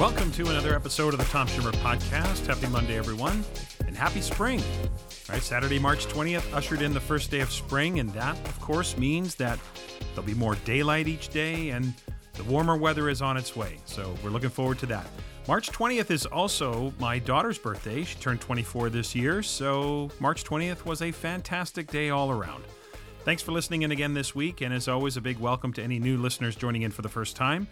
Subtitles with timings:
[0.00, 2.46] Welcome to another episode of the Tom Schimmer Podcast.
[2.46, 3.44] Happy Monday, everyone,
[3.86, 4.60] and happy spring.
[4.60, 8.60] All right, Saturday, March 20th ushered in the first day of spring, and that, of
[8.60, 9.56] course, means that
[10.12, 11.94] there'll be more daylight each day and
[12.32, 13.78] the warmer weather is on its way.
[13.84, 15.06] So we're looking forward to that.
[15.46, 18.02] March 20th is also my daughter's birthday.
[18.02, 22.64] She turned 24 this year, so March 20th was a fantastic day all around.
[23.24, 26.00] Thanks for listening in again this week, and as always, a big welcome to any
[26.00, 27.68] new listeners joining in for the first time.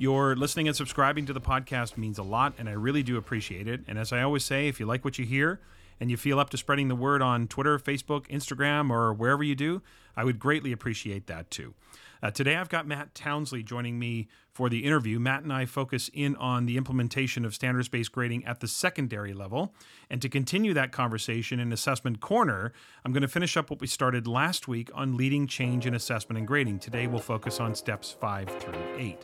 [0.00, 3.68] Your listening and subscribing to the podcast means a lot, and I really do appreciate
[3.68, 3.82] it.
[3.86, 5.60] And as I always say, if you like what you hear
[6.00, 9.54] and you feel up to spreading the word on Twitter, Facebook, Instagram, or wherever you
[9.54, 9.82] do,
[10.16, 11.74] I would greatly appreciate that too.
[12.22, 15.18] Uh, today, I've got Matt Townsley joining me for the interview.
[15.18, 19.34] Matt and I focus in on the implementation of standards based grading at the secondary
[19.34, 19.74] level.
[20.08, 22.72] And to continue that conversation in Assessment Corner,
[23.04, 26.38] I'm going to finish up what we started last week on leading change in assessment
[26.38, 26.78] and grading.
[26.78, 29.18] Today, we'll focus on steps five through eight.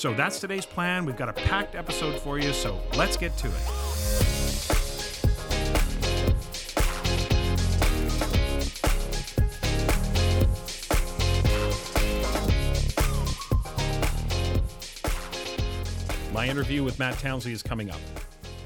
[0.00, 1.04] So that's today's plan.
[1.04, 3.52] We've got a packed episode for you, so let's get to it.
[16.32, 18.00] My interview with Matt Townsley is coming up.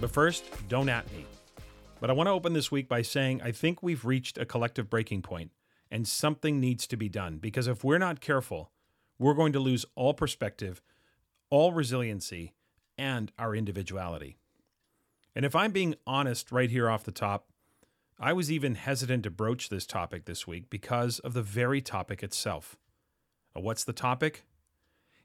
[0.00, 1.26] But first, don't at me.
[1.98, 4.88] But I want to open this week by saying I think we've reached a collective
[4.88, 5.50] breaking point
[5.90, 8.70] and something needs to be done because if we're not careful,
[9.18, 10.80] we're going to lose all perspective,
[11.54, 12.52] all resiliency,
[12.98, 14.36] and our individuality.
[15.36, 17.46] And if I'm being honest right here off the top,
[18.18, 22.24] I was even hesitant to broach this topic this week because of the very topic
[22.24, 22.76] itself.
[23.52, 24.42] What's the topic?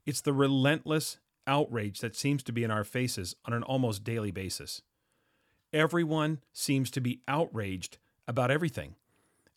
[0.05, 4.29] It's the relentless outrage that seems to be in our faces on an almost daily
[4.29, 4.83] basis.
[5.73, 8.93] Everyone seems to be outraged about everything.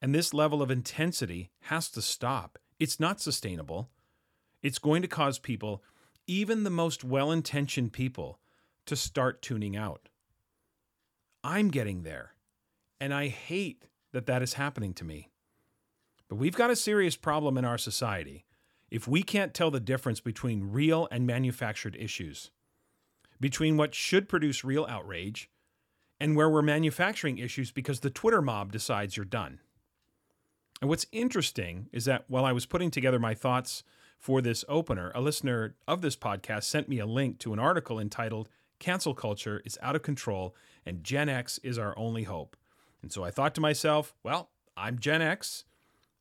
[0.01, 2.59] And this level of intensity has to stop.
[2.81, 3.91] It's not sustainable.
[4.62, 5.83] It's going to cause people,
[6.27, 8.39] even the most well intentioned people,
[8.86, 10.08] to start tuning out.
[11.45, 12.35] I'm getting there.
[13.01, 15.30] And I hate that that is happening to me.
[16.29, 18.45] But we've got a serious problem in our society
[18.91, 22.51] if we can't tell the difference between real and manufactured issues,
[23.41, 25.48] between what should produce real outrage
[26.20, 29.61] and where we're manufacturing issues because the Twitter mob decides you're done.
[30.80, 33.83] And what's interesting is that while I was putting together my thoughts
[34.23, 37.99] for this opener, a listener of this podcast sent me a link to an article
[37.99, 40.55] entitled Cancel Culture is Out of Control
[40.87, 42.57] and Gen X is Our Only Hope.
[43.03, 45.65] And so I thought to myself, well, I'm Gen X,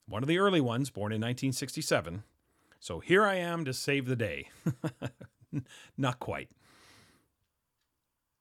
[0.07, 2.23] one of the early ones, born in 1967.
[2.79, 4.49] So here I am to save the day.
[5.95, 6.49] Not quite.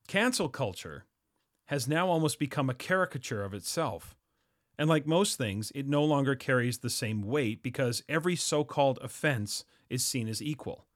[0.09, 1.05] Cancel culture
[1.67, 4.17] has now almost become a caricature of itself.
[4.81, 8.99] And like most things, it no longer carries the same weight because every so called
[9.03, 10.87] offense is seen as equal.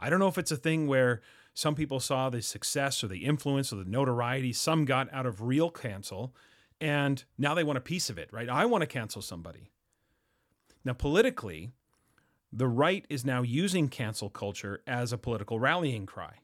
[0.00, 1.20] I don't know if it's a thing where
[1.54, 5.40] some people saw the success or the influence or the notoriety some got out of
[5.40, 6.34] real cancel,
[6.80, 8.48] and now they want a piece of it, right?
[8.48, 9.70] I want to cancel somebody.
[10.84, 11.70] Now, politically,
[12.52, 16.38] the right is now using cancel culture as a political rallying cry.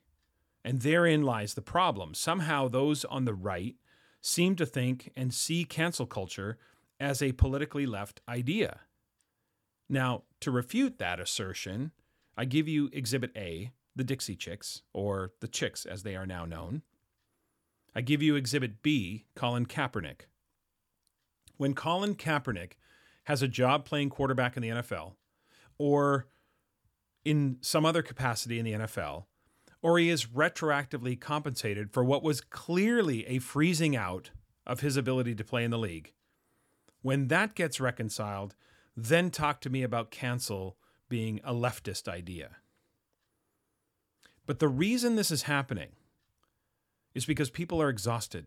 [0.64, 2.14] And therein lies the problem.
[2.14, 3.74] Somehow, those on the right
[4.22, 6.56] seem to think and see cancel culture
[6.98, 8.80] as a politically left idea.
[9.88, 11.90] Now, to refute that assertion,
[12.36, 16.46] I give you Exhibit A, the Dixie Chicks, or the Chicks as they are now
[16.46, 16.82] known.
[17.94, 20.22] I give you Exhibit B, Colin Kaepernick.
[21.58, 22.72] When Colin Kaepernick
[23.24, 25.14] has a job playing quarterback in the NFL,
[25.78, 26.26] or
[27.24, 29.24] in some other capacity in the NFL,
[29.82, 34.30] or he is retroactively compensated for what was clearly a freezing out
[34.64, 36.12] of his ability to play in the league.
[37.02, 38.54] When that gets reconciled,
[38.96, 40.76] then talk to me about cancel
[41.08, 42.56] being a leftist idea.
[44.46, 45.90] But the reason this is happening
[47.14, 48.46] is because people are exhausted.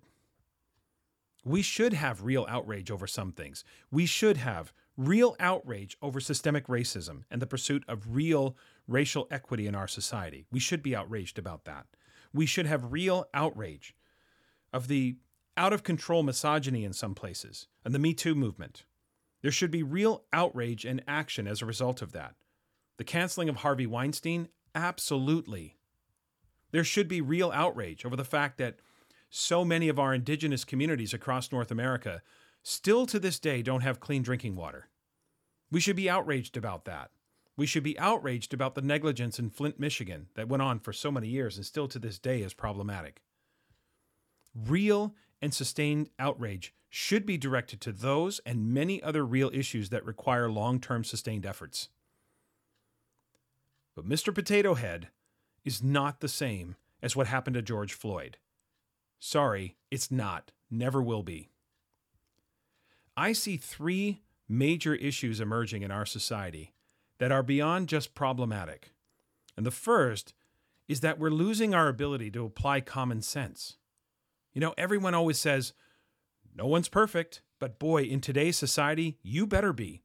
[1.43, 3.63] We should have real outrage over some things.
[3.91, 9.67] We should have real outrage over systemic racism and the pursuit of real racial equity
[9.67, 10.45] in our society.
[10.51, 11.85] We should be outraged about that.
[12.33, 13.95] We should have real outrage
[14.73, 15.17] of the
[15.57, 18.85] out of control misogyny in some places and the Me Too movement.
[19.41, 22.35] There should be real outrage and action as a result of that.
[22.97, 24.49] The canceling of Harvey Weinstein?
[24.73, 25.77] Absolutely.
[26.71, 28.79] There should be real outrage over the fact that
[29.29, 32.21] so many of our indigenous communities across North America
[32.63, 34.89] still to this day don't have clean drinking water.
[35.71, 37.11] We should be outraged about that.
[37.57, 41.11] We should be outraged about the negligence in Flint, Michigan that went on for so
[41.11, 43.21] many years and still to this day is problematic.
[44.53, 50.05] Real and sustained outrage should be directed to those and many other real issues that
[50.05, 51.89] require long term sustained efforts.
[53.95, 54.33] But Mr.
[54.35, 55.09] Potato Head
[55.63, 58.37] is not the same as what happened to George Floyd.
[59.19, 60.51] Sorry, it's not.
[60.69, 61.49] Never will be.
[63.15, 66.74] I see three major issues emerging in our society
[67.17, 68.91] that are beyond just problematic.
[69.55, 70.33] And the first
[70.87, 73.77] is that we're losing our ability to apply common sense.
[74.53, 75.73] You know, everyone always says,
[76.55, 80.03] no one's perfect, but boy, in today's society, you better be,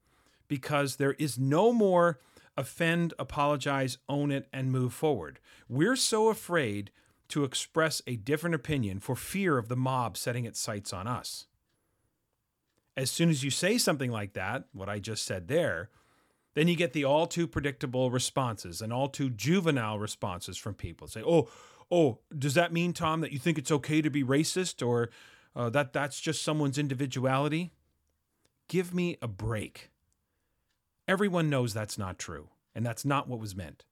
[0.48, 2.20] because there is no more
[2.56, 5.40] offend, apologize, own it, and move forward.
[5.68, 6.90] We're so afraid
[7.28, 11.46] to express a different opinion for fear of the mob setting its sights on us.
[12.96, 15.90] As soon as you say something like that, what I just said there,
[16.54, 21.06] then you get the all too predictable responses and all too juvenile responses from people.
[21.06, 21.48] Say, "Oh,
[21.90, 25.10] oh, does that mean, Tom, that you think it's okay to be racist, or
[25.54, 27.72] uh, that that's just someone's individuality?"
[28.68, 29.90] Give me a break.
[31.08, 33.84] Everyone knows that's not true, and that's not what was meant.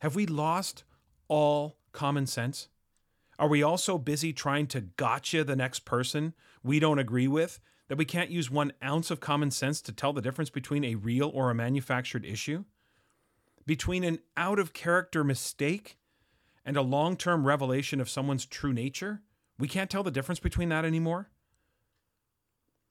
[0.00, 0.84] Have we lost
[1.28, 2.68] all common sense?
[3.38, 7.60] Are we all so busy trying to gotcha the next person we don't agree with
[7.88, 10.96] that we can't use one ounce of common sense to tell the difference between a
[10.96, 12.64] real or a manufactured issue?
[13.64, 15.98] Between an out of character mistake
[16.64, 19.22] and a long term revelation of someone's true nature?
[19.58, 21.30] We can't tell the difference between that anymore?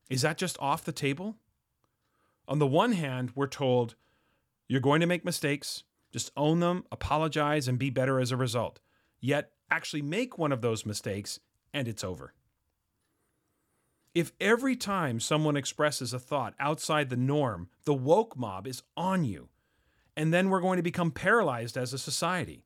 [0.09, 1.38] Is that just off the table?
[2.47, 3.95] On the one hand, we're told
[4.68, 8.80] you're going to make mistakes, just own them, apologize, and be better as a result.
[9.19, 11.39] Yet, actually make one of those mistakes
[11.74, 12.33] and it's over.
[14.15, 19.25] If every time someone expresses a thought outside the norm, the woke mob is on
[19.25, 19.50] you,
[20.15, 22.63] and then we're going to become paralyzed as a society.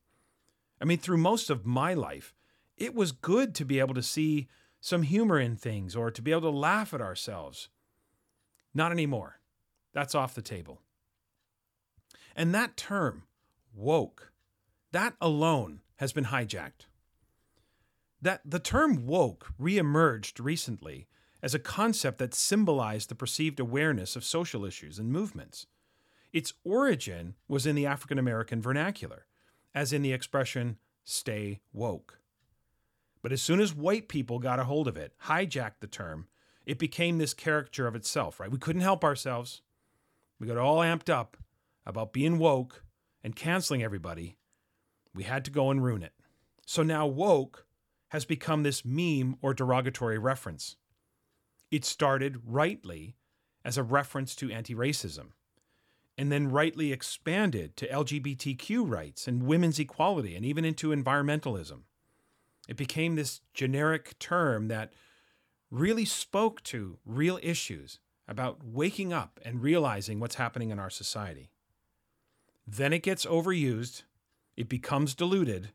[0.80, 2.32] I mean, through most of my life,
[2.76, 4.48] it was good to be able to see
[4.80, 7.68] some humor in things or to be able to laugh at ourselves.
[8.72, 9.40] Not anymore.
[9.92, 10.80] That's off the table.
[12.36, 13.24] And that term,
[13.74, 14.32] woke,
[14.92, 16.86] that alone has been hijacked.
[18.22, 21.08] That the term woke reemerged recently
[21.42, 25.66] as a concept that symbolized the perceived awareness of social issues and movements.
[26.32, 29.26] Its origin was in the African American vernacular,
[29.74, 32.20] as in the expression, stay woke.
[33.22, 36.26] But as soon as white people got a hold of it, hijacked the term,
[36.64, 38.50] it became this caricature of itself, right?
[38.50, 39.62] We couldn't help ourselves.
[40.38, 41.36] We got all amped up
[41.84, 42.84] about being woke
[43.22, 44.36] and canceling everybody.
[45.14, 46.12] We had to go and ruin it.
[46.64, 47.66] So now woke
[48.08, 50.76] has become this meme or derogatory reference.
[51.70, 53.16] It started rightly
[53.64, 55.28] as a reference to anti racism,
[56.18, 61.82] and then rightly expanded to LGBTQ rights and women's equality, and even into environmentalism.
[62.68, 64.92] It became this generic term that
[65.70, 71.50] really spoke to real issues about waking up and realizing what's happening in our society.
[72.66, 74.02] Then it gets overused,
[74.56, 75.70] it becomes diluted,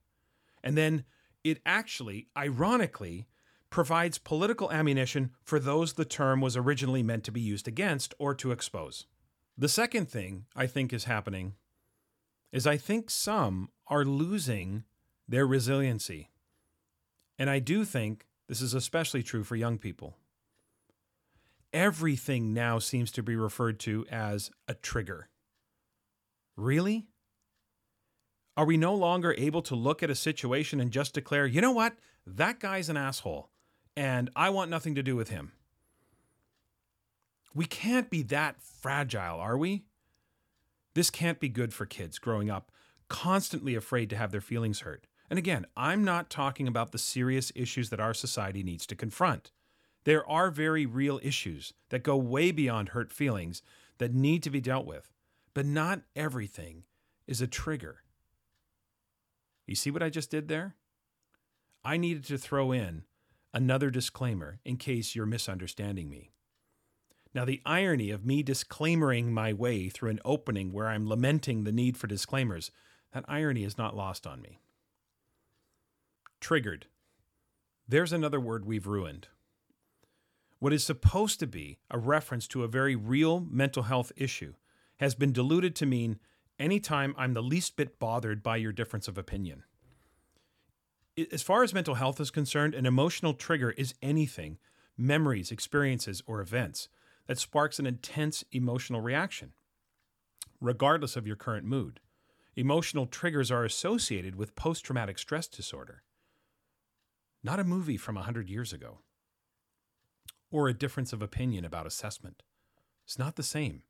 [0.64, 1.04] and then
[1.44, 3.28] it actually, ironically,
[3.76, 8.34] provides political ammunition for those the term was originally meant to be used against or
[8.34, 9.06] to expose.
[9.58, 11.56] The second thing I think is happening
[12.54, 14.86] is I think some are losing
[15.28, 16.30] their resiliency.
[17.38, 20.16] And I do think this is especially true for young people.
[21.74, 25.28] Everything now seems to be referred to as a trigger.
[26.56, 27.08] Really?
[28.56, 31.74] Are we no longer able to look at a situation and just declare, you know
[31.74, 33.50] what, that guy's an asshole?
[33.96, 35.52] And I want nothing to do with him.
[37.54, 39.86] We can't be that fragile, are we?
[40.94, 42.72] This can't be good for kids growing up
[43.08, 45.08] constantly afraid to have their feelings hurt.
[45.30, 49.52] And again, I'm not talking about the serious issues that our society needs to confront.
[50.04, 53.62] There are very real issues that go way beyond hurt feelings
[53.98, 55.12] that need to be dealt with,
[55.54, 56.84] but not everything
[57.28, 58.04] is a trigger.
[59.66, 60.76] You see what I just did there?
[61.84, 63.04] I needed to throw in
[63.56, 66.30] another disclaimer in case you're misunderstanding me.
[67.34, 71.72] Now, the irony of me disclaimering my way through an opening where I'm lamenting the
[71.72, 72.70] need for disclaimers,
[73.14, 74.60] that irony is not lost on me.
[76.42, 76.88] Triggered.
[77.88, 79.30] There's another word we've ruined.
[80.60, 84.54] What is supposed to be a reference to a very real mental health issue
[84.98, 86.20] has been diluted to mean
[86.60, 89.64] anytime I'm the least bit bothered by your difference of opinion
[91.32, 94.58] as far as mental health is concerned, an emotional trigger is anything,
[94.98, 96.90] memories, experiences, or events
[97.28, 99.54] that sparks an intense emotional reaction,
[100.60, 102.00] regardless of your current mood.
[102.56, 106.04] Emotional triggers are associated with post traumatic stress disorder.
[107.44, 109.00] Not a movie from 100 years ago.
[110.52, 112.44] Or a difference of opinion about assessment.
[113.04, 113.84] It's not the same.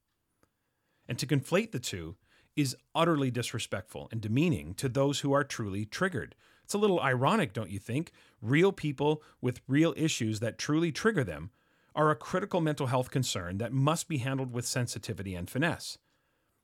[1.07, 2.15] And to conflate the two
[2.55, 7.53] is utterly disrespectful and demeaning to those who are truly triggered It's a little ironic,
[7.53, 8.11] don't you think?
[8.41, 11.51] Real people with real issues that truly trigger them
[11.93, 15.99] are a critical mental health concern that must be handled with sensitivity and finesse.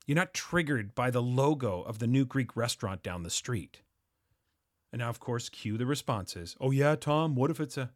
[0.07, 3.83] You're not triggered by the logo of the new Greek restaurant down the street.
[4.91, 6.55] And now, of course, cue the responses.
[6.59, 7.91] Oh, yeah, Tom, what if it's a.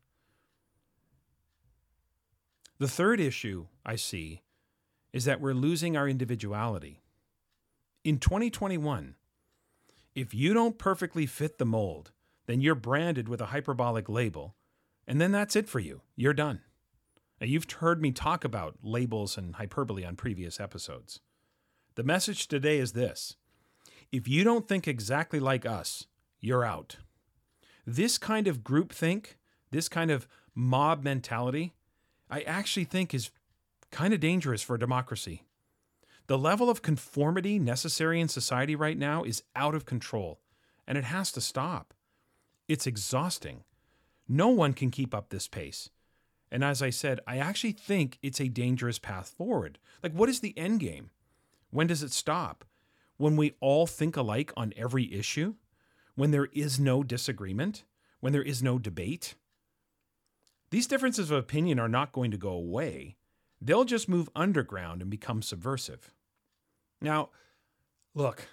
[2.77, 4.43] The third issue I see
[5.11, 7.01] is that we're losing our individuality.
[8.03, 9.15] In 2021,
[10.15, 12.11] if you don't perfectly fit the mold,
[12.47, 14.55] then you're branded with a hyperbolic label,
[15.05, 16.01] and then that's it for you.
[16.15, 16.61] You're done.
[17.41, 21.19] Now, you've heard me talk about labels and hyperbole on previous episodes.
[21.95, 23.35] The message today is this
[24.11, 26.05] if you don't think exactly like us,
[26.39, 26.97] you're out.
[27.85, 29.35] This kind of groupthink,
[29.71, 31.73] this kind of mob mentality,
[32.29, 33.31] I actually think is
[33.91, 35.43] kind of dangerous for democracy.
[36.27, 40.39] The level of conformity necessary in society right now is out of control,
[40.87, 41.93] and it has to stop.
[42.67, 43.63] It's exhausting.
[44.27, 45.91] No one can keep up this pace.
[46.51, 49.77] And as I said, I actually think it's a dangerous path forward.
[50.01, 51.11] Like, what is the end game?
[51.69, 52.65] When does it stop?
[53.17, 55.55] When we all think alike on every issue?
[56.15, 57.83] When there is no disagreement?
[58.19, 59.35] When there is no debate?
[60.71, 63.17] These differences of opinion are not going to go away.
[63.61, 66.11] They'll just move underground and become subversive.
[67.05, 67.29] Now,
[68.15, 68.47] look,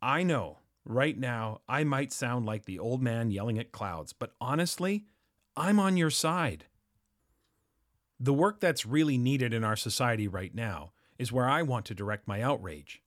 [0.00, 4.32] I know right now I might sound like the old man yelling at clouds, but
[4.40, 5.04] honestly,
[5.58, 6.64] I'm on your side.
[8.18, 11.94] The work that's really needed in our society right now is where I want to
[11.94, 13.02] direct my outrage.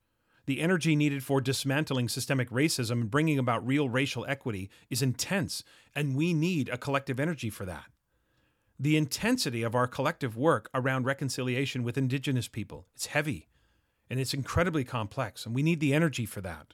[0.46, 5.64] The energy needed for dismantling systemic racism and bringing about real racial equity is intense,
[5.96, 7.86] and we need a collective energy for that.
[8.80, 13.49] The intensity of our collective work around reconciliation with Indigenous people, it's heavy
[14.10, 16.74] and it's incredibly complex, and we need the energy for that.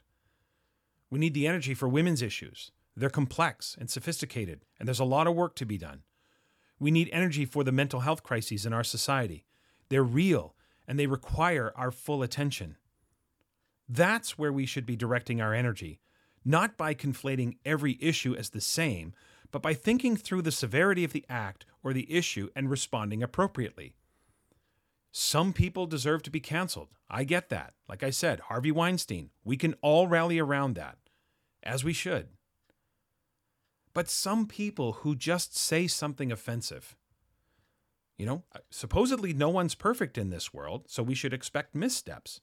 [1.10, 2.70] We need the energy for women's issues.
[2.96, 6.02] They're complex and sophisticated, and there's a lot of work to be done.
[6.78, 9.44] We need energy for the mental health crises in our society.
[9.88, 10.54] They're real,
[10.88, 12.76] and they require our full attention.
[13.88, 16.00] That's where we should be directing our energy,
[16.44, 19.14] not by conflating every issue as the same,
[19.52, 23.94] but by thinking through the severity of the act or the issue and responding appropriately.
[25.18, 26.88] Some people deserve to be canceled.
[27.08, 27.72] I get that.
[27.88, 30.98] Like I said, Harvey Weinstein, we can all rally around that,
[31.62, 32.28] as we should.
[33.94, 36.96] But some people who just say something offensive,
[38.18, 42.42] you know, uh, supposedly no one's perfect in this world, so we should expect missteps.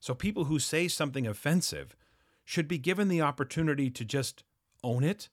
[0.00, 1.94] So people who say something offensive
[2.44, 4.42] should be given the opportunity to just
[4.82, 5.28] own it,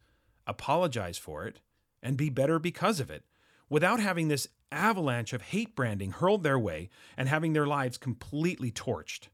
[0.45, 1.61] apologize for it,
[2.03, 3.23] and be better because of it,
[3.69, 8.71] without having this avalanche of hate branding hurled their way and having their lives completely
[8.71, 9.27] torched.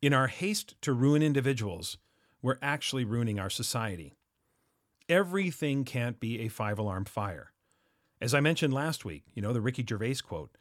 [0.00, 1.98] In our haste to ruin individuals,
[2.40, 4.16] we're actually ruining our society.
[5.08, 7.52] Everything can't be a five alarm fire.
[8.20, 10.56] As I mentioned last week, you know, the Ricky Gervais quote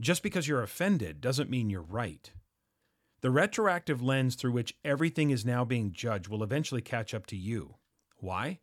[0.00, 2.32] just because you're offended doesn't mean you're right.
[3.20, 7.36] The retroactive lens through which everything is now being judged will eventually catch up to
[7.36, 7.76] you.
[8.16, 8.58] Why?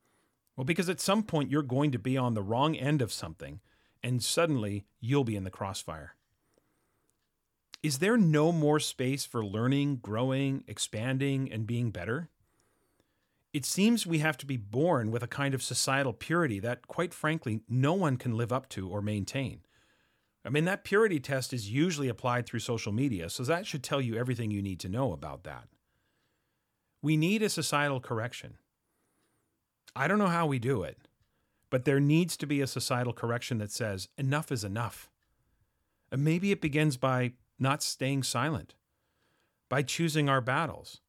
[0.60, 3.62] Well, because at some point you're going to be on the wrong end of something
[4.04, 6.16] and suddenly you'll be in the crossfire.
[7.82, 12.28] Is there no more space for learning, growing, expanding, and being better?
[13.54, 17.14] It seems we have to be born with a kind of societal purity that, quite
[17.14, 19.62] frankly, no one can live up to or maintain.
[20.44, 24.02] I mean, that purity test is usually applied through social media, so that should tell
[24.02, 25.70] you everything you need to know about that.
[27.02, 28.58] We need a societal correction.
[29.96, 30.98] I don't know how we do it,
[31.70, 35.10] but there needs to be a societal correction that says enough is enough.
[36.12, 38.76] And maybe it begins by not staying silent,
[39.70, 41.02] by choosing our battles.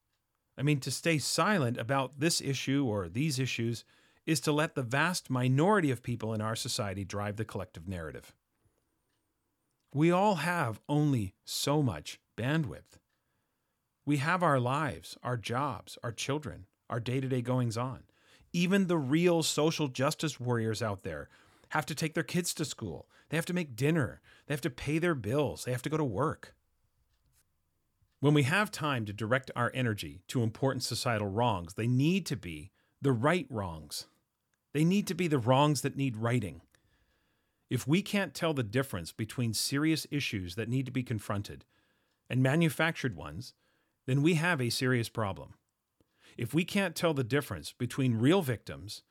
[0.58, 3.84] I mean, to stay silent about this issue or these issues
[4.26, 8.34] is to let the vast minority of people in our society drive the collective narrative.
[9.94, 12.98] We all have only so much bandwidth.
[14.04, 18.04] We have our lives, our jobs, our children, our day to day goings on.
[18.52, 21.28] Even the real social justice warriors out there
[21.70, 23.08] have to take their kids to school.
[23.28, 24.20] They have to make dinner.
[24.46, 25.64] They have to pay their bills.
[25.64, 26.54] They have to go to work.
[28.18, 32.36] When we have time to direct our energy to important societal wrongs, they need to
[32.36, 34.08] be the right wrongs.
[34.74, 36.60] They need to be the wrongs that need righting.
[37.70, 41.64] If we can't tell the difference between serious issues that need to be confronted
[42.28, 43.54] and manufactured ones,
[44.06, 45.54] then we have a serious problem.
[46.40, 49.02] If we can't tell the difference between real victims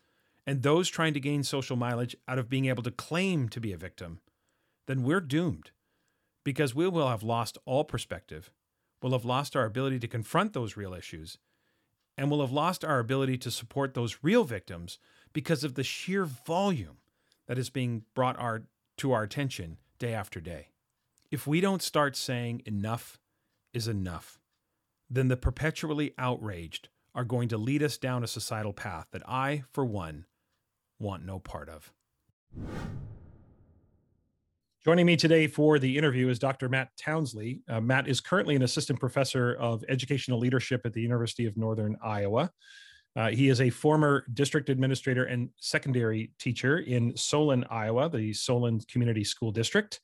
[0.48, 3.72] and those trying to gain social mileage out of being able to claim to be
[3.72, 4.22] a victim,
[4.88, 5.70] then we're doomed
[6.44, 8.50] because we will have lost all perspective,
[9.00, 11.38] we'll have lost our ability to confront those real issues,
[12.18, 14.98] and we'll have lost our ability to support those real victims
[15.32, 16.98] because of the sheer volume
[17.46, 18.64] that is being brought our,
[18.98, 20.70] to our attention day after day.
[21.30, 23.20] If we don't start saying enough
[23.72, 24.40] is enough,
[25.12, 29.64] then the perpetually outraged are going to lead us down a societal path that I,
[29.74, 30.24] for one,
[31.00, 31.92] want no part of.
[34.86, 36.70] Joining me today for the interview is Dr.
[36.70, 37.62] Matt Townsley.
[37.68, 41.98] Uh, Matt is currently an assistant professor of educational leadership at the University of Northern
[42.02, 42.50] Iowa.
[43.18, 48.80] Uh, he is a former district administrator and secondary teacher in Solon, Iowa, the Solon
[48.90, 50.00] Community School District.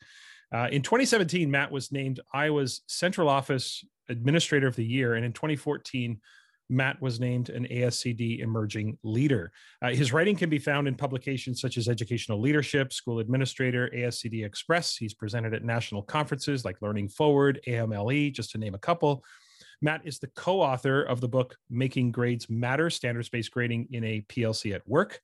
[0.53, 5.31] Uh, in 2017, Matt was named Iowa's Central Office Administrator of the Year, and in
[5.31, 6.19] 2014,
[6.69, 9.51] Matt was named an ASCD Emerging Leader.
[9.81, 14.45] Uh, his writing can be found in publications such as Educational Leadership, School Administrator, ASCD
[14.45, 14.97] Express.
[14.97, 19.23] He's presented at national conferences like Learning Forward, AMLE, just to name a couple.
[19.81, 24.03] Matt is the co author of the book Making Grades Matter Standards Based Grading in
[24.03, 25.19] a PLC at Work.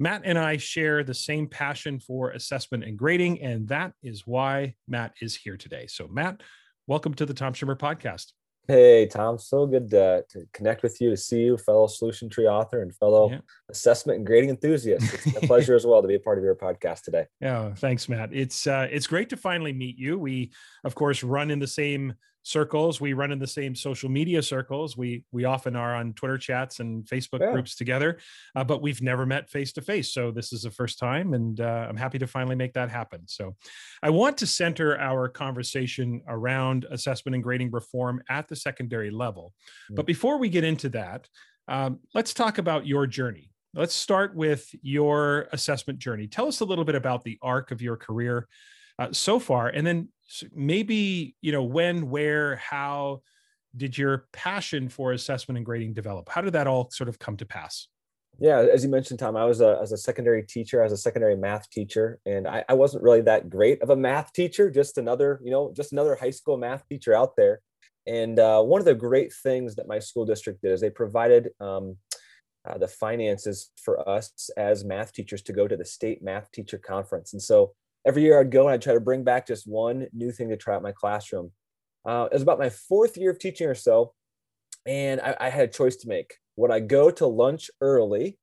[0.00, 4.74] Matt and I share the same passion for assessment and grading, and that is why
[4.88, 5.86] Matt is here today.
[5.86, 6.42] So, Matt,
[6.88, 8.32] welcome to the Tom Schimmer podcast.
[8.66, 12.46] Hey, Tom, so good to, to, connect with you, to see you, fellow Solution Tree
[12.46, 13.40] author and fellow yeah.
[13.70, 15.12] assessment and grading enthusiast.
[15.26, 17.26] It's a pleasure as well to be a part of your podcast today.
[17.42, 18.30] Yeah, thanks, Matt.
[18.32, 20.18] It's uh, it's great to finally meet you.
[20.18, 20.52] We,
[20.82, 23.00] of course, run in the same circles.
[23.00, 24.96] We run in the same social media circles.
[24.96, 27.50] We we often are on twitter chats and facebook yeah.
[27.50, 28.18] groups together
[28.54, 31.60] uh, but we've never met face to face so this is the first time and
[31.60, 33.22] uh, i'm happy to finally make that happen.
[33.26, 33.56] So
[34.02, 39.52] i want to center our conversation around assessment and grading reform at the secondary level.
[39.90, 39.96] Yeah.
[39.96, 41.28] but before we get into that
[41.68, 43.50] um, let's talk about your journey.
[43.74, 46.28] Let's start with your assessment journey.
[46.28, 48.46] Tell us a little bit about the arc of your career
[48.98, 49.68] uh, so far?
[49.68, 50.08] And then
[50.54, 53.22] maybe you know when where how
[53.76, 56.28] did your passion for assessment and grading develop?
[56.28, 57.88] How did that all sort of come to pass?
[58.40, 61.36] Yeah as you mentioned tom i was a, as a secondary teacher as a secondary
[61.36, 65.40] math teacher and I, I wasn't really that great of a math teacher just another
[65.44, 67.60] you know just another high school math teacher out there.
[68.06, 71.50] And uh, one of the great things that my school district did is they provided
[71.60, 71.96] um,
[72.68, 76.78] uh, the finances for us as math teachers to go to the state math teacher
[76.78, 77.32] conference.
[77.32, 77.72] And so
[78.06, 80.56] every year I'd go and I'd try to bring back just one new thing to
[80.56, 81.52] try out my classroom.
[82.04, 84.12] Uh, it was about my fourth year of teaching or so,
[84.86, 86.34] and I, I, had a choice to make.
[86.56, 88.38] Would I go to lunch early,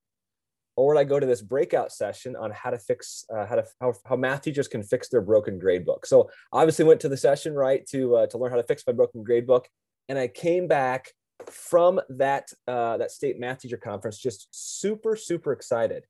[0.75, 3.65] or would I go to this breakout session on how to fix uh, how to
[3.79, 6.07] how, how math teachers can fix their broken grade book?
[6.07, 8.93] So obviously went to the session right to uh, to learn how to fix my
[8.93, 9.67] broken grade book,
[10.09, 11.11] and I came back
[11.45, 16.05] from that uh, that state math teacher conference just super super excited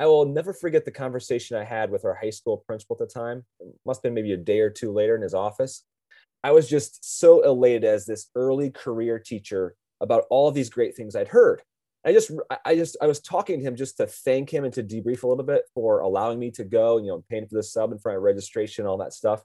[0.00, 3.20] I will never forget the conversation I had with our high school principal at the
[3.20, 3.44] time.
[3.60, 5.84] It must have been maybe a day or two later in his office.
[6.42, 10.96] I was just so elated as this early career teacher about all of these great
[10.96, 11.60] things I'd heard.
[12.02, 12.30] I just,
[12.64, 15.28] I just, I was talking to him just to thank him and to debrief a
[15.28, 18.10] little bit for allowing me to go, you know, paying for the sub and for
[18.10, 19.42] my registration, all that stuff.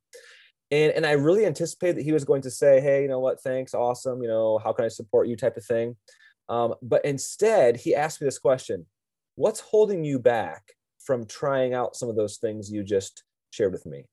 [0.71, 3.41] And, and I really anticipated that he was going to say, Hey, you know what?
[3.41, 3.73] Thanks.
[3.73, 4.21] Awesome.
[4.21, 5.97] You know, how can I support you type of thing.
[6.47, 8.85] Um, but instead he asked me this question
[9.35, 10.63] what's holding you back
[10.99, 14.05] from trying out some of those things you just shared with me?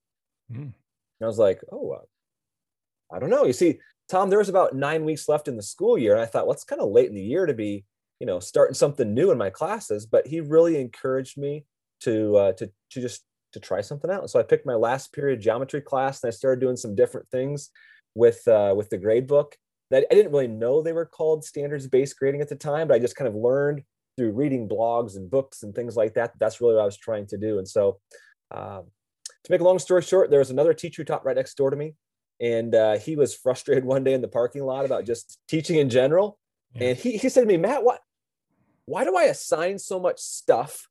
[0.51, 0.57] Mm.
[0.63, 0.73] And
[1.21, 3.45] I was like, oh, uh, I don't know.
[3.45, 6.13] You see, Tom, there was about nine weeks left in the school year.
[6.13, 7.85] And I thought, well, it's kind of late in the year to be,
[8.19, 10.05] you know, starting something new in my classes.
[10.05, 11.65] But he really encouraged me
[12.01, 14.29] to, uh, to, to just, to try something out.
[14.29, 17.69] So I picked my last period geometry class and I started doing some different things
[18.15, 19.55] with, uh, with the grade book
[19.91, 22.95] that I didn't really know they were called standards based grading at the time, but
[22.95, 23.83] I just kind of learned
[24.17, 26.33] through reading blogs and books and things like that.
[26.39, 27.57] That's really what I was trying to do.
[27.57, 27.99] And so,
[28.51, 28.85] um,
[29.43, 31.69] to make a long story short, there was another teacher who taught right next door
[31.69, 31.95] to me,
[32.39, 35.89] and uh, he was frustrated one day in the parking lot about just teaching in
[35.89, 36.37] general.
[36.73, 36.89] Yeah.
[36.89, 38.01] And he, he said to me, Matt, what?
[38.85, 40.89] Why do I assign so much stuff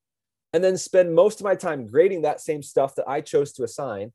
[0.54, 3.64] and then spend most of my time grading that same stuff that I chose to
[3.64, 4.12] assign?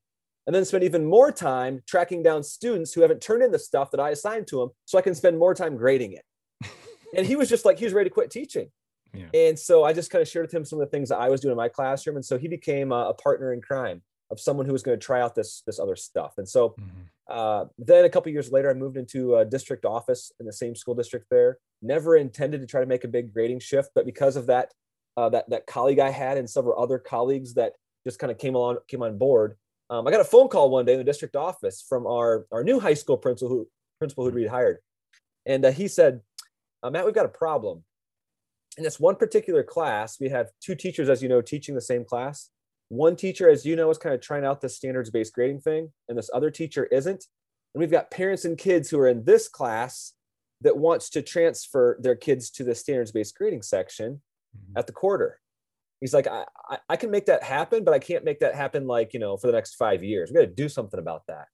[0.47, 3.91] And then spend even more time tracking down students who haven't turned in the stuff
[3.91, 6.23] that I assigned to them so I can spend more time grading it.
[7.17, 8.71] and he was just like, he was ready to quit teaching.
[9.17, 9.39] Yeah.
[9.47, 11.29] And so I just kind of shared with him some of the things that I
[11.29, 12.15] was doing in my classroom.
[12.15, 15.05] And so he became a, a partner in crime of someone who was going to
[15.05, 16.33] try out this, this other stuff.
[16.37, 17.01] And so mm-hmm.
[17.29, 20.75] uh, then a couple years later, I moved into a district office in the same
[20.75, 21.59] school district there.
[21.81, 24.73] Never intended to try to make a big grading shift, but because of that,
[25.15, 27.73] uh, that, that colleague I had and several other colleagues that
[28.05, 29.55] just kind of came along, came on board.
[29.89, 32.63] Um, I got a phone call one day in the district office from our, our
[32.63, 33.67] new high school principal who,
[33.99, 34.79] principal who'd retired.
[35.45, 36.19] And uh, he said,
[36.83, 37.83] uh, Matt, we've got a problem
[38.77, 42.05] in this one particular class, we have two teachers, as you know, teaching the same
[42.05, 42.49] class.
[42.89, 45.91] One teacher, as you know, is kind of trying out the standards based grading thing,
[46.07, 47.25] and this other teacher isn't.
[47.73, 50.13] And we've got parents and kids who are in this class
[50.61, 54.21] that wants to transfer their kids to the standards based grading section
[54.55, 54.77] mm-hmm.
[54.77, 55.39] at the quarter.
[55.99, 58.85] He's like, I, I, I, can make that happen, but I can't make that happen
[58.85, 60.29] like, you know, for the next five years.
[60.29, 61.47] We got to do something about that.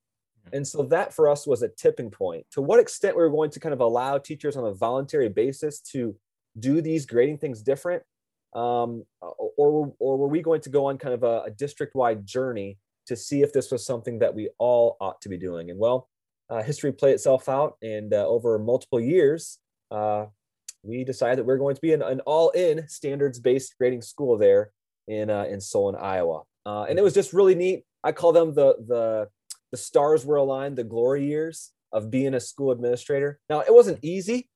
[0.51, 2.45] And so that for us was a tipping point.
[2.51, 5.79] To what extent we were going to kind of allow teachers on a voluntary basis
[5.91, 6.15] to
[6.59, 8.03] do these grading things different,
[8.55, 12.77] um, or or were we going to go on kind of a, a district-wide journey
[13.07, 15.69] to see if this was something that we all ought to be doing?
[15.69, 16.09] And well,
[16.49, 19.59] uh, history played itself out, and uh, over multiple years,
[19.91, 20.25] uh,
[20.83, 24.71] we decided that we're going to be an, an all-in standards-based grading school there
[25.07, 26.43] in uh, in Solon, Iowa.
[26.65, 27.83] Uh, and it was just really neat.
[28.03, 29.29] I call them the the
[29.71, 33.39] the stars were aligned, the glory years of being a school administrator.
[33.49, 34.49] Now, it wasn't easy.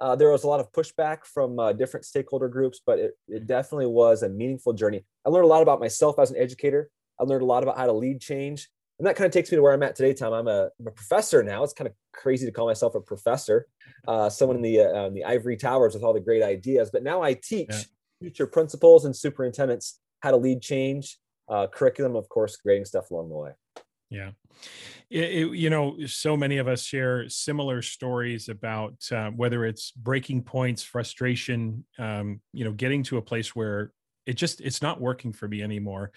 [0.00, 3.46] Uh, there was a lot of pushback from uh, different stakeholder groups, but it, it
[3.46, 5.04] definitely was a meaningful journey.
[5.24, 6.90] I learned a lot about myself as an educator.
[7.20, 8.68] I learned a lot about how to lead change.
[8.98, 10.32] And that kind of takes me to where I'm at today, Tom.
[10.32, 11.64] I'm a, I'm a professor now.
[11.64, 13.66] It's kind of crazy to call myself a professor,
[14.06, 16.90] uh, someone in the, uh, the ivory towers with all the great ideas.
[16.92, 17.82] But now I teach yeah.
[18.20, 23.28] future principals and superintendents how to lead change, uh, curriculum, of course, grading stuff along
[23.28, 23.50] the way.
[24.10, 24.30] Yeah.
[25.10, 29.90] It, it, you know, so many of us share similar stories about uh, whether it's
[29.90, 33.92] breaking points, frustration, um, you know, getting to a place where
[34.26, 36.12] it just it's not working for me anymore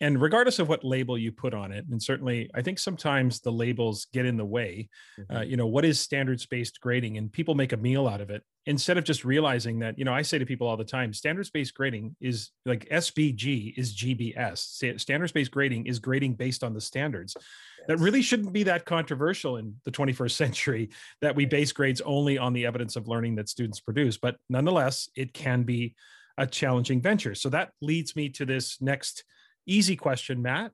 [0.00, 3.52] and regardless of what label you put on it and certainly i think sometimes the
[3.52, 5.36] labels get in the way uh, mm-hmm.
[5.36, 7.16] uh, you know what is standards based grading?
[7.16, 8.42] And people make a meal out of it.
[8.66, 11.48] Instead of just realizing that you know i say to people all the time standards
[11.48, 16.80] based grading is like SBG is gbs standards based grading is grading based on the
[16.80, 17.34] standards.
[17.38, 17.86] Yes.
[17.88, 20.90] that really shouldn't be that controversial in the 21st century
[21.22, 24.18] that we base grades only on the evidence of learning that students produce.
[24.18, 25.94] But nonetheless it can be
[26.36, 27.34] a challenging venture.
[27.34, 29.24] So that leads me to this next
[29.66, 30.72] Easy question, Matt.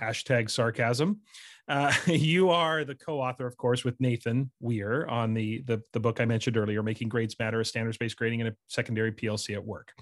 [0.00, 1.20] Hashtag sarcasm.
[1.68, 6.20] Uh, you are the co-author, of course, with Nathan Weir on the, the the book
[6.20, 9.92] I mentioned earlier, "Making Grades Matter: A Standards-Based Grading in a Secondary PLC at Work."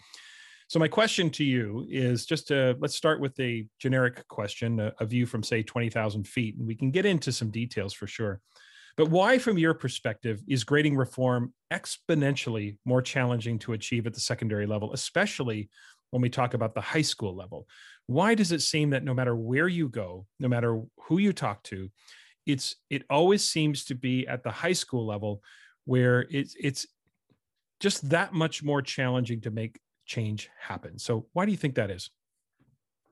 [0.69, 4.93] So my question to you is just to let's start with a generic question, a,
[4.99, 8.07] a view from say twenty thousand feet, and we can get into some details for
[8.07, 8.41] sure.
[8.97, 14.21] But why, from your perspective, is grading reform exponentially more challenging to achieve at the
[14.21, 15.69] secondary level, especially
[16.11, 17.67] when we talk about the high school level?
[18.07, 21.63] Why does it seem that no matter where you go no matter who you talk
[21.63, 21.91] to
[22.47, 25.43] it's it always seems to be at the high school level
[25.87, 26.87] where it's it's
[27.81, 30.99] just that much more challenging to make change happen?
[30.99, 32.11] So why do you think that is?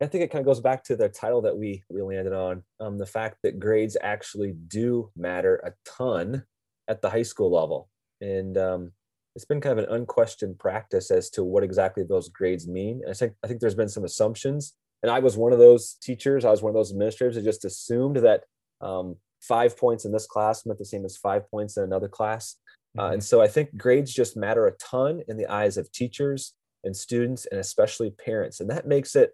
[0.00, 2.62] I think it kind of goes back to the title that we we landed on,
[2.80, 6.44] um, the fact that grades actually do matter a ton
[6.88, 7.88] at the high school level,
[8.20, 8.92] and um,
[9.36, 13.00] it's been kind of an unquestioned practice as to what exactly those grades mean.
[13.02, 15.94] And I think I think there's been some assumptions and I was one of those
[15.94, 16.44] teachers.
[16.44, 18.44] I was one of those administrators that just assumed that
[18.80, 22.56] um, five points in this class meant the same as five points in another class.
[22.96, 23.12] Uh, mm-hmm.
[23.14, 26.96] and so I think grades just matter a ton in the eyes of teachers and
[26.96, 28.60] students, and especially parents.
[28.60, 29.32] And that makes it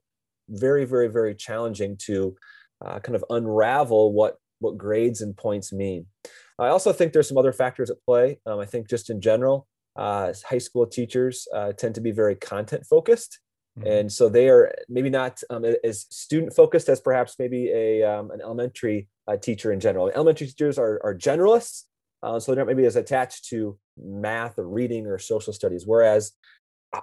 [0.48, 2.36] very, very, very challenging to
[2.84, 6.06] uh, kind of unravel what what grades and points mean.
[6.58, 8.40] I also think there's some other factors at play.
[8.44, 12.34] Um, I think just in general, uh, high school teachers uh, tend to be very
[12.34, 13.38] content focused.
[13.78, 13.86] Mm-hmm.
[13.86, 18.30] And so they are maybe not um, as student focused as perhaps maybe a um,
[18.30, 20.08] an elementary uh, teacher in general.
[20.08, 21.84] Elementary teachers are, are generalists,
[22.22, 25.86] uh, so they're not maybe as attached to math or reading or social studies.
[25.86, 26.32] Whereas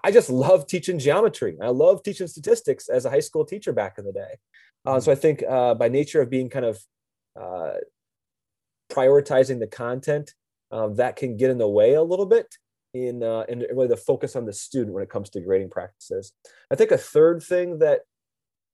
[0.03, 1.57] I just love teaching geometry.
[1.61, 4.38] I love teaching statistics as a high school teacher back in the day.
[4.85, 6.79] Uh, so I think uh, by nature of being kind of
[7.39, 7.73] uh,
[8.91, 10.33] prioritizing the content,
[10.71, 12.57] um, that can get in the way a little bit
[12.95, 16.31] in uh, in really the focus on the student when it comes to grading practices.
[16.71, 18.01] I think a third thing that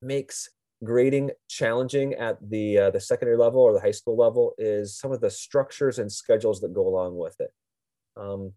[0.01, 0.49] makes
[0.83, 5.11] grading challenging at the uh, the secondary level or the high school level is some
[5.11, 7.51] of the structures and schedules that go along with it.
[8.15, 8.53] Um,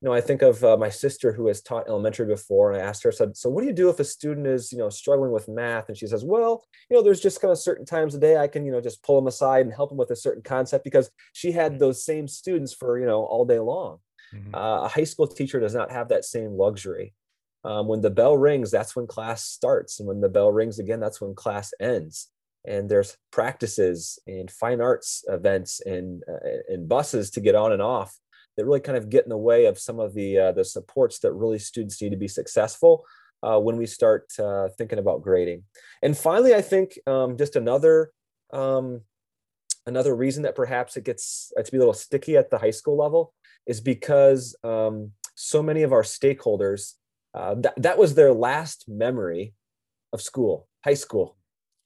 [0.00, 2.84] you know, I think of uh, my sister who has taught elementary before, and I
[2.84, 4.90] asked her, I said, "So, what do you do if a student is, you know,
[4.90, 8.14] struggling with math?" And she says, "Well, you know, there's just kind of certain times
[8.14, 10.16] a day I can, you know, just pull them aside and help them with a
[10.16, 11.78] certain concept because she had mm.
[11.78, 14.00] those same students for, you know, all day long."
[14.34, 14.54] Mm-hmm.
[14.54, 17.14] Uh, a high school teacher does not have that same luxury.
[17.64, 19.98] Um, when the bell rings, that's when class starts.
[19.98, 22.28] And when the bell rings again, that's when class ends.
[22.66, 27.82] And there's practices and fine arts events and, uh, and buses to get on and
[27.82, 28.18] off
[28.56, 31.18] that really kind of get in the way of some of the, uh, the supports
[31.20, 33.04] that really students need to be successful
[33.42, 35.62] uh, when we start uh, thinking about grading.
[36.02, 38.10] And finally, I think um, just another
[38.52, 39.02] um,
[39.86, 42.70] another reason that perhaps it gets uh, to be a little sticky at the high
[42.70, 43.34] school level
[43.66, 46.94] is because um, so many of our stakeholders
[47.34, 49.54] uh, that, that was their last memory
[50.12, 51.36] of school, high school.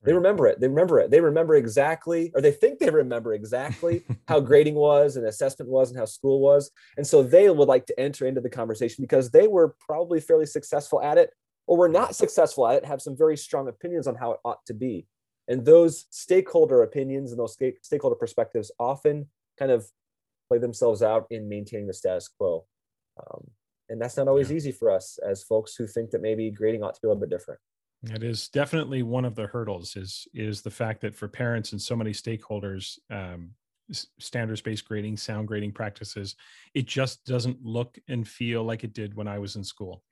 [0.04, 0.60] They remember it.
[0.60, 1.10] They remember it.
[1.10, 5.90] They remember exactly, or they think they remember exactly how grading was and assessment was
[5.90, 6.70] and how school was.
[6.96, 10.46] And so they would like to enter into the conversation because they were probably fairly
[10.46, 11.30] successful at it
[11.66, 14.64] or were not successful at it, have some very strong opinions on how it ought
[14.66, 15.06] to be.
[15.48, 19.90] And those stakeholder opinions and those stakeholder perspectives often kind of
[20.48, 22.66] play themselves out in maintaining the status quo.
[23.18, 23.50] Um,
[23.88, 24.56] and that's not always yeah.
[24.56, 27.20] easy for us as folks who think that maybe grading ought to be a little
[27.20, 27.60] bit different.
[28.04, 29.96] It is definitely one of the hurdles.
[29.96, 33.50] Is is the fact that for parents and so many stakeholders, um,
[34.20, 36.36] standards based grading, sound grading practices,
[36.74, 40.04] it just doesn't look and feel like it did when I was in school,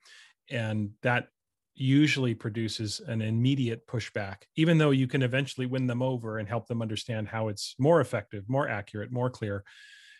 [0.49, 1.29] and that
[1.75, 6.67] usually produces an immediate pushback, even though you can eventually win them over and help
[6.67, 9.63] them understand how it's more effective, more accurate, more clear.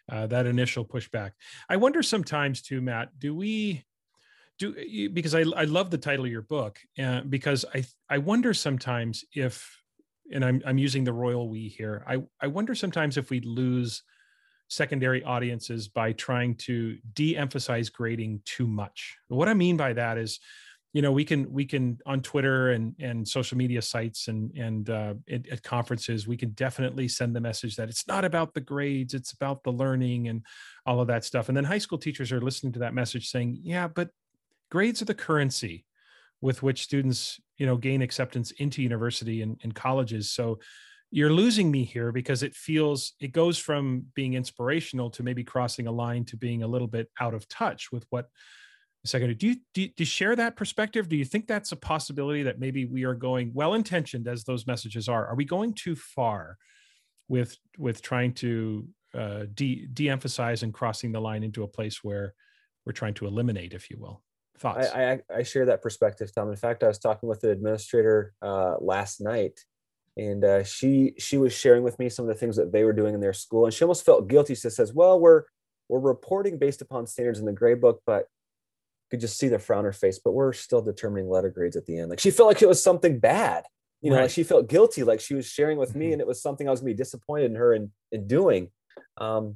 [0.10, 1.32] Uh, that initial pushback.
[1.70, 3.84] I wonder sometimes too, Matt, do we
[4.58, 8.54] do because I, I love the title of your book uh, because I I wonder
[8.54, 9.82] sometimes if
[10.32, 12.04] and I'm I'm using the royal we here.
[12.08, 14.04] I I wonder sometimes if we lose
[14.70, 19.17] secondary audiences by trying to de-emphasize grading too much.
[19.30, 20.39] What I mean by that is
[20.93, 24.89] you know we can we can on twitter and and social media sites and and
[24.89, 28.62] uh, at, at, conferences we can definitely send the message that it's not about the
[28.62, 30.43] grades it's about the learning and
[30.86, 31.50] all of that stuff.
[31.50, 34.10] And then high school teachers are listening to that message saying yeah but
[34.69, 35.86] grades are the currency
[36.41, 40.30] with which students you know gain acceptance into university and, and colleges.
[40.32, 40.60] So
[41.10, 45.88] you're losing me here because it feels it goes from being inspirational to maybe crossing
[45.88, 48.28] a line to being a little bit out of touch with what
[49.06, 49.36] secondary.
[49.36, 51.10] Do you, do do you share that perspective?
[51.10, 54.68] Do you think that's a possibility that maybe we are going well intentioned as those
[54.68, 55.28] messages are?
[55.28, 56.58] Are we going too far
[57.28, 62.34] with with trying to uh, de de-emphasize and crossing the line into a place where
[62.86, 64.24] we're trying to eliminate, if you will?
[64.60, 64.90] Thoughts?
[64.92, 66.50] I, I, I share that perspective, Tom.
[66.50, 69.60] In fact, I was talking with an administrator uh, last night,
[70.18, 72.94] and uh, she she was sharing with me some of the things that they were
[72.94, 74.56] doing in their school, and she almost felt guilty.
[74.56, 75.44] She says, "Well, we're
[75.90, 78.26] we're reporting based upon standards in the grade book, but
[79.10, 81.86] could just see the frown on her face, but we're still determining letter grades at
[81.86, 82.10] the end.
[82.10, 83.65] Like she felt like it was something bad.
[84.02, 84.24] You know, right.
[84.24, 86.00] like she felt guilty, like she was sharing with mm-hmm.
[86.00, 88.70] me, and it was something I was gonna be disappointed in her in, in doing.
[89.17, 89.56] Um,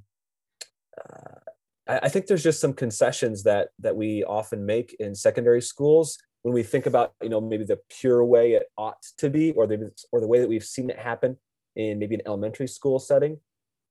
[0.98, 1.40] uh,
[1.88, 6.18] I, I think there's just some concessions that that we often make in secondary schools
[6.42, 9.68] when we think about, you know, maybe the pure way it ought to be, or
[9.68, 11.38] the or the way that we've seen it happen
[11.76, 13.38] in maybe an elementary school setting.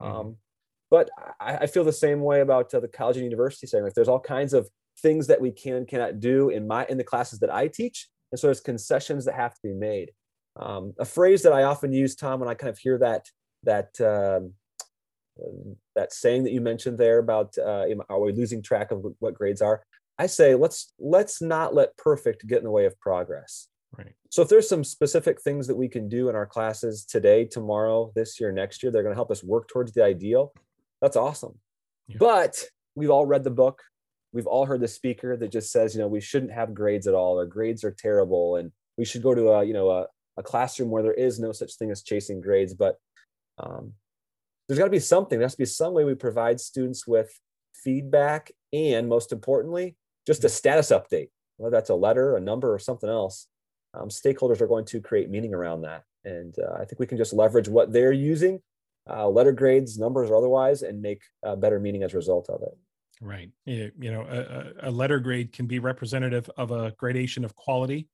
[0.02, 0.12] Mm-hmm.
[0.12, 0.36] Um,
[0.90, 3.84] but I, I, feel the same way about uh, the college and university setting.
[3.84, 4.68] Like there's all kinds of
[5.00, 8.08] things that we can and cannot do in my in the classes that I teach,
[8.32, 10.12] and so there's concessions that have to be made.
[10.56, 13.26] Um, a phrase that I often use, Tom, when I kind of hear that
[13.64, 14.54] that um,
[15.94, 19.62] that saying that you mentioned there about uh, are we losing track of what grades
[19.62, 19.82] are?
[20.18, 23.68] I say let's let's not let perfect get in the way of progress.
[23.96, 24.12] Right.
[24.28, 28.12] So if there's some specific things that we can do in our classes today, tomorrow,
[28.14, 30.52] this year, next year, they're going to help us work towards the ideal.
[31.00, 31.58] That's awesome.
[32.06, 32.16] Yeah.
[32.20, 32.62] But
[32.94, 33.82] we've all read the book
[34.32, 37.14] we've all heard the speaker that just says, you know, we shouldn't have grades at
[37.14, 40.42] all, or grades are terrible, and we should go to a, you know, a, a
[40.42, 42.74] classroom where there is no such thing as chasing grades.
[42.74, 42.96] But
[43.58, 43.94] um,
[44.66, 45.38] there's got to be something.
[45.38, 47.30] There has to be some way we provide students with
[47.74, 51.28] feedback, and most importantly, just a status update.
[51.56, 53.48] Whether that's a letter, a number, or something else.
[53.92, 57.18] Um, stakeholders are going to create meaning around that, and uh, I think we can
[57.18, 58.60] just leverage what they're using,
[59.10, 62.62] uh, letter grades, numbers, or otherwise, and make uh, better meaning as a result of
[62.62, 62.78] it.
[63.20, 63.50] Right.
[63.66, 68.08] You know, a, a, letter grade can be representative of a gradation of quality,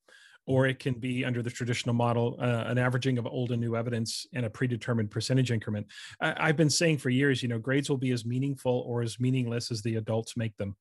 [0.47, 0.71] or mm-hmm.
[0.71, 4.27] it can be under the traditional model, uh, an averaging of old and new evidence
[4.33, 5.87] in a predetermined percentage increment.
[6.21, 9.21] I, have been saying for years, you know, grades will be as meaningful or as
[9.21, 10.75] meaningless as the adults make them.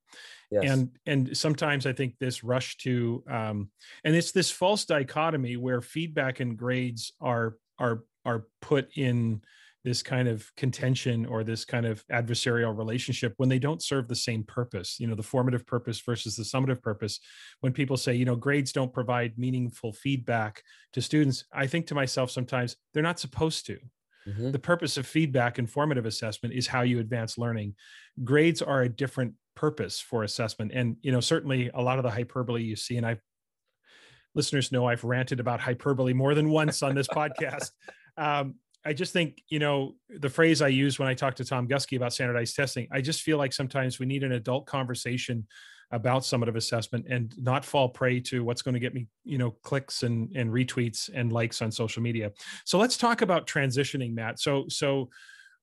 [0.49, 0.71] Yes.
[0.71, 3.69] And and sometimes I think this rush to, um,
[4.03, 9.41] and it's this false dichotomy where feedback and grades are are are put in
[9.85, 14.15] this kind of contention or this kind of adversarial relationship when they don't serve the
[14.15, 17.19] same purpose you know the formative purpose versus the summative purpose.
[17.61, 21.95] When people say you know grades don't provide meaningful feedback to students i think to
[21.95, 23.77] myself sometimes they're not supposed to.
[24.27, 24.49] Mm-hmm.
[24.49, 27.75] the purpose of feedback and formative assessment is how you advance learning.
[28.23, 30.71] Grades are a different purpose for assessment.
[30.73, 33.21] And you know certainly a lot of the hyperbole you see and i've
[34.33, 37.69] listeners know i've ranted about hyperbole more than once on this podcast.
[38.17, 41.67] Um, I just think, you know, the phrase I use when I talk to Tom
[41.67, 45.47] Guskey about standardized testing, I just feel like sometimes we need an adult conversation
[45.91, 49.51] about summative assessment and not fall prey to what's going to get me, you know,
[49.63, 52.31] clicks and, and retweets and likes on social media.
[52.65, 54.39] So let's talk about transitioning, Matt.
[54.39, 55.09] So, so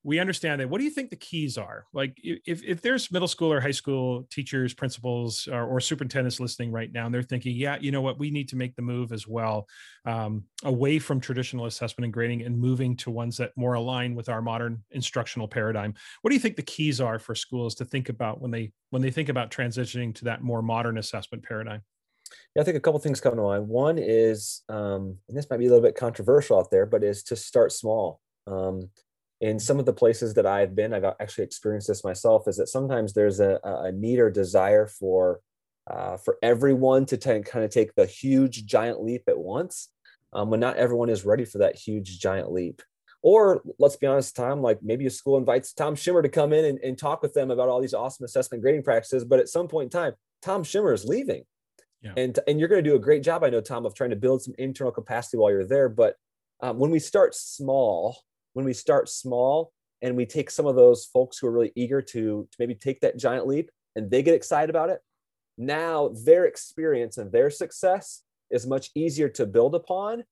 [0.04, 0.68] we understand that.
[0.68, 1.86] What do you think the keys are?
[1.92, 6.72] Like, if, if there's middle school or high school teachers, principals, or, or superintendents listening
[6.72, 9.12] right now, and they're thinking, yeah, you know what, we need to make the move
[9.12, 9.68] as well,
[10.04, 14.28] um, away from traditional assessment and grading and moving to ones that more align with
[14.28, 15.94] our modern instructional paradigm.
[16.22, 19.02] What do you think the keys are for schools to think about when they when
[19.02, 21.82] they think about transitioning to that more modern assessment paradigm?
[22.54, 23.68] Yeah, I think a couple things come to mind.
[23.68, 27.22] One is, um, and this might be a little bit controversial out there, but is
[27.24, 28.20] to start small.
[28.46, 28.90] Um,
[29.42, 32.46] in some of the places that I've been, I've actually experienced this myself.
[32.46, 35.40] Is that sometimes there's a, a need or desire for
[35.90, 39.88] uh, for everyone to t- kind of take the huge giant leap at once,
[40.32, 42.82] um, when not everyone is ready for that huge giant leap.
[43.20, 46.64] Or let's be honest, Tom, like maybe a school invites Tom Schimmer to come in
[46.64, 49.66] and, and talk with them about all these awesome assessment grading practices, but at some
[49.66, 51.42] point in time, Tom Schimmer is leaving.
[52.00, 52.12] Yeah.
[52.16, 54.16] And, and you're going to do a great job, I know, Tom, of trying to
[54.16, 55.88] build some internal capacity while you're there.
[55.88, 56.14] But
[56.60, 58.18] um, when we start small,
[58.54, 62.02] when we start small and we take some of those folks who are really eager
[62.02, 65.00] to, to maybe take that giant leap and they get excited about it,
[65.58, 70.24] now their experience and their success is much easier to build upon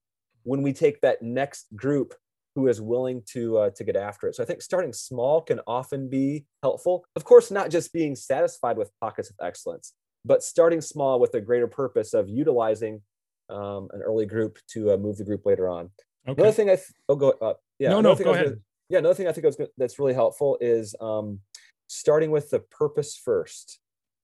[0.43, 2.15] when we take that next group
[2.55, 4.35] who is willing to uh, to get after it.
[4.35, 7.05] So I think starting small can often be helpful.
[7.15, 11.41] Of course, not just being satisfied with pockets of excellence, but starting small with a
[11.41, 13.03] greater purpose of utilizing
[13.49, 15.91] um, an early group to uh, move the group later on.
[16.29, 16.41] Okay.
[16.41, 18.45] Another thing I th- oh go uh, yeah no no go ahead.
[18.45, 18.57] Gonna,
[18.89, 21.41] yeah another thing I think gonna, that's really helpful is um,
[21.87, 23.81] starting with the purpose first.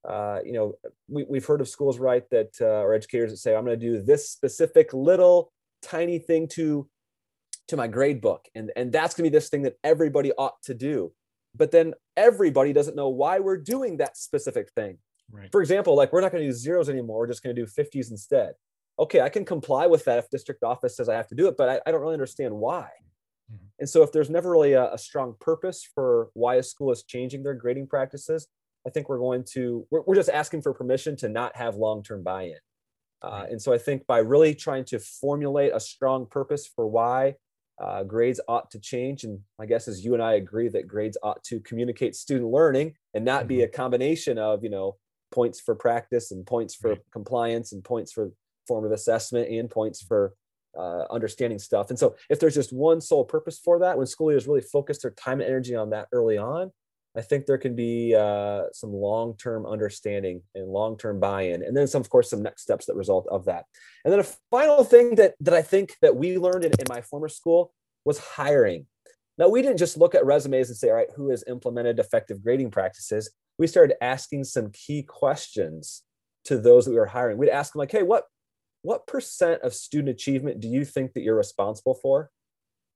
[0.06, 0.74] Uh, you know,
[1.08, 3.86] we, we've heard of schools, right, that uh, or educators that say, I'm going to
[3.86, 6.88] do this specific little tiny thing to
[7.68, 10.62] to my grade book, and and that's going to be this thing that everybody ought
[10.64, 11.12] to do.
[11.56, 14.98] But then everybody doesn't know why we're doing that specific thing.
[15.32, 15.50] Right.
[15.50, 17.18] For example, like we're not going to do zeros anymore.
[17.18, 18.52] We're just going to do 50s instead.
[18.98, 21.56] Okay, I can comply with that if district office says I have to do it,
[21.56, 22.88] but I, I don't really understand why.
[23.52, 23.66] Mm-hmm.
[23.80, 27.02] And so if there's never really a, a, strong purpose for why a school is
[27.02, 28.48] changing their grading practices,
[28.86, 32.22] I think we're going to, we're, we're just asking for permission to not have long-term
[32.22, 32.56] buy-in.
[33.22, 37.34] Uh, and so I think by really trying to formulate a strong purpose for why
[37.82, 41.18] uh, grades ought to change, and I guess as you and I agree that grades
[41.22, 43.48] ought to communicate student learning and not mm-hmm.
[43.48, 44.96] be a combination of, you know,
[45.32, 47.00] points for practice and points for right.
[47.12, 48.30] compliance and points for
[48.66, 50.34] formative assessment and points for
[50.76, 51.90] uh, understanding stuff.
[51.90, 54.98] And so if there's just one sole purpose for that, when school leaders really focus
[54.98, 56.70] their time and energy on that early on,
[57.16, 62.02] I think there can be uh, some long-term understanding and long-term buy-in, and then some,
[62.02, 63.64] of course, some next steps that result of that.
[64.04, 67.00] And then a final thing that that I think that we learned in, in my
[67.00, 67.72] former school
[68.04, 68.86] was hiring.
[69.38, 72.42] Now we didn't just look at resumes and say, all right, who has implemented effective
[72.42, 73.30] grading practices?
[73.56, 76.02] We started asking some key questions
[76.44, 77.38] to those that we were hiring.
[77.38, 78.24] We'd ask them like, hey, what
[78.86, 82.30] what percent of student achievement do you think that you're responsible for?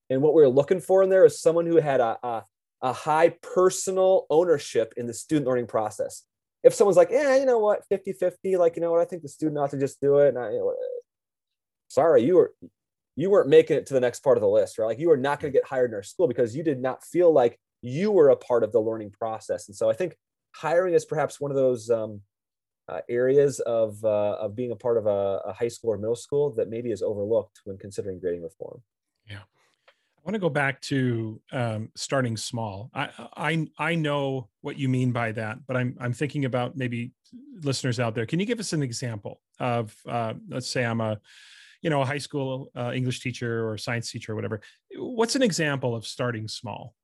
[0.09, 2.45] And what we're looking for in there is someone who had a, a,
[2.81, 6.23] a high personal ownership in the student learning process.
[6.63, 9.23] If someone's like, yeah, you know what, 50 50, like, you know what, I think
[9.23, 10.29] the student ought to just do it.
[10.29, 10.75] And I, you know,
[11.89, 12.55] sorry, you were,
[13.17, 14.87] you weren't making it to the next part of the list, right?
[14.87, 17.03] Like you are not going to get hired in our school because you did not
[17.03, 19.67] feel like you were a part of the learning process.
[19.67, 20.15] And so I think
[20.55, 22.21] hiring is perhaps one of those um,
[22.91, 26.17] uh, areas of, uh, of being a part of a, a, high school or middle
[26.17, 28.83] school that maybe is overlooked when considering grading reform.
[29.29, 29.39] Yeah.
[29.39, 32.91] I want to go back to um, starting small.
[32.93, 37.13] I, I I know what you mean by that, but I'm I'm thinking about maybe
[37.63, 38.27] listeners out there.
[38.27, 41.19] Can you give us an example of uh, let's say I'm a
[41.81, 44.61] you know a high school uh, English teacher or science teacher or whatever.
[44.97, 46.95] What's an example of starting small?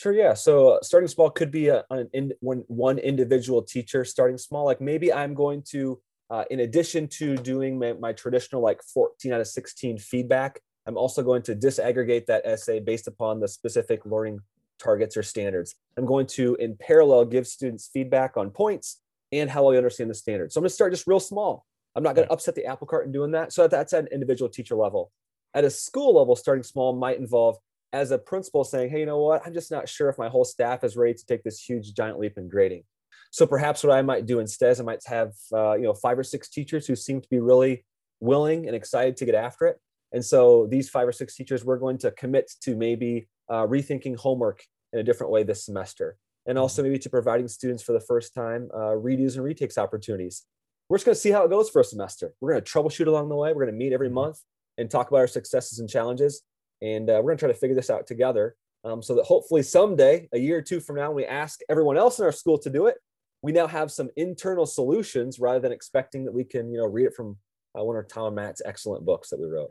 [0.00, 0.14] Sure.
[0.14, 0.32] Yeah.
[0.32, 4.64] So starting small could be a, an in, one, one individual teacher starting small.
[4.64, 9.34] Like maybe I'm going to, uh, in addition to doing my, my, traditional like 14
[9.34, 14.06] out of 16 feedback, I'm also going to disaggregate that essay based upon the specific
[14.06, 14.40] learning
[14.78, 15.74] targets or standards.
[15.98, 20.08] I'm going to, in parallel, give students feedback on points and how well you understand
[20.08, 20.54] the standards.
[20.54, 21.66] So I'm going to start just real small.
[21.94, 23.52] I'm not going to upset the apple cart in doing that.
[23.52, 25.12] So that's at an individual teacher level.
[25.52, 27.58] At a school level, starting small might involve
[27.92, 29.42] as a principal saying, hey, you know what?
[29.44, 32.18] I'm just not sure if my whole staff is ready to take this huge giant
[32.18, 32.84] leap in grading.
[33.30, 36.18] So perhaps what I might do instead is I might have uh, you know five
[36.18, 37.84] or six teachers who seem to be really
[38.20, 39.78] willing and excited to get after it.
[40.12, 44.16] And so these five or six teachers, we're going to commit to maybe uh, rethinking
[44.16, 46.62] homework in a different way this semester, and mm-hmm.
[46.62, 50.44] also maybe to providing students for the first time uh, redos and retakes opportunities.
[50.88, 52.32] We're just going to see how it goes for a semester.
[52.40, 53.50] We're going to troubleshoot along the way.
[53.50, 54.16] We're going to meet every mm-hmm.
[54.16, 54.40] month
[54.76, 56.42] and talk about our successes and challenges
[56.82, 59.62] and uh, we're going to try to figure this out together um, so that hopefully
[59.62, 62.58] someday, a year or two from now, when we ask everyone else in our school
[62.58, 62.96] to do it,
[63.42, 67.06] we now have some internal solutions rather than expecting that we can, you know, read
[67.06, 67.36] it from
[67.78, 69.70] uh, one of Tom Matt's excellent books that we wrote.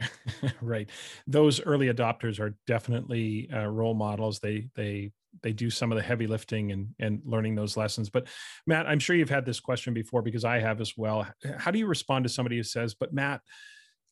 [0.62, 0.90] right,
[1.28, 4.40] those early adopters are definitely uh, role models.
[4.40, 5.12] They they
[5.44, 8.10] they do some of the heavy lifting and and learning those lessons.
[8.10, 8.28] But
[8.66, 11.28] Matt, I'm sure you've had this question before because I have as well.
[11.58, 13.42] How do you respond to somebody who says, "But Matt,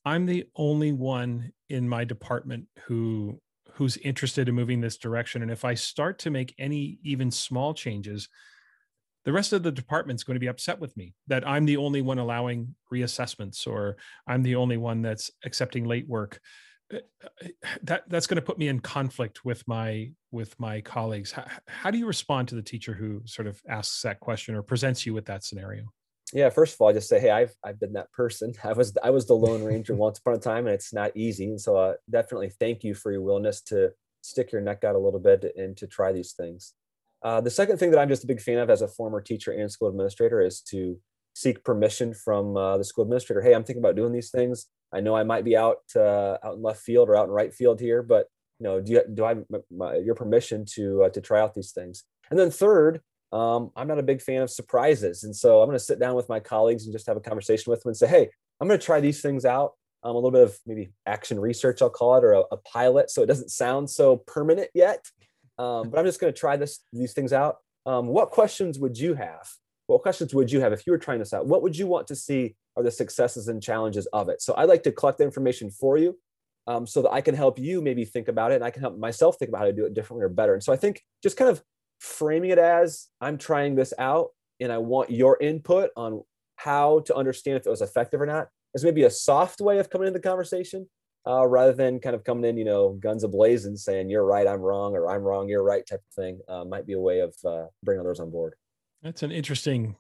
[0.08, 3.42] I'm the only one in my department who
[3.74, 7.74] who's interested in moving this direction, and if I start to make any even small
[7.74, 8.30] changes."
[9.28, 12.02] the rest of the department's going to be upset with me that I'm the only
[12.02, 16.40] one allowing reassessments or I'm the only one that's accepting late work.
[16.94, 17.00] Uh,
[17.84, 21.34] that that's going to put me in conflict with my with my colleagues.
[21.34, 24.62] How, how do you respond to the teacher who sort of asks that question or
[24.62, 25.84] presents you with that scenario?
[26.34, 28.54] Yeah, first of all, I just say, hey, I've I've been that person.
[28.64, 31.46] I was I was the Lone Ranger once upon a time, and it's not easy.
[31.46, 35.00] And so, uh, definitely thank you for your willingness to stick your neck out a
[35.00, 36.74] little bit and to try these things.
[37.24, 39.52] Uh, the second thing that I'm just a big fan of as a former teacher
[39.52, 41.00] and school administrator is to
[41.34, 43.42] seek permission from uh, the school administrator.
[43.42, 44.68] Hey, I'm thinking about doing these things.
[44.94, 47.54] I know I might be out uh, out in left field or out in right
[47.54, 48.28] field here, but
[48.60, 49.36] you know, do you, do I
[49.70, 52.04] my, your permission to uh, to try out these things?
[52.30, 53.02] And then third,
[53.32, 56.16] um, I'm not a big fan of surprises, and so I'm going to sit down
[56.16, 58.80] with my colleagues and just have a conversation with them and say, hey, I'm going
[58.80, 59.74] to try these things out.
[60.04, 63.10] Um, a little bit of maybe action research, I'll call it, or a, a pilot,
[63.10, 65.06] so it doesn't sound so permanent yet.
[65.58, 67.58] Um, but I'm just going to try this these things out.
[67.86, 69.50] Um, what questions would you have?
[69.88, 71.48] What questions would you have if you were trying this out?
[71.48, 74.42] What would you want to see are the successes and challenges of it?
[74.42, 76.18] So I'd like to collect the information for you
[76.68, 78.98] um, so that I can help you maybe think about it and I can help
[78.98, 80.54] myself think about how to do it differently or better.
[80.54, 81.64] And so I think just kind of
[82.00, 84.30] framing it as I'm trying this out
[84.60, 86.24] and I want your input on
[86.56, 89.90] how to understand if it was effective or not is maybe a soft way of
[89.90, 90.88] coming into the conversation
[91.28, 94.62] uh, rather than kind of coming in, you know, guns ablazing, saying you're right, I'm
[94.62, 96.40] wrong, or I'm wrong, you're right, type of thing.
[96.48, 98.54] Uh, might be a way of uh, bringing others on board.
[99.04, 99.96] That's an interesting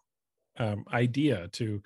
[0.57, 1.81] um, idea to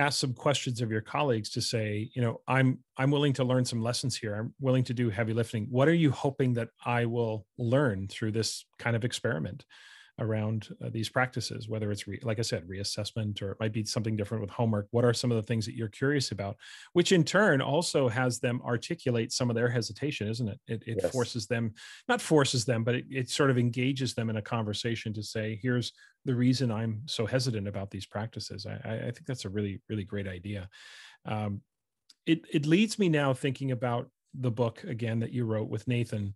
[0.00, 3.64] ask some questions of your colleagues to say, you know, I'm I'm willing to learn
[3.64, 4.34] some lessons here.
[4.34, 5.66] I'm willing to do heavy lifting.
[5.70, 9.64] What are you hoping that I will learn through this kind of experiment?
[10.20, 13.84] Around uh, these practices, whether it's, re- like I said, reassessment or it might be
[13.84, 14.86] something different with homework.
[14.90, 16.56] What are some of the things that you're curious about?
[16.92, 20.60] Which in turn also has them articulate some of their hesitation, isn't it?
[20.68, 21.10] It, it yes.
[21.10, 21.72] forces them,
[22.06, 25.58] not forces them, but it, it sort of engages them in a conversation to say,
[25.62, 25.92] here's
[26.24, 28.66] the reason I'm so hesitant about these practices.
[28.66, 30.68] I, I think that's a really, really great idea.
[31.24, 31.62] Um,
[32.26, 36.34] it, it leads me now thinking about the book again that you wrote with Nathan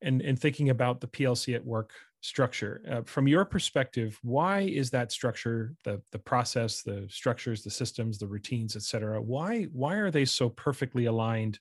[0.00, 4.90] and, and thinking about the PLC at work structure uh, from your perspective why is
[4.90, 9.94] that structure the the process the structures the systems the routines et cetera why why
[9.94, 11.60] are they so perfectly aligned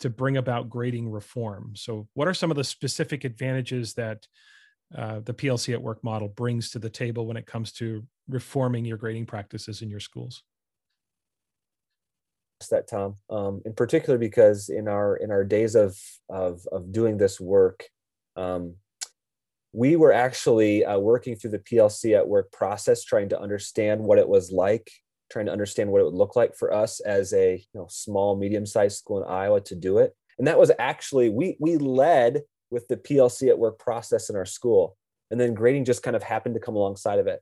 [0.00, 1.72] to bring about grading reform?
[1.76, 4.26] So what are some of the specific advantages that
[4.96, 8.84] uh, the plc at work model brings to the table when it comes to reforming
[8.84, 10.42] your grading practices in your schools?
[12.70, 17.16] That tom um, in particular because in our in our days of of of doing
[17.16, 17.84] this work
[18.36, 18.74] um,
[19.72, 24.18] we were actually uh, working through the PLC at work process, trying to understand what
[24.18, 24.90] it was like,
[25.30, 28.36] trying to understand what it would look like for us as a you know, small,
[28.36, 30.14] medium-sized school in Iowa to do it.
[30.38, 34.46] And that was actually we we led with the PLC at work process in our
[34.46, 34.96] school,
[35.30, 37.40] and then grading just kind of happened to come alongside of it.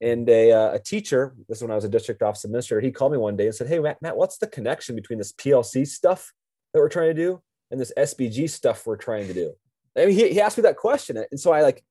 [0.00, 2.90] And a, uh, a teacher, this is when I was a district office administrator, he
[2.90, 5.86] called me one day and said, "Hey, Matt, Matt, what's the connection between this PLC
[5.86, 6.32] stuff
[6.72, 9.54] that we're trying to do and this SBG stuff we're trying to do?"
[9.96, 11.16] I mean, he, he asked me that question.
[11.30, 11.84] And so I like,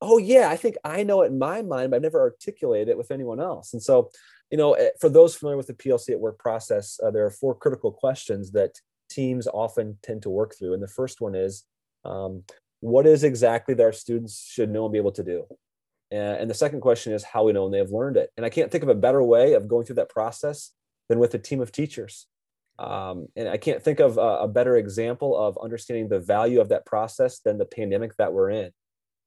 [0.00, 2.98] oh yeah, I think I know it in my mind, but I've never articulated it
[2.98, 3.72] with anyone else.
[3.72, 4.10] And so,
[4.50, 7.30] you know, eh, for those familiar with the PLC at work process, uh, there are
[7.30, 10.74] four critical questions that teams often tend to work through.
[10.74, 11.64] And the first one is,
[12.04, 12.44] um,
[12.80, 15.44] what is exactly that our students should know and be able to do?
[16.10, 18.30] And the second question is how we know they have learned it.
[18.36, 20.72] And I can't think of a better way of going through that process
[21.08, 22.26] than with a team of teachers.
[22.78, 26.68] Um, and I can't think of a, a, better example of understanding the value of
[26.68, 28.70] that process than the pandemic that we're in.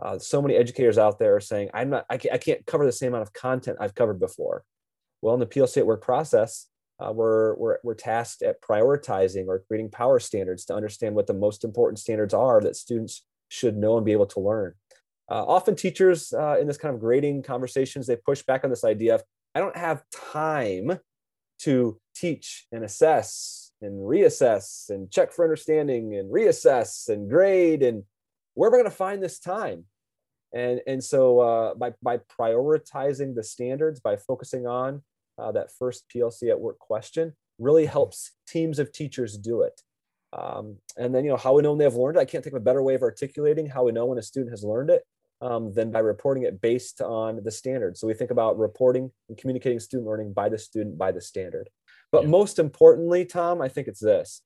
[0.02, 2.86] Uh, so many educators out there are saying, "I'm not, I can't, I can't, cover
[2.86, 4.64] the same amount of content I've covered before."
[5.22, 6.68] Well, in the PLC at work process,
[6.99, 11.34] uh, we're, we're we're tasked at prioritizing or creating power standards to understand what the
[11.34, 14.74] most important standards are that students should know and be able to learn.
[15.30, 18.86] Uh, often, teachers uh, in this kind of grading conversations they push back on this
[18.86, 19.24] idea of,
[19.54, 20.99] "I don't have time
[21.64, 28.03] to teach and assess and reassess and check for understanding and reassess and grade and
[28.53, 29.86] where am I going to find this time?
[30.53, 35.01] And and so uh, by by prioritizing the standards, by focusing on
[35.38, 39.82] uh, that first PLC at work question, really helps teams of teachers do it.
[40.34, 42.22] Um, and then you know how we know when they have learned it.
[42.22, 44.51] I can't think of a better way of articulating how we know when a student
[44.51, 45.03] has learned it
[45.41, 47.97] um, than by reporting it based on the standard.
[47.97, 51.69] So we think about reporting and communicating student learning by the student by the standard.
[52.11, 52.29] But yeah.
[52.29, 54.41] most importantly, Tom, I think it's this.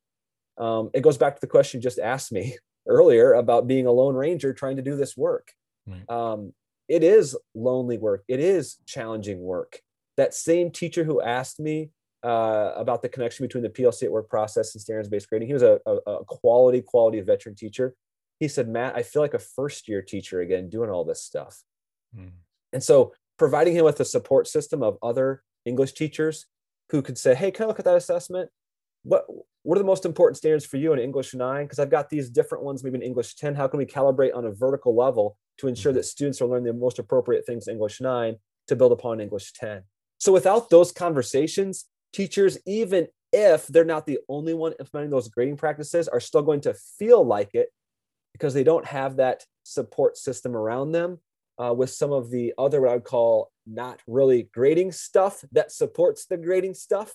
[0.57, 3.91] Um, it goes back to the question you just asked me earlier about being a
[3.91, 5.51] lone ranger trying to do this work.
[5.85, 6.09] Right.
[6.09, 6.53] Um,
[6.87, 8.23] it is lonely work.
[8.27, 9.81] It is challenging work.
[10.17, 11.89] That same teacher who asked me
[12.23, 15.63] uh, about the connection between the PLC at work process and standards-based grading, he was
[15.63, 17.95] a, a, a quality, quality veteran teacher.
[18.39, 21.63] He said, Matt, I feel like a first year teacher again doing all this stuff.
[22.17, 22.31] Mm.
[22.73, 26.45] And so providing him with a support system of other English teachers
[26.89, 28.49] who could say, Hey, can I look at that assessment?
[29.03, 29.25] What
[29.63, 31.65] what are the most important standards for you in English 9?
[31.65, 33.55] Because I've got these different ones, maybe in English 10.
[33.55, 35.97] How can we calibrate on a vertical level to ensure mm-hmm.
[35.97, 38.35] that students are learning the most appropriate things in English 9
[38.67, 39.81] to build upon English 10?
[40.19, 45.57] So without those conversations, teachers, even if they're not the only one implementing those grading
[45.57, 47.69] practices, are still going to feel like it
[48.35, 51.19] because they don't have that support system around them
[51.57, 55.71] uh, with some of the other what I would call not really grading stuff that
[55.71, 57.13] supports the grading stuff.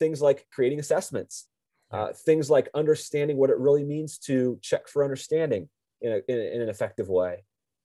[0.00, 1.46] Things like creating assessments,
[1.92, 5.68] uh, things like understanding what it really means to check for understanding
[6.00, 7.44] in, a, in, in an effective way.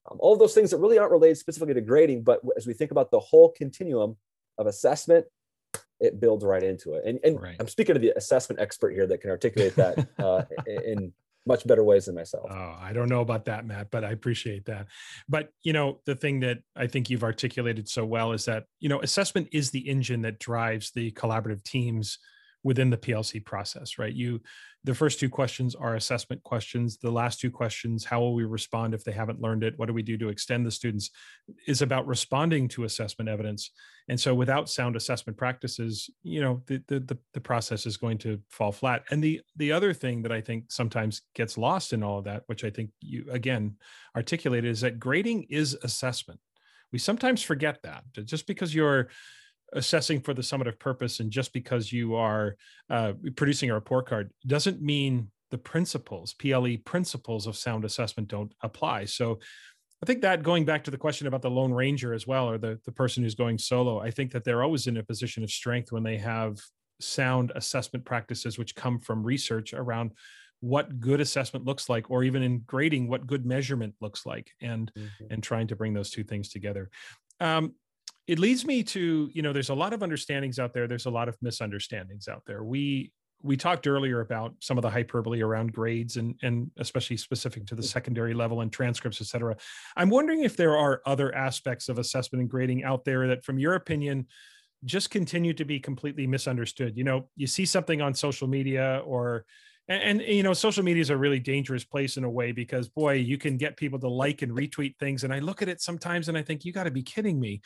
[0.09, 2.73] Um, all of those things that really aren't related specifically to grading, but as we
[2.73, 4.17] think about the whole continuum
[4.57, 5.27] of assessment,
[5.99, 7.03] it builds right into it.
[7.05, 7.55] And, and right.
[7.59, 11.13] I'm speaking to the assessment expert here that can articulate that uh, in
[11.45, 12.47] much better ways than myself.
[12.51, 14.87] Oh, I don't know about that, Matt, but I appreciate that.
[15.27, 18.89] But you know, the thing that I think you've articulated so well is that you
[18.89, 22.19] know, assessment is the engine that drives the collaborative teams
[22.63, 24.13] within the PLC process, right?
[24.13, 24.41] You,
[24.83, 26.97] the first two questions are assessment questions.
[26.97, 29.77] The last two questions, how will we respond if they haven't learned it?
[29.77, 31.11] What do we do to extend the students?
[31.67, 33.71] Is about responding to assessment evidence.
[34.09, 38.39] And so, without sound assessment practices, you know, the the the, process is going to
[38.49, 39.03] fall flat.
[39.11, 42.43] And the the other thing that I think sometimes gets lost in all of that,
[42.47, 43.75] which I think you again
[44.15, 46.39] articulated, is that grading is assessment.
[46.91, 49.09] We sometimes forget that just because you're
[49.73, 52.55] assessing for the summative purpose and just because you are
[52.89, 58.53] uh, producing a report card doesn't mean the principles ple principles of sound assessment don't
[58.61, 59.39] apply so
[60.01, 62.57] i think that going back to the question about the lone ranger as well or
[62.57, 65.51] the, the person who's going solo i think that they're always in a position of
[65.51, 66.57] strength when they have
[66.99, 70.11] sound assessment practices which come from research around
[70.61, 74.91] what good assessment looks like or even in grading what good measurement looks like and
[74.97, 75.25] mm-hmm.
[75.31, 76.89] and trying to bring those two things together
[77.39, 77.73] um,
[78.31, 81.09] it leads me to you know there's a lot of understandings out there there's a
[81.09, 82.63] lot of misunderstandings out there.
[82.63, 83.11] We
[83.43, 87.75] we talked earlier about some of the hyperbole around grades and and especially specific to
[87.75, 87.91] the mm.
[87.91, 89.57] secondary level and transcripts et cetera.
[89.97, 93.59] I'm wondering if there are other aspects of assessment and grading out there that from
[93.59, 94.27] your opinion
[94.85, 96.95] just continue to be completely misunderstood.
[96.95, 99.43] You know you see something on social media or
[99.89, 102.87] and, and, you know social media is a really dangerous place in a way because
[102.87, 105.25] boy you can get people to like and retweet things.
[105.25, 107.61] And i look at it sometimes and i think you got to be kidding me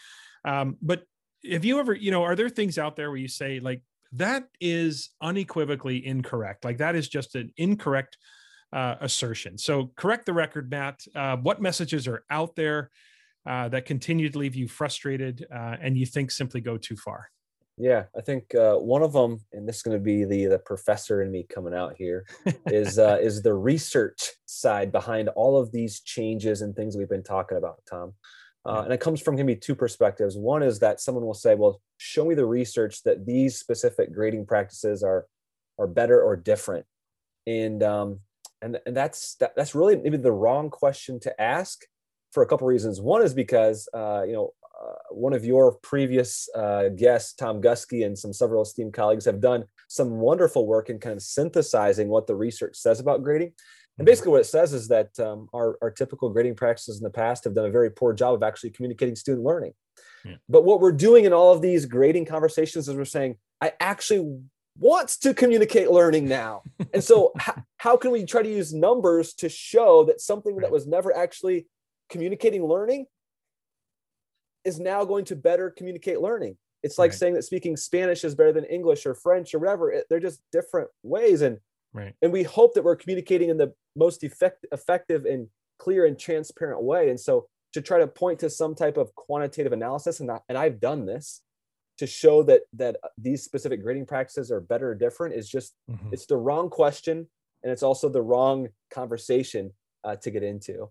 [0.45, 1.03] um, but
[1.51, 3.81] have you ever, you know, are there things out there where you say like
[4.13, 6.63] that is unequivocally incorrect?
[6.63, 8.17] Like that is just an incorrect
[8.71, 9.57] uh, assertion.
[9.57, 11.01] So correct the record, Matt.
[11.15, 12.89] Uh, what messages are out there
[13.45, 17.29] uh, that continue to leave you frustrated uh, and you think simply go too far?
[17.77, 20.59] Yeah, I think uh, one of them, and this is going to be the the
[20.59, 22.25] professor in me coming out here,
[22.67, 27.21] is uh, is the research side behind all of these changes and things we've been
[27.21, 28.13] talking about, Tom.
[28.65, 30.37] Uh, and it comes from maybe two perspectives.
[30.37, 34.47] One is that someone will say, "Well, show me the research that these specific grading
[34.47, 35.27] practices are
[35.77, 36.85] are better or different,"
[37.45, 38.19] and um,
[38.61, 41.85] and and that's that, that's really maybe the wrong question to ask
[42.31, 42.99] for a couple reasons.
[42.99, 48.05] One is because uh, you know uh, one of your previous uh, guests, Tom Guskey,
[48.05, 52.27] and some several esteemed colleagues have done some wonderful work in kind of synthesizing what
[52.27, 53.53] the research says about grading.
[53.97, 57.09] And basically, what it says is that um, our, our typical grading practices in the
[57.09, 59.73] past have done a very poor job of actually communicating student learning.
[60.25, 60.35] Yeah.
[60.49, 64.39] But what we're doing in all of these grading conversations is we're saying, I actually
[64.77, 66.63] wants to communicate learning now.
[66.93, 70.71] and so, h- how can we try to use numbers to show that something that
[70.71, 71.67] was never actually
[72.09, 73.05] communicating learning
[74.65, 76.57] is now going to better communicate learning?
[76.83, 77.17] It's like right.
[77.17, 79.91] saying that speaking Spanish is better than English or French or whatever.
[79.91, 81.41] It, they're just different ways.
[81.41, 81.59] And
[81.95, 82.13] Right.
[82.21, 85.47] And we hope that we're communicating in the most effect, effective and
[85.79, 87.09] clear and transparent way.
[87.09, 90.57] And so to try to point to some type of quantitative analysis, and, I, and
[90.57, 91.41] I've done this
[91.97, 96.09] to show that that these specific grading practices are better or different is just mm-hmm.
[96.11, 97.25] it's the wrong question
[97.63, 99.71] and it's also the wrong conversation
[100.03, 100.89] uh, to get into.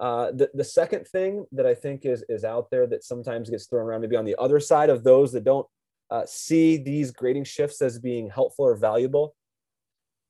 [0.00, 3.66] Uh, the, the second thing that I think is, is out there that sometimes gets
[3.66, 5.66] thrown around, maybe on the other side of those that don't
[6.10, 9.34] uh, see these grading shifts as being helpful or valuable,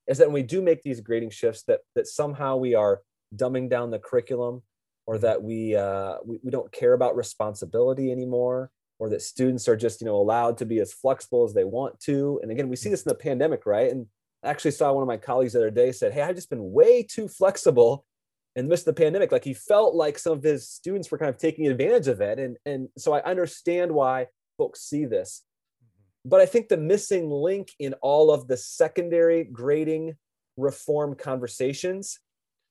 [0.07, 3.01] is that when we do make these grading shifts that that somehow we are
[3.35, 4.61] dumbing down the curriculum
[5.07, 9.75] or that we, uh, we we don't care about responsibility anymore or that students are
[9.75, 12.39] just you know allowed to be as flexible as they want to.
[12.41, 13.91] And again we see this in the pandemic right?
[13.91, 14.07] And
[14.43, 16.71] I actually saw one of my colleagues the other day said hey i've just been
[16.71, 18.05] way too flexible
[18.55, 19.31] in the midst of the pandemic.
[19.31, 22.39] Like he felt like some of his students were kind of taking advantage of it.
[22.39, 24.27] And and so i understand why
[24.57, 25.43] folks see this
[26.25, 30.15] but i think the missing link in all of the secondary grading
[30.57, 32.19] reform conversations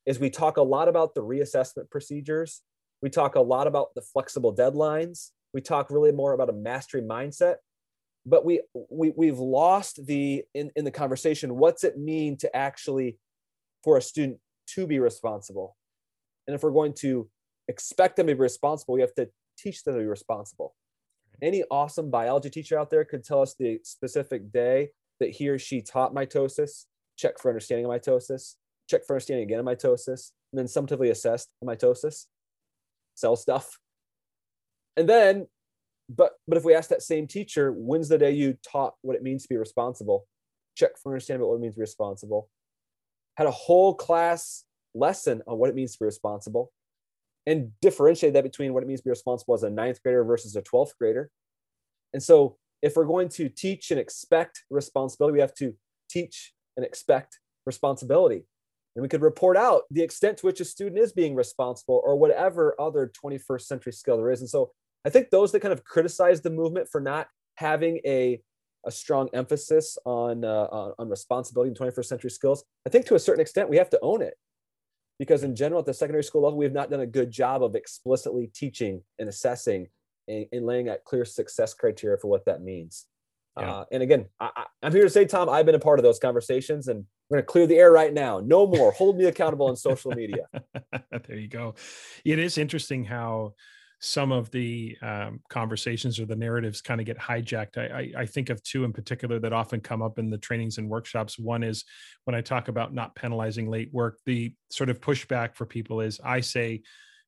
[0.07, 2.63] is we talk a lot about the reassessment procedures.
[3.03, 5.31] We talk a lot about the flexible deadlines.
[5.53, 7.57] We talk really more about a mastery mindset.
[8.27, 13.19] But we, we we've lost the in, in the conversation what's it mean to actually
[13.83, 14.39] for a student
[14.69, 15.77] to be responsible?
[16.47, 17.29] And if we're going to
[17.69, 19.29] expect them to be responsible we have to
[19.59, 20.75] teach them to be responsible
[21.45, 24.91] any awesome biology teacher out there could tell us the specific day
[25.21, 26.85] that he or she taught mitosis
[27.17, 28.55] check for understanding of mitosis
[28.89, 32.27] check for understanding again of mitosis and then summatively assessed mitosis
[33.15, 33.79] cell stuff
[34.97, 35.47] and then,
[36.09, 39.23] but but if we ask that same teacher, when's the day you taught what it
[39.23, 40.27] means to be responsible?
[40.77, 42.49] Check for understanding what it means to be responsible.
[43.37, 44.65] Had a whole class
[44.95, 46.73] lesson on what it means to be responsible
[47.47, 50.57] and differentiate that between what it means to be responsible as a ninth grader versus
[50.57, 51.31] a 12th grader.
[52.13, 55.75] And so if we're going to teach and expect responsibility, we have to
[56.09, 58.45] teach and expect responsibility.
[58.97, 62.17] And we could report out the extent to which a student is being responsible or
[62.17, 64.41] whatever other 21st century skill there is.
[64.41, 64.71] And so
[65.05, 68.41] I think those that kind of criticize the movement for not having a
[68.87, 72.65] a strong emphasis on uh, on responsibility and 21st century skills.
[72.87, 74.35] I think to a certain extent we have to own it
[75.25, 77.63] because in general at the secondary school level we have not done a good job
[77.63, 79.89] of explicitly teaching and assessing
[80.29, 83.07] and, and laying out clear success criteria for what that means.
[83.59, 83.73] Yeah.
[83.73, 86.19] Uh, and again, I, am here to say, Tom, I've been a part of those
[86.19, 88.41] conversations, and we're going to clear the air right now.
[88.41, 88.91] No more.
[88.93, 90.47] Hold me accountable on social media.
[90.93, 91.77] there you go.
[92.25, 93.55] It is interesting how
[94.05, 97.79] some of the um, conversations or the narratives kind of get hijacked.
[97.79, 100.77] I, I, I, think of two in particular that often come up in the trainings
[100.77, 101.39] and workshops.
[101.39, 101.85] One is
[102.25, 106.21] when I talk about not penalizing late work, the sort of pushback for people is
[106.23, 106.83] I say,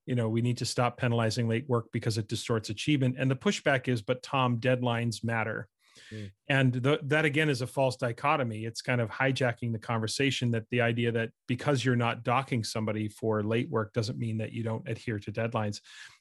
[0.04, 3.16] you know, we need to stop penalizing late work because it distorts achievement.
[3.18, 5.68] And the pushback is, but Tom, deadlines matter.
[6.12, 6.30] Mm.
[6.48, 6.72] And
[7.04, 8.66] that again is a false dichotomy.
[8.66, 13.08] It's kind of hijacking the conversation that the idea that because you're not docking somebody
[13.08, 15.80] for late work doesn't mean that you don't adhere to deadlines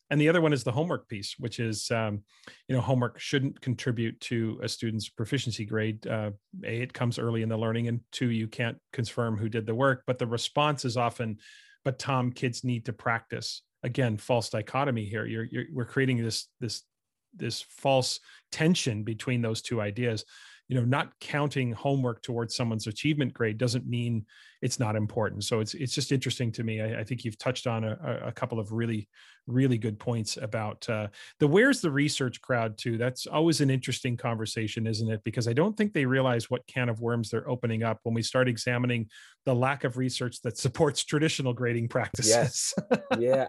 [0.10, 2.22] and the other one is the homework piece which is um,
[2.68, 6.06] you know homework shouldn't contribute to a student's proficiency grade.
[6.08, 6.32] Uh,
[6.64, 9.76] a it comes early in the learning and two you can't confirm who did the
[9.76, 11.38] work but the response is often
[11.84, 13.62] but tom kids need to practice.
[13.84, 15.26] Again false dichotomy here.
[15.26, 16.84] You're, you're we're creating this this
[17.36, 18.20] this false
[18.52, 20.26] tension between those two ideas
[20.68, 24.26] you know not counting homework towards someone's achievement grade doesn't mean
[24.62, 25.44] it's not important.
[25.44, 26.82] So it's it's just interesting to me.
[26.82, 29.08] I, I think you've touched on a, a, couple of really
[29.46, 31.08] really good points about uh,
[31.40, 35.24] the where's the research crowd too that's always an interesting conversation isn't it?
[35.24, 38.24] Because i don't think they realize what can of worms they're opening up when we
[38.24, 39.08] start examining
[39.46, 42.32] the lack of research that supports traditional grading practices.
[42.32, 42.74] Yes.
[43.20, 43.46] Yeah.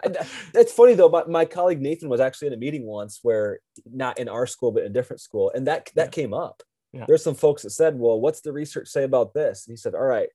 [0.53, 1.09] That's funny though.
[1.09, 3.61] My, my colleague nathan was actually in a meeting once where
[3.91, 6.11] not in our school but in a different school and that that yeah.
[6.11, 6.63] came up
[6.93, 7.05] yeah.
[7.07, 9.67] There's some folks that said, well, what's the research say about this?
[9.67, 10.29] And he said, all right,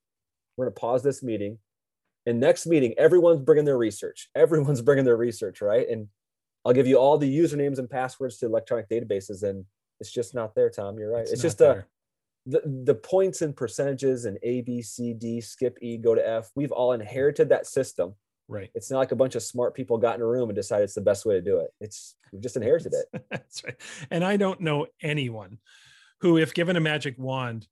[0.55, 1.57] we're going to pause this meeting.
[2.25, 4.29] And next meeting, everyone's bringing their research.
[4.35, 5.87] Everyone's bringing their research, right?
[5.89, 6.07] And
[6.63, 9.41] I'll give you all the usernames and passwords to electronic databases.
[9.41, 9.65] And
[9.99, 10.99] it's just not there, Tom.
[10.99, 11.21] You're right.
[11.21, 11.83] It's, it's just a,
[12.45, 16.51] the, the points and percentages and A, B, C, D, skip E, go to F.
[16.55, 18.13] We've all inherited that system.
[18.47, 18.69] Right.
[18.75, 20.93] It's not like a bunch of smart people got in a room and decided it's
[20.93, 21.71] the best way to do it.
[21.79, 23.23] It's we've just inherited it.
[23.31, 23.75] That's right.
[24.11, 25.57] And I don't know anyone
[26.21, 27.67] who, if given a magic wand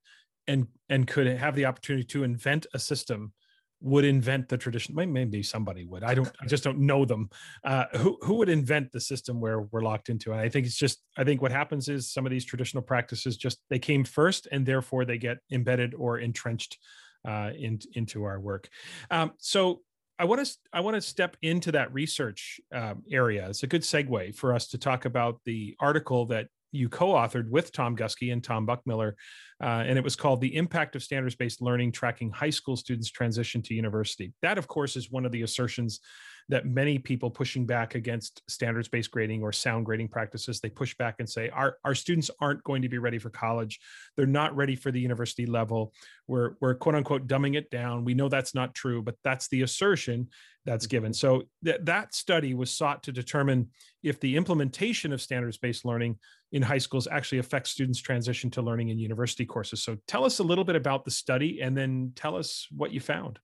[0.46, 3.32] and and could have the opportunity to invent a system,
[3.80, 4.94] would invent the tradition.
[4.94, 6.02] Maybe somebody would.
[6.02, 6.30] I don't.
[6.40, 7.30] I just don't know them.
[7.64, 10.32] Uh, who who would invent the system where we're locked into?
[10.32, 11.02] And I think it's just.
[11.16, 14.66] I think what happens is some of these traditional practices just they came first, and
[14.66, 16.78] therefore they get embedded or entrenched
[17.26, 18.68] uh, in, into our work.
[19.10, 19.80] Um, so
[20.18, 23.48] I want to I want to step into that research um, area.
[23.48, 27.72] It's a good segue for us to talk about the article that you co-authored with
[27.72, 29.12] Tom Guskey and Tom Buckmiller,
[29.62, 33.62] uh, and it was called "The Impact of Standards-Based Learning: Tracking High School Students' Transition
[33.62, 36.00] to University." That, of course, is one of the assertions
[36.50, 41.16] that many people pushing back against standards-based grading or sound grading practices they push back
[41.20, 43.80] and say our, our students aren't going to be ready for college.
[44.16, 45.94] They're not ready for the university level.
[46.26, 48.04] We're, we're quote unquote dumbing it down.
[48.04, 50.28] We know that's not true but that's the assertion
[50.66, 50.90] that's mm-hmm.
[50.90, 51.14] given.
[51.14, 53.70] So th- that study was sought to determine
[54.02, 56.18] if the implementation of standards-based learning
[56.52, 59.82] in high schools actually affects students transition to learning in university courses.
[59.84, 63.00] So tell us a little bit about the study and then tell us what you
[63.00, 63.38] found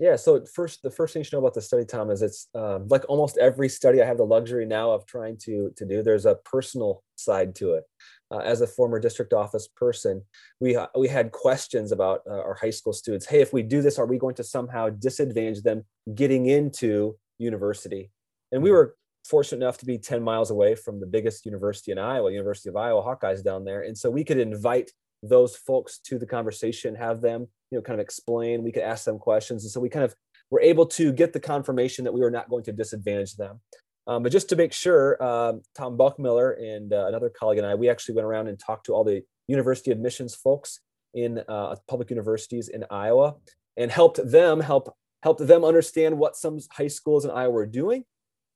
[0.00, 0.16] Yeah.
[0.16, 2.88] So first, the first thing you should know about the study, Tom, is it's um,
[2.88, 6.02] like almost every study I have the luxury now of trying to to do.
[6.02, 7.84] There's a personal side to it.
[8.30, 10.22] Uh, as a former district office person,
[10.58, 13.26] we uh, we had questions about uh, our high school students.
[13.26, 15.84] Hey, if we do this, are we going to somehow disadvantage them
[16.14, 18.10] getting into university?
[18.52, 18.76] And we mm-hmm.
[18.76, 18.96] were
[19.28, 22.76] fortunate enough to be 10 miles away from the biggest university in Iowa, University of
[22.76, 24.90] Iowa Hawkeyes down there, and so we could invite
[25.22, 28.62] those folks to the conversation, have them, you know, kind of explain.
[28.62, 30.14] We could ask them questions, and so we kind of
[30.50, 33.60] were able to get the confirmation that we were not going to disadvantage them.
[34.06, 37.74] Um, but just to make sure, um, Tom Buckmiller and uh, another colleague and I,
[37.74, 40.80] we actually went around and talked to all the university admissions folks
[41.14, 43.36] in uh, public universities in Iowa
[43.76, 48.04] and helped them help helped them understand what some high schools in Iowa were doing,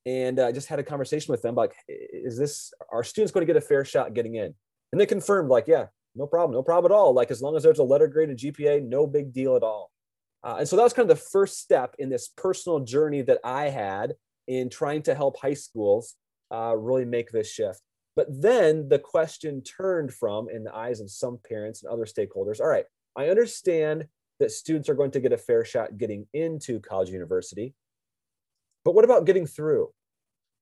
[0.06, 3.52] and uh, just had a conversation with them like, is this are students going to
[3.52, 4.54] get a fair shot getting in?
[4.92, 7.12] And they confirmed like, yeah, no problem, no problem at all.
[7.12, 9.90] Like as long as there's a letter grade and GPA, no big deal at all.
[10.42, 13.38] Uh, and so that was kind of the first step in this personal journey that
[13.42, 14.14] I had
[14.46, 16.14] in trying to help high schools
[16.52, 17.80] uh, really make this shift.
[18.14, 22.60] But then the question turned from, in the eyes of some parents and other stakeholders,
[22.60, 22.84] all right,
[23.16, 24.06] I understand
[24.38, 27.74] that students are going to get a fair shot getting into college university,
[28.84, 29.90] but what about getting through?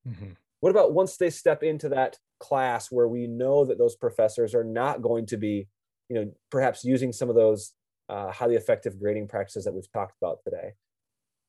[0.07, 0.31] Mm-hmm.
[0.63, 4.63] What about once they step into that class where we know that those professors are
[4.63, 5.67] not going to be,
[6.07, 7.73] you know, perhaps using some of those
[8.07, 10.71] uh, highly effective grading practices that we've talked about today?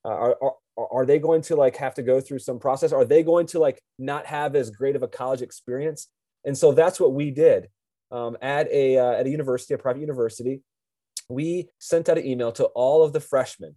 [0.04, 2.90] Uh, are, are, are they going to like have to go through some process?
[2.90, 6.08] Are they going to like not have as great of a college experience?
[6.44, 7.68] And so that's what we did
[8.10, 10.60] um, at a uh, at a university, a private university.
[11.28, 13.76] We sent out an email to all of the freshmen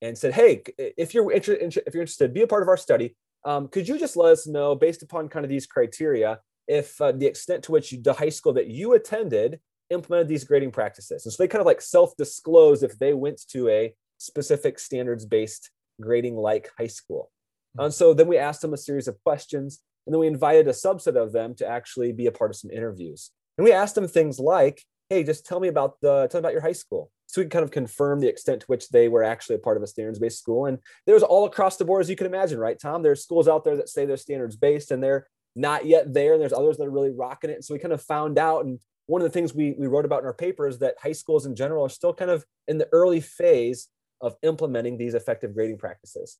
[0.00, 3.16] and said, "Hey, if you're interested, if you're interested, be a part of our study.
[3.46, 7.12] Um, could you just let us know, based upon kind of these criteria, if uh,
[7.12, 11.24] the extent to which you, the high school that you attended implemented these grading practices?
[11.24, 15.70] And so they kind of like self-disclose if they went to a specific standards-based
[16.00, 17.30] grading like high school.
[17.76, 17.84] Mm-hmm.
[17.84, 20.72] And so then we asked them a series of questions, and then we invited a
[20.72, 23.30] subset of them to actually be a part of some interviews.
[23.56, 26.52] And we asked them things like, "Hey, just tell me about the tell me about
[26.52, 29.22] your high school." so we can kind of confirm the extent to which they were
[29.22, 30.66] actually a part of a standards based school.
[30.66, 33.02] And there's all across the board, as you can imagine, right, Tom?
[33.02, 36.32] There's schools out there that say they're standards based and they're not yet there.
[36.32, 37.54] And there's others that are really rocking it.
[37.54, 38.64] And so we kind of found out.
[38.64, 41.12] And one of the things we, we wrote about in our paper is that high
[41.12, 43.88] schools in general are still kind of in the early phase
[44.20, 46.38] of implementing these effective grading practices.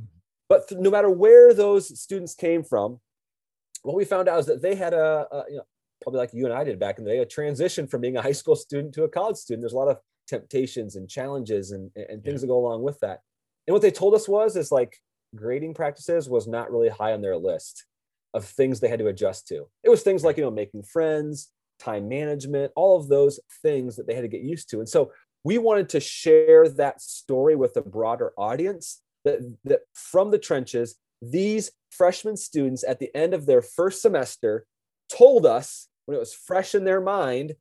[0.00, 0.18] Mm-hmm.
[0.48, 3.00] But th- no matter where those students came from,
[3.82, 5.64] what we found out is that they had a, a you know,
[6.04, 8.22] probably like you and I did back in the day, a transition from being a
[8.22, 9.62] high school student to a college student.
[9.62, 9.98] There's a lot of
[10.28, 12.46] temptations and challenges and, and things yeah.
[12.46, 13.20] that go along with that.
[13.66, 14.96] And what they told us was is like
[15.34, 17.86] grading practices was not really high on their list
[18.34, 19.66] of things they had to adjust to.
[19.82, 24.06] It was things like, you know, making friends, time management, all of those things that
[24.06, 24.78] they had to get used to.
[24.78, 25.12] And so
[25.44, 30.96] we wanted to share that story with a broader audience that, that from the trenches,
[31.22, 34.66] these freshman students at the end of their first semester
[35.08, 37.54] told us when it was fresh in their mind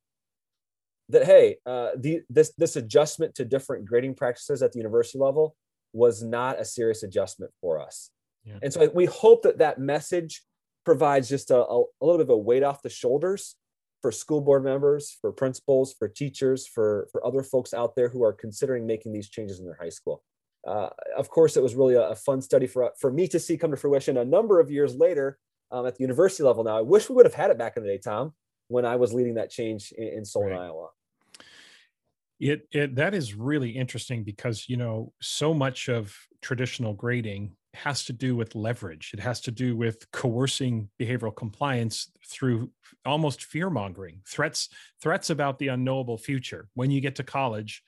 [1.09, 5.55] that hey, uh, the, this this adjustment to different grading practices at the university level
[5.93, 8.09] was not a serious adjustment for us.
[8.45, 8.55] Yeah.
[8.61, 10.41] And so we hope that that message
[10.85, 13.55] provides just a, a, a, little bit of a weight off the shoulders
[14.01, 18.23] for school board members, for principals, for teachers, for, for other folks out there who
[18.23, 20.21] are considering making these changes in their high school.
[20.67, 23.57] Uh, of course, it was really a, a, fun study for, for me to see
[23.57, 25.37] come to fruition a number of years later
[25.71, 26.77] um, at the university level now.
[26.77, 28.33] I wish we would have had it back in the day, Tom,
[28.67, 30.61] when I was leading that change in, in Solon, right.
[30.61, 30.89] Iowa.
[32.39, 38.03] It, it that is really interesting because you know so much of traditional grading has
[38.05, 39.11] to do with leverage.
[39.13, 42.69] It has to do with coercing behavioral compliance through
[43.05, 44.69] almost fear mongering, threats
[45.01, 46.69] threats about the unknowable future.
[46.73, 47.81] When you get to college,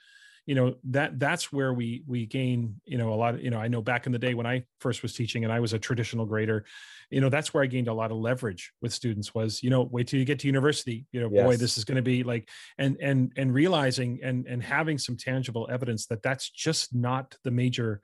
[0.45, 3.59] you know that that's where we we gain you know a lot of you know
[3.59, 5.79] i know back in the day when i first was teaching and i was a
[5.79, 6.65] traditional grader
[7.09, 9.83] you know that's where i gained a lot of leverage with students was you know
[9.91, 11.43] wait till you get to university you know yes.
[11.43, 15.17] boy this is going to be like and and and realizing and and having some
[15.17, 18.01] tangible evidence that that's just not the major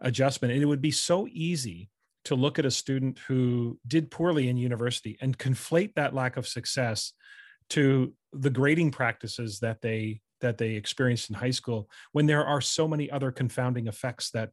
[0.00, 1.88] adjustment and it would be so easy
[2.24, 6.46] to look at a student who did poorly in university and conflate that lack of
[6.46, 7.12] success
[7.68, 12.60] to the grading practices that they that they experienced in high school when there are
[12.60, 14.50] so many other confounding effects that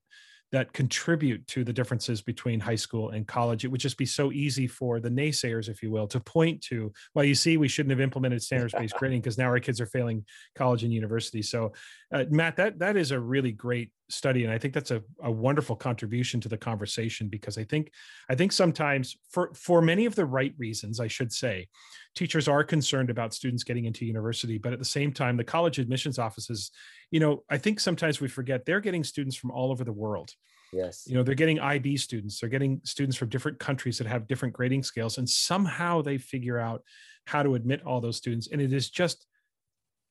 [0.51, 3.63] that contribute to the differences between high school and college.
[3.63, 6.91] It would just be so easy for the naysayers, if you will, to point to,
[7.13, 10.25] well, you see, we shouldn't have implemented standards-based grading because now our kids are failing
[10.55, 11.43] college and university.
[11.43, 11.73] So,
[12.11, 15.31] uh, Matt, that that is a really great study and i think that's a, a
[15.31, 17.91] wonderful contribution to the conversation because i think
[18.29, 21.67] i think sometimes for for many of the right reasons i should say
[22.15, 25.79] teachers are concerned about students getting into university but at the same time the college
[25.79, 26.71] admissions offices
[27.11, 30.31] you know i think sometimes we forget they're getting students from all over the world.
[30.71, 31.05] Yes.
[31.07, 34.53] You know they're getting ib students they're getting students from different countries that have different
[34.53, 36.83] grading scales and somehow they figure out
[37.25, 39.25] how to admit all those students and it is just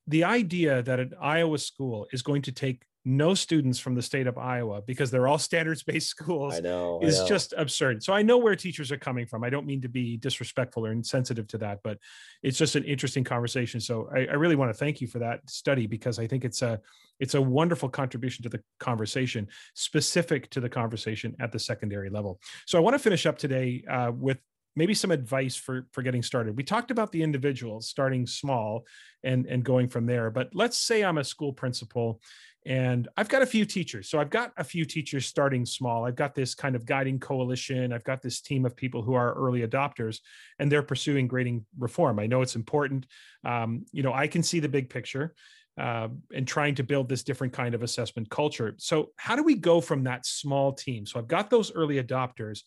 [0.08, 4.26] the idea that an iowa school is going to take no students from the state
[4.26, 7.28] of Iowa because they're all standards based schools I know, is I know.
[7.28, 8.02] just absurd.
[8.02, 9.44] So I know where teachers are coming from.
[9.44, 11.98] I don't mean to be disrespectful or insensitive to that, but
[12.42, 13.80] it's just an interesting conversation.
[13.80, 16.62] So I, I really want to thank you for that study because I think it's
[16.62, 16.80] a
[17.20, 22.40] it's a wonderful contribution to the conversation, specific to the conversation at the secondary level.
[22.66, 24.38] So I want to finish up today uh, with
[24.78, 28.86] maybe some advice for for getting started we talked about the individuals starting small
[29.24, 32.20] and and going from there but let's say i'm a school principal
[32.66, 34.08] and I've got a few teachers.
[34.08, 36.04] So I've got a few teachers starting small.
[36.04, 37.92] I've got this kind of guiding coalition.
[37.92, 40.18] I've got this team of people who are early adopters
[40.58, 42.18] and they're pursuing grading reform.
[42.18, 43.06] I know it's important.
[43.44, 45.34] Um, you know, I can see the big picture.
[45.78, 48.74] Uh, and trying to build this different kind of assessment culture.
[48.78, 51.06] So, how do we go from that small team?
[51.06, 52.62] So, I've got those early adopters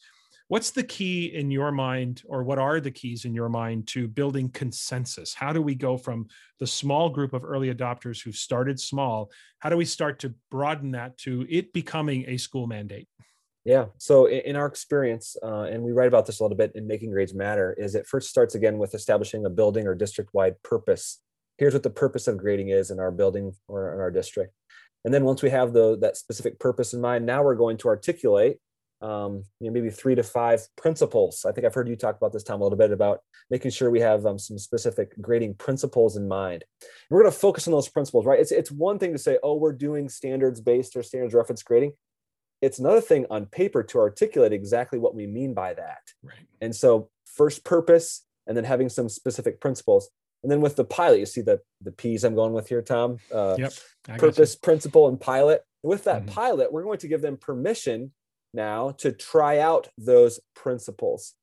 [0.52, 4.06] what's the key in your mind or what are the keys in your mind to
[4.06, 5.34] building consensus?
[5.34, 6.28] How do we go from
[6.60, 9.32] the small group of early adopters who started small?
[9.60, 13.08] How do we start to broaden that to it becoming a school mandate?
[13.64, 16.86] Yeah so in our experience uh, and we write about this a little bit in
[16.86, 20.62] making grades matter is it first starts again with establishing a building or district wide
[20.64, 21.22] purpose.
[21.60, 24.54] Here's what the purpose of grading is in our building or in our district.
[25.06, 27.88] And then once we have the, that specific purpose in mind now we're going to
[27.88, 28.58] articulate
[29.02, 31.46] um, you know, maybe three to five principles.
[31.46, 33.90] I think I've heard you talk about this, Tom, a little bit about making sure
[33.90, 36.64] we have um, some specific grading principles in mind.
[36.82, 38.40] And we're going to focus on those principles, right?
[38.40, 41.94] It's, it's one thing to say, oh, we're doing standards based or standards reference grading.
[42.62, 46.02] It's another thing on paper to articulate exactly what we mean by that.
[46.24, 46.36] Right.
[46.62, 50.10] And so, first purpose, and then having some specific principles.
[50.44, 53.18] And then with the pilot, you see the the P's I'm going with here, Tom.
[53.34, 53.74] Uh, yep.
[54.18, 55.64] Purpose, principle, and pilot.
[55.84, 56.34] With that mm-hmm.
[56.36, 58.12] pilot, we're going to give them permission
[58.54, 61.34] now to try out those principles.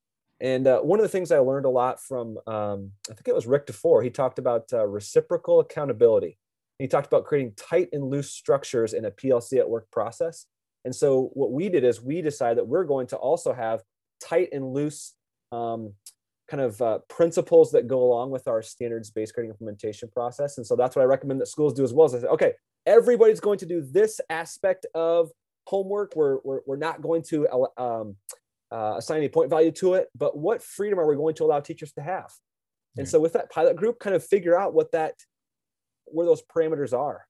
[0.40, 3.34] And uh, one of the things I learned a lot from, um, I think it
[3.34, 6.38] was Rick DuFour, he talked about uh, reciprocal accountability.
[6.78, 10.46] He talked about creating tight and loose structures in a PLC at work process.
[10.84, 13.82] And so what we did is we decided that we're going to also have
[14.20, 15.14] tight and loose
[15.50, 15.94] um,
[16.48, 20.56] kind of uh, principles that go along with our standards-based grading implementation process.
[20.56, 22.06] And so that's what I recommend that schools do as well.
[22.06, 22.52] Is I say, okay,
[22.86, 25.30] everybody's going to do this aspect of
[25.68, 26.16] homework.
[26.16, 28.16] We're, we're, we're not going to um,
[28.72, 31.60] uh, assign any point value to it, but what freedom are we going to allow
[31.60, 32.30] teachers to have?
[32.96, 33.10] And yeah.
[33.10, 35.14] so with that pilot group, kind of figure out what that,
[36.06, 37.26] where those parameters are.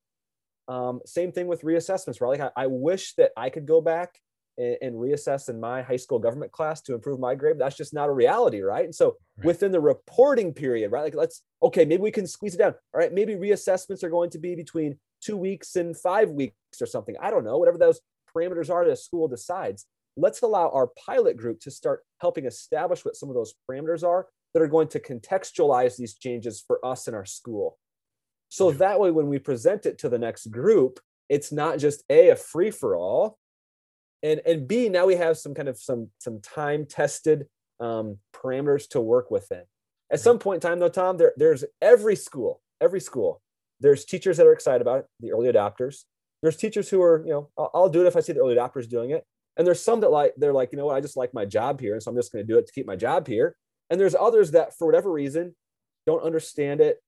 [0.68, 2.39] Um, same thing with reassessments, right?
[2.39, 4.20] Like I, I, wish that I could go back
[4.59, 7.59] and, and, reassess in my high school government class to improve my grade.
[7.59, 8.84] That's just not a reality, right?
[8.84, 9.47] And so right.
[9.47, 11.05] within the reporting period, right?
[11.05, 12.74] Like let's, okay, maybe we can squeeze it down.
[12.93, 16.86] All right, maybe reassessments are going to be between two weeks and five weeks or
[16.86, 17.16] something.
[17.18, 18.01] I don't know, whatever those
[18.35, 19.87] parameters are that a school decides.
[20.16, 24.26] Let's allow our pilot group to start helping establish what some of those parameters are
[24.53, 27.79] that are going to contextualize these changes for us in our school.
[28.49, 32.31] So that way, when we present it to the next group, it's not just a
[32.31, 33.39] a free for all,
[34.22, 37.47] and and b now we have some kind of some some time tested
[37.81, 39.62] um, parameters to work within.
[40.11, 43.43] At some point in time, though, Tom, there, there's every school, every school,
[43.81, 46.05] there's teachers that are excited about it, the early adopters.
[46.43, 48.55] There's teachers who are, you know, I'll, I'll do it if I see the early
[48.55, 49.24] adopters doing it.
[49.57, 51.80] And there's some that like, they're like, you know what, I just like my job
[51.80, 51.95] here.
[51.95, 53.57] And so I'm just going to do it to keep my job here.
[53.91, 55.57] And there's others that, for whatever reason,
[56.07, 56.99] don't understand it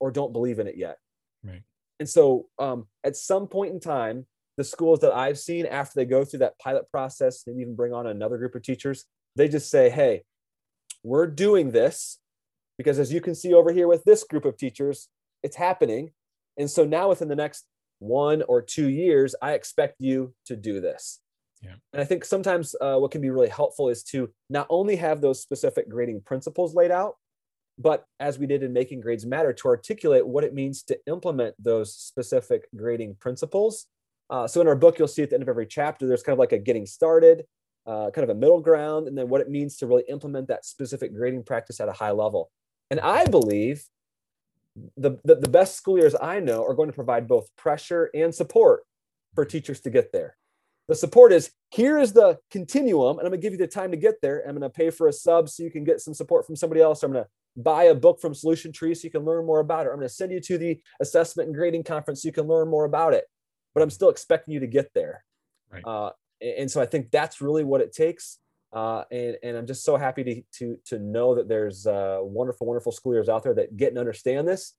[0.00, 0.98] or don't believe in it yet.
[1.44, 1.62] Right.
[2.00, 6.04] And so um, at some point in time, the schools that I've seen after they
[6.04, 9.04] go through that pilot process and even bring on another group of teachers,
[9.36, 10.22] they just say, hey,
[11.02, 12.18] we're doing this
[12.78, 15.08] because as you can see over here with this group of teachers,
[15.42, 16.10] it's happening.
[16.56, 17.66] And so now within the next
[17.98, 21.20] one or two years, I expect you to do this.
[21.62, 21.74] Yeah.
[21.92, 25.20] And I think sometimes uh, what can be really helpful is to not only have
[25.20, 27.14] those specific grading principles laid out,
[27.78, 31.54] but as we did in Making Grades Matter, to articulate what it means to implement
[31.58, 33.86] those specific grading principles.
[34.30, 36.34] Uh, so in our book, you'll see at the end of every chapter, there's kind
[36.34, 37.44] of like a getting started,
[37.86, 40.64] uh, kind of a middle ground, and then what it means to really implement that
[40.64, 42.50] specific grading practice at a high level.
[42.90, 43.84] And I believe
[44.96, 48.34] the, the, the best school years I know are going to provide both pressure and
[48.34, 48.84] support
[49.34, 50.36] for teachers to get there.
[50.88, 53.90] The support is here is the continuum, and I'm going to give you the time
[53.92, 54.42] to get there.
[54.46, 56.82] I'm going to pay for a sub so you can get some support from somebody
[56.82, 57.02] else.
[57.02, 59.86] I'm going to buy a book from Solution Tree so you can learn more about
[59.86, 59.90] it.
[59.90, 62.68] I'm going to send you to the assessment and grading conference so you can learn
[62.68, 63.24] more about it.
[63.74, 65.24] but I'm still expecting you to get there.
[65.70, 65.84] Right.
[65.84, 66.10] Uh,
[66.40, 68.38] and, and so I think that's really what it takes.
[68.74, 72.66] Uh, and, and I'm just so happy to, to, to know that there's uh, wonderful,
[72.66, 74.74] wonderful school years out there that get and understand this,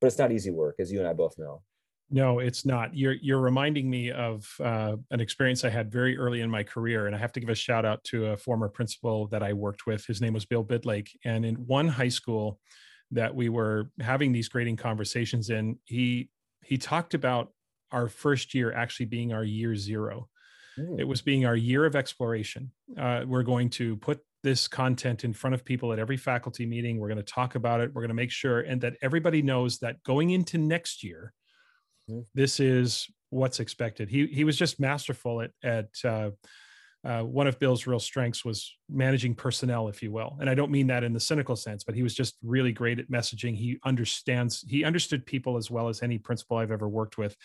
[0.00, 1.60] but it's not easy work, as you and I both know.
[2.08, 2.96] No, it's not.
[2.96, 7.08] You're you're reminding me of uh, an experience I had very early in my career,
[7.08, 9.86] and I have to give a shout out to a former principal that I worked
[9.86, 10.06] with.
[10.06, 12.60] His name was Bill Bidlake, and in one high school
[13.10, 16.30] that we were having these grading conversations in, he
[16.64, 17.50] he talked about
[17.90, 20.28] our first year actually being our year zero.
[20.78, 21.00] Mm.
[21.00, 22.72] It was being our year of exploration.
[22.98, 26.98] Uh, we're going to put this content in front of people at every faculty meeting.
[26.98, 27.92] We're going to talk about it.
[27.94, 31.32] We're going to make sure and that everybody knows that going into next year,
[32.08, 32.24] Mhm.
[32.34, 34.08] this is what's expected.
[34.08, 36.30] He he was just masterful at at uh,
[37.04, 40.36] uh, one of Bill's real strengths was managing personnel, if you will.
[40.40, 42.98] And I don't mean that in the cynical sense, but he was just really great
[42.98, 43.56] at messaging.
[43.56, 47.36] He understands, he understood people as well as any principal I've ever worked with.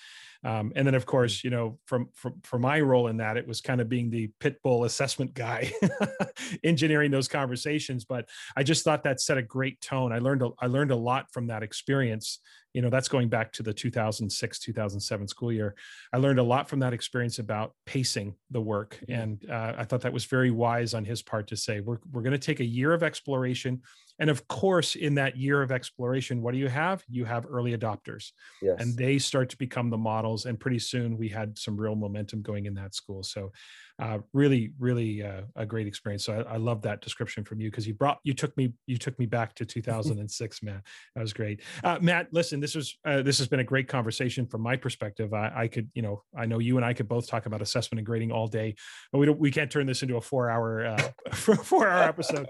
[0.43, 3.47] Um, and then, of course, you know, from, from for my role in that, it
[3.47, 5.71] was kind of being the pit bull assessment guy,
[6.63, 8.05] engineering those conversations.
[8.05, 10.11] But I just thought that set a great tone.
[10.11, 12.39] I learned a, I learned a lot from that experience.
[12.73, 15.75] You know, that's going back to the 2006 2007 school year.
[16.13, 19.21] I learned a lot from that experience about pacing the work, Mhm.
[19.21, 22.21] and uh, I thought that was very wise on his part to say we're we're
[22.21, 23.81] going to take a year of exploration,
[24.21, 27.03] and of course, in that year of exploration, what do you have?
[27.09, 28.31] You have early adopters.
[28.61, 28.79] Yes.
[28.79, 32.43] and they start to become the models and pretty soon we had some real momentum
[32.43, 33.23] going in that school.
[33.23, 33.51] So
[33.99, 36.25] uh, really really uh, a great experience.
[36.25, 38.97] So i, I love that description from you because you brought you took me you
[38.97, 40.83] took me back to 2006 matt.
[41.15, 41.61] That was great.
[41.83, 45.33] Uh, matt listen this was uh, this has been a great conversation from my perspective.
[45.33, 47.99] I, I could you know i know you and i could both talk about assessment
[47.99, 48.75] and grading all day
[49.11, 52.47] but we don't we can't turn this into a four hour uh, four hour episode.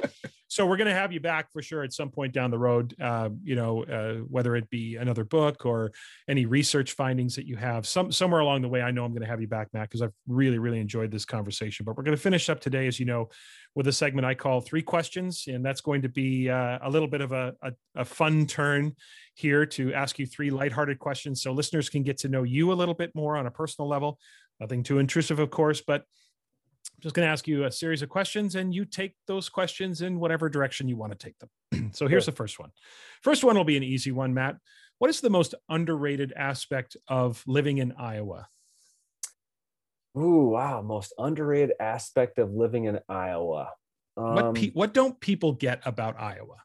[0.47, 2.95] So we're going to have you back for sure at some point down the road
[3.01, 5.91] uh, you know uh, whether it be another book or
[6.28, 9.22] any research findings that you have some somewhere along the way i know i'm going
[9.22, 11.84] to have you back matt because i've really really enjoyed this conversation.
[11.84, 13.30] But we're going to finish up today as you know
[13.76, 17.07] with a segment i call three questions and that's going to be uh, a little
[17.07, 18.95] bit of a, a, a fun turn
[19.36, 22.76] here to ask you three lighthearted questions so listeners can get to know you a
[22.76, 24.20] little bit more on a personal level.
[24.59, 26.03] Nothing too intrusive of course but
[27.02, 30.20] just going to ask you a series of questions and you take those questions in
[30.20, 31.91] whatever direction you want to take them.
[31.93, 32.32] so here's Sure.
[32.32, 32.72] the first one.
[33.22, 34.58] First one will be an easy one, Matt.
[34.99, 38.47] What is the most underrated aspect of living in Iowa?
[40.18, 40.82] Ooh, wow.
[40.82, 43.72] Most underrated aspect of living in Iowa.
[44.16, 46.58] What Um, pe- what don't people get about Iowa?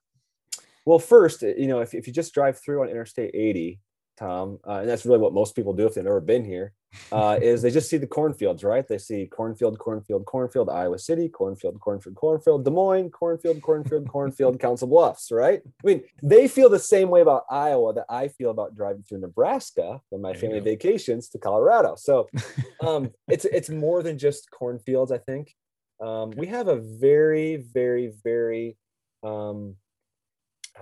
[0.84, 3.80] Well, first, uh, you know, if, if you just drive through on Interstate 80,
[4.18, 6.72] Tom, uh, and that's really what most people do if they've never been here,
[7.12, 8.86] uh, is they just see the cornfields, right?
[8.86, 14.60] They see cornfield, cornfield, cornfield, Iowa City, cornfield, cornfield, cornfield, Des Moines, cornfield, cornfield, cornfield,
[14.60, 15.60] Council Bluffs, right?
[15.64, 19.20] I mean, they feel the same way about Iowa that I feel about driving through
[19.20, 21.94] Nebraska when my family vacations to Colorado.
[21.96, 22.28] So
[22.80, 25.12] um, it's it's more than just cornfields.
[25.12, 25.54] I think
[26.00, 28.76] um, we have a very, very, very
[29.22, 29.76] um,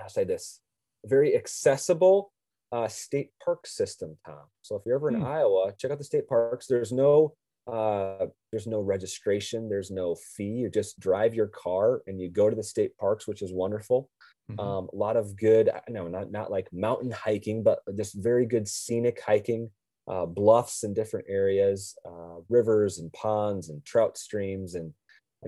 [0.03, 0.61] I'll say this
[1.05, 2.33] very accessible
[2.73, 4.45] uh, state park system, Tom.
[4.63, 5.27] So if you're ever in Hmm.
[5.27, 6.67] Iowa, check out the state parks.
[6.67, 7.35] There's no
[7.67, 9.71] uh, there's no registration.
[9.71, 10.45] There's no fee.
[10.45, 14.11] You just drive your car and you go to the state parks, which is wonderful.
[14.53, 14.61] Mhm.
[14.61, 18.69] Um, a lot of good, no, not not like mountain hiking, but just very good
[18.69, 19.71] scenic hiking,
[20.07, 24.93] uh, bluffs in different areas, uh, rivers and ponds and trout streams, and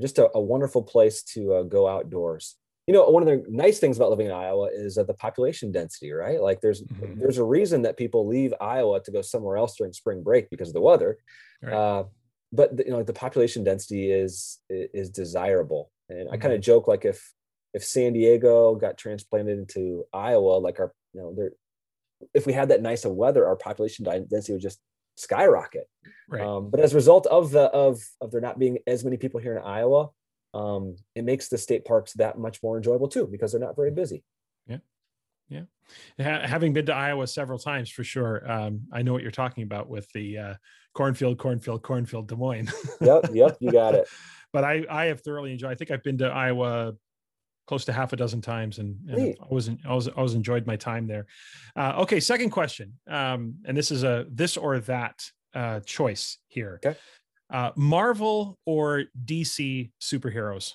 [0.00, 2.56] just a, a wonderful place to uh, go outdoors.
[2.86, 5.72] You know, one of the nice things about living in Iowa is uh, the population
[5.72, 6.40] density, right?
[6.40, 7.18] Like, there's Mhm.
[7.18, 10.68] there's a reason that people leave Iowa to go somewhere else during spring break because
[10.68, 11.18] of the weather.
[11.62, 11.72] Right.
[11.74, 12.04] Uh,
[12.52, 16.86] but the, you know, the population density is is desirable, and I kind of joke
[16.86, 17.32] like if
[17.74, 21.52] if San Diego got transplanted into Iowa, like our you know there,
[22.34, 24.80] if we had that nice of weather, our population density would just
[25.16, 25.88] skyrocket.
[26.28, 26.40] right.
[26.42, 29.40] Um, but as a result of the of of there not being as many people
[29.40, 30.10] here in Iowa,
[30.56, 33.90] um, it makes the state parks that much more enjoyable too because they're not very
[33.90, 34.24] busy.
[36.18, 39.64] Ha- having been to Iowa several times for sure, um, I know what you're talking
[39.64, 40.54] about with the uh,
[40.94, 42.72] cornfield, cornfield, cornfield, Des Moines.
[43.00, 44.08] Yep, yep, you got it.
[44.52, 45.70] but I, I have thoroughly enjoyed.
[45.70, 46.94] I think I've been to Iowa
[47.66, 50.66] close to half a dozen times, and, and I was I was I was enjoyed
[50.66, 51.26] my time there.
[51.76, 56.80] Uh, okay, second question, um, and this is a this or that uh, choice here.
[56.84, 56.98] Okay.
[57.50, 60.74] Uh, Marvel or DC superheroes?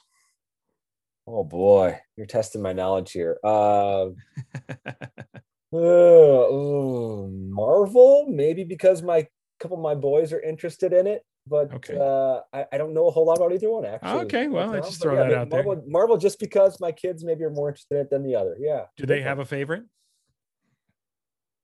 [1.28, 3.38] Oh boy, you're testing my knowledge here.
[3.43, 4.07] Uh,
[5.74, 9.28] uh, ooh, Marvel, maybe because my
[9.59, 11.97] couple of my boys are interested in it, but Okay.
[11.97, 14.26] uh, I, I don't know a whole lot about either one actually.
[14.26, 15.63] Okay, well, I just but throw yeah, that out there.
[15.63, 18.57] Marvel, Marvel, just because my kids maybe are more interested in it than the other.
[18.59, 18.86] Yeah.
[18.97, 19.84] Do they have a favorite?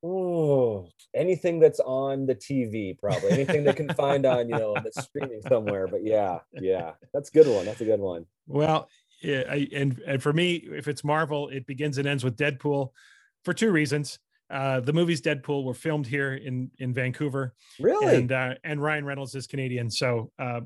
[0.04, 5.04] Oh, anything that's on the TV, probably anything they can find on, you know, that's
[5.04, 5.88] streaming somewhere.
[5.88, 7.66] But yeah, yeah, that's a good one.
[7.66, 8.26] That's a good one.
[8.46, 8.90] Well,
[9.22, 12.92] yeah, I, and and for me, if it's Marvel, it begins and ends with Deadpool,
[13.44, 14.20] for two reasons.
[14.50, 17.54] Uh, the movies Deadpool were filmed here in in Vancouver.
[17.80, 18.16] Really?
[18.16, 20.62] And uh, and Ryan Reynolds is Canadian, so uh,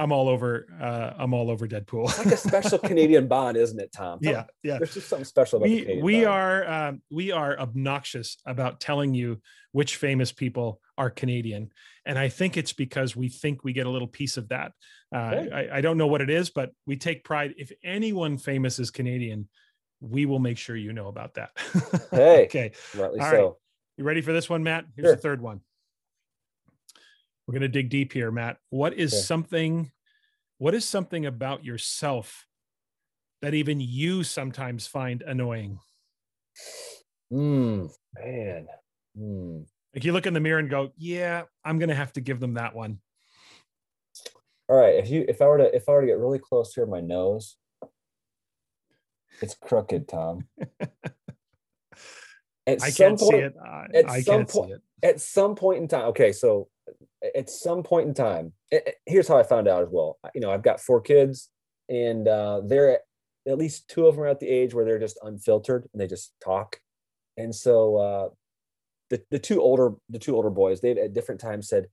[0.00, 0.66] I'm all over.
[0.80, 2.08] Uh, I'm all over Deadpool.
[2.08, 4.18] It's like a special Canadian bond, isn't it, Tom?
[4.22, 4.78] yeah, yeah.
[4.78, 6.26] There's just something special about We Canadian we bond.
[6.26, 9.40] are um, we are obnoxious about telling you
[9.72, 11.70] which famous people are Canadian,
[12.06, 14.72] and I think it's because we think we get a little piece of that.
[15.14, 15.18] Uh.
[15.52, 17.54] I, I don't know what it is, but we take pride.
[17.58, 19.48] If anyone famous is Canadian,
[20.00, 21.50] we will make sure you know about that.
[22.10, 22.44] Hey.
[22.44, 22.72] okay.
[22.96, 23.56] rightly all so.
[23.96, 24.86] You ready for this one, Matt?
[24.96, 25.14] Here's Sure.
[25.16, 25.60] the third one.
[27.50, 28.58] We're going to dig deep here, Matt.
[28.68, 29.22] What is Okay.
[29.22, 29.90] something
[30.58, 32.46] what is something about yourself
[33.42, 35.80] that even you sometimes find annoying?
[37.32, 38.68] Mm, man.
[39.18, 39.66] Mm.
[39.92, 42.38] Like you look in the mirror and go, "Yeah, I'm going to have to give
[42.38, 43.00] them that one."
[44.68, 44.94] All right.
[44.94, 47.00] If you if I were to if I were to get really close here, my
[47.00, 47.56] nose,
[49.42, 50.46] it's crooked, Tom.
[52.68, 53.54] At I some can't see point- it.
[53.60, 54.82] I, at I some can't point- see it.
[55.02, 56.30] At some point in time, okay.
[56.30, 56.68] So
[57.34, 60.18] at some point in time, it- here's how I found out as well.
[60.34, 61.50] You know, I've got four kids,
[61.88, 63.00] and uh, they're at,
[63.48, 66.06] at least two of them are at the age where they're just unfiltered and they
[66.06, 66.78] just talk.
[67.36, 68.28] And so uh,
[69.10, 71.86] the the two older the two older boys, they've at different times said,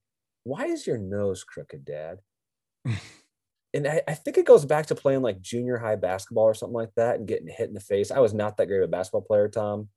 [0.44, 2.20] "Why is your nose crooked, Dad?"
[3.74, 6.76] and I, I think it goes back to playing like junior high basketball or something
[6.76, 8.12] like that and getting hit in the face.
[8.12, 9.90] I was not that great of a basketball player, Tom.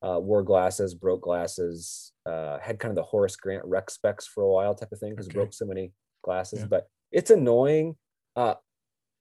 [0.00, 4.44] Uh, wore glasses, broke glasses, uh, had kind of the Horace Grant rec specs for
[4.44, 5.34] a while type of thing because Okay.
[5.34, 5.92] broke so many
[6.22, 6.60] glasses.
[6.60, 6.66] Yeah.
[6.66, 7.96] But it's annoying,
[8.36, 8.54] uh,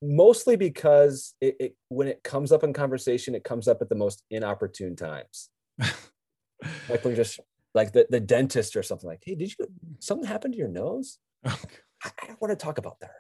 [0.04, 3.96] mostly because it, it when it comes up in conversation, it comes up at the
[3.96, 5.50] most inopportune times.
[6.90, 7.40] Like when you're just
[7.76, 9.66] like the, the dentist or something like, hey, did you
[10.00, 11.20] something happen to your nose?
[11.46, 11.52] I,
[12.04, 13.12] I don't want to talk about that.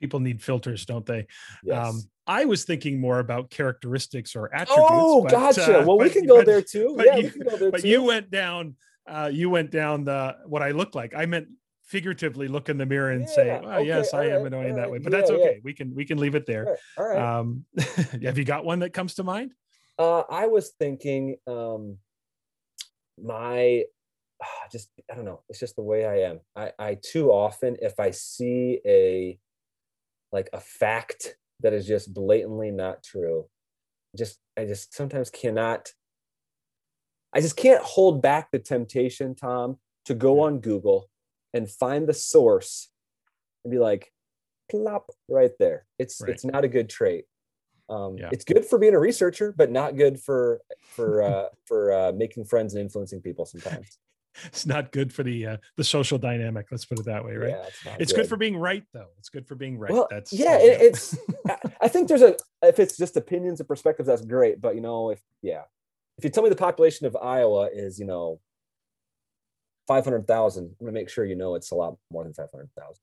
[0.00, 1.26] People need filters, don't they?
[1.62, 1.86] Yes.
[1.88, 4.88] Um, I was thinking more about characteristics or attributes.
[4.90, 5.80] oh, but, gotcha.
[5.80, 6.96] uh, well, we can go but- there too.
[7.04, 7.88] Yeah, you- we can go there but too.
[7.88, 8.76] you went down
[9.08, 11.48] uh you went down the what i look like i meant
[11.84, 14.76] figuratively look in the mirror and say Yeah, well, yes okay, i am alright, annoying
[14.76, 15.42] that way but that's yeah, yeah.
[15.44, 17.18] okay we can we can leave it there All right.
[17.18, 17.38] All right.
[17.38, 17.64] um
[18.22, 19.52] have you got one that comes to mind
[19.98, 21.96] Uh, I was thinking, um,
[23.18, 23.84] my
[24.72, 25.42] just I don't know.
[25.48, 26.40] It's just the way I am.
[26.56, 29.38] I, I too often, if I see a
[30.32, 33.46] like a fact that is just blatantly not true,
[34.16, 35.92] just I just sometimes cannot.
[37.32, 41.08] I just can't hold back the temptation, Tom, to go on Google
[41.54, 42.88] and find the source
[43.64, 44.12] and be like,
[44.70, 45.86] plop right there.
[45.98, 46.30] It's Right.
[46.30, 47.26] it's not a good trait.
[47.88, 48.30] Um, Yeah.
[48.32, 52.44] It's good for being a researcher, but not good for for uh, for uh, making
[52.44, 53.44] friends and influencing people.
[53.46, 53.98] Sometimes,
[54.44, 57.50] it's not good for the uh, the social dynamic let's put it that way right
[57.50, 57.64] Yeah,
[57.94, 58.28] it's, it's good.
[58.28, 61.18] for being right though it's good for being right Well, that's yeah, it- it's-
[61.48, 64.60] I, I think there's a if it's just opinions and perspectives, that's great.
[64.60, 65.62] But you know, if yeah,
[66.18, 68.40] if you tell me the population of Iowa is you know
[69.86, 72.48] five hundred thousand, I'm gonna make sure you know it's a lot more than five
[72.52, 73.02] hundred thousand.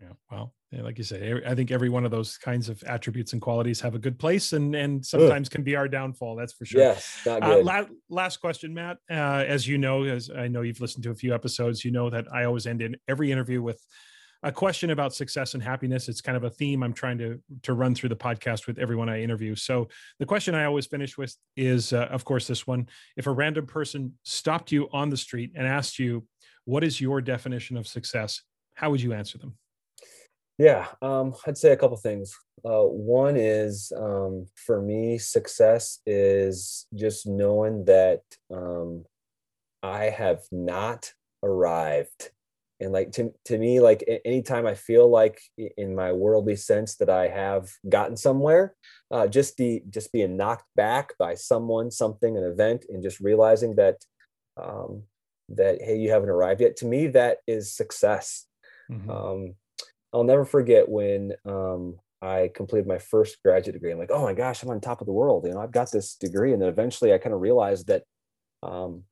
[0.00, 3.32] Yeah well yeah, like you say i think every one of those kinds of attributes
[3.32, 6.64] and qualities have a good place and and sometimes can be our downfall that's for
[6.64, 8.98] sure Yes, Uh, la- last question, Matt.
[9.10, 12.10] Uh, as you know, as I know you've listened to a few episodes, you know
[12.10, 13.80] that I always end in every interview with
[14.42, 16.08] a question about success and happiness.
[16.08, 19.08] It's kind of a theme I'm trying to to run through the podcast with everyone
[19.08, 19.54] I interview.
[19.54, 19.88] So
[20.18, 22.86] the question I always finish with is, uh, of course, this one:
[23.16, 26.26] If a random person stopped you on the street and asked you,
[26.64, 28.42] "What is your definition of success?"
[28.74, 29.56] How would you answer them?
[30.58, 32.34] Yeah, um, I'd say a couple things.
[32.64, 39.04] Uh, one is um, for me, success is just knowing that um,
[39.82, 42.30] I have not arrived.
[42.80, 45.40] And like to, to me, like anytime I feel like
[45.78, 48.74] in my worldly sense that I have gotten somewhere,
[49.10, 53.76] uh, just the just being knocked back by someone, something, an event, and just realizing
[53.76, 53.96] that
[54.56, 55.04] um,
[55.50, 56.76] that hey, you haven't arrived yet.
[56.78, 58.46] To me, that is success.
[58.90, 59.10] Mhm.
[59.10, 59.54] Um,
[60.12, 63.92] I'll never forget when um, I completed my first graduate degree.
[63.92, 65.46] I'm like, oh my gosh, I'm on top of the world.
[65.46, 66.52] You know, I've got this degree.
[66.52, 68.04] And then eventually I kind of realized that
[68.62, 69.04] um,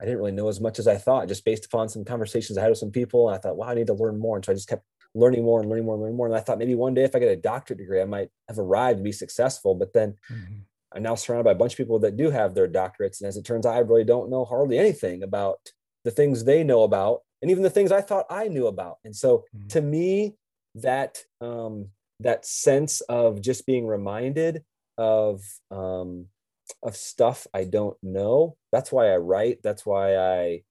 [0.00, 2.62] I didn't really know as much as I thought, just based upon some conversations I
[2.62, 3.28] had with some people.
[3.28, 4.36] And I thought, wow, I need to learn more.
[4.36, 4.84] And so I just kept
[5.14, 6.26] learning more and learning more and learning more.
[6.26, 8.58] And I thought maybe one day if I get a doctorate degree, I might have
[8.58, 9.74] arrived to be successful.
[9.74, 10.68] But then Mhm.
[10.92, 13.20] I'm now surrounded by a bunch of people that do have their doctorates.
[13.20, 15.72] And as it turns out, I really don't know hardly anything about
[16.04, 18.98] the things they know about and even the things I thought I knew about.
[19.04, 19.68] And so Mhm.
[19.70, 20.36] to me,
[20.74, 21.90] that um,
[22.20, 24.64] that sense of just being reminded
[24.96, 26.26] of um,
[26.82, 29.62] of stuff I don't know that's why I write.
[29.62, 30.62] That's why I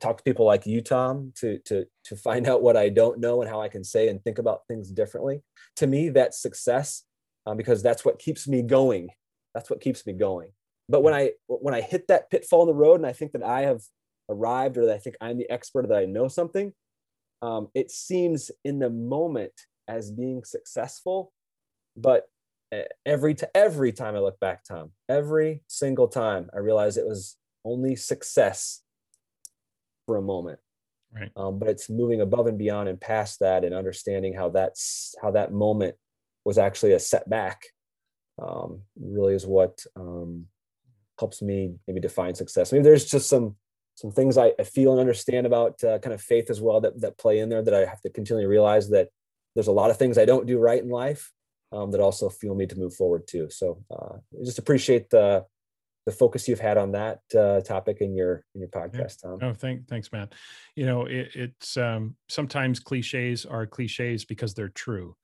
[0.00, 3.40] talk to people like you, Tom, to to to find out what I don't know
[3.40, 5.42] and how I can say and think about things differently.
[5.76, 7.04] To me, that's success
[7.46, 9.08] um, because that's what keeps me going.
[9.54, 10.50] That's what keeps me going.
[10.88, 13.42] But when I when I hit that pitfall in the road and I think that
[13.42, 13.82] I have
[14.28, 16.72] arrived or that I think I'm the expert or that I know something,
[17.42, 19.52] um, it seems in the moment
[19.86, 21.32] as being successful,
[21.96, 22.28] but
[23.06, 27.36] every to every time I look back, Tom, every single time I realize it was
[27.64, 28.82] only success
[30.06, 30.58] for a moment.
[31.14, 31.30] Right.
[31.36, 35.30] Um, but it's moving above and beyond and past that and understanding how that's how
[35.30, 35.96] that moment
[36.44, 37.62] was actually a setback
[38.40, 40.46] um, really is what um,
[41.18, 42.72] helps me maybe define success.
[42.72, 43.56] Maybe there's just some
[43.98, 47.18] some things I, feel and understand about uh, kind of faith as well that that
[47.18, 49.08] play in there that I have to continually realize that
[49.56, 51.32] there's a lot of things I don't do right in life
[51.72, 53.50] um, that also fuel me to move forward too.
[53.50, 55.44] So uh, just appreciate the
[56.06, 59.40] the focus you've had on that uh, topic in your in your podcast, Tom.
[59.42, 60.32] Oh, thank, thanks, Matt.
[60.76, 65.16] You know, it, it's um, sometimes cliches are cliches because they're true,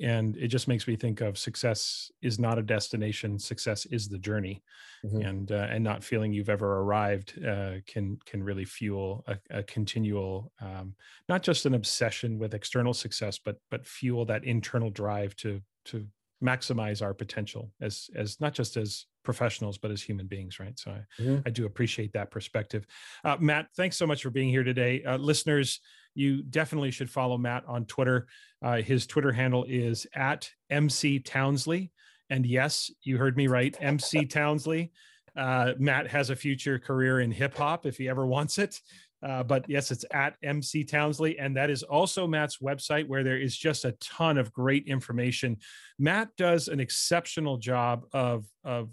[0.00, 3.38] and it just makes me think of success is not a destination.
[3.38, 4.62] Success is the journey,
[5.04, 5.22] mm-hmm.
[5.22, 9.62] and uh, and not feeling you've ever arrived uh, can can really fuel a, a
[9.62, 10.94] continual, um,
[11.28, 16.06] not just an obsession with external success, but but fuel that internal drive to to
[16.42, 20.92] maximize our potential as as not just as professionals but as human beings right so
[20.92, 21.40] i, mm-hmm.
[21.44, 22.86] I do appreciate that perspective
[23.24, 25.80] uh, matt thanks so much for being here today uh, listeners
[26.18, 28.26] you definitely should follow matt on twitter
[28.62, 31.90] uh, his twitter handle is at mc townsley
[32.30, 34.92] and yes you heard me right mc townsley
[35.36, 38.80] uh, matt has a future career in hip hop if he ever wants it
[39.22, 41.38] uh, but yes, it's at MC Townsley.
[41.38, 45.56] And that is also Matt's website where there is just a ton of great information.
[45.98, 48.90] Matt does an exceptional job of, of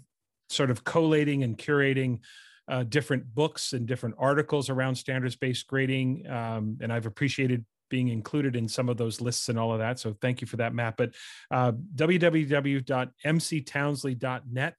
[0.48, 2.20] sort of collating and curating
[2.68, 6.26] uh, different books and different articles around standards based grading.
[6.28, 10.00] Um, and I've appreciated being included in some of those lists and all of that.
[10.00, 10.96] So thank you for that, Matt.
[10.96, 11.14] But
[11.50, 14.74] uh, www.mctownsley.net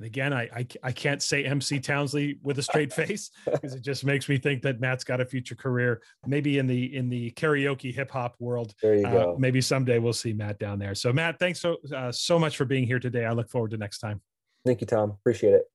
[0.00, 3.82] and again, I, I, I can't say MC Townsley with a straight face because it
[3.82, 7.32] just makes me think that Matt's got a future career, maybe in the in the
[7.32, 8.72] karaoke hip hop world.
[8.80, 9.36] There you uh, go.
[9.38, 10.94] Maybe someday we'll see Matt down there.
[10.94, 13.26] So Matt, thanks so uh, so much for being here today.
[13.26, 14.22] I look forward to next time.
[14.64, 15.10] Thank you, Tom.
[15.10, 15.70] Appreciate it.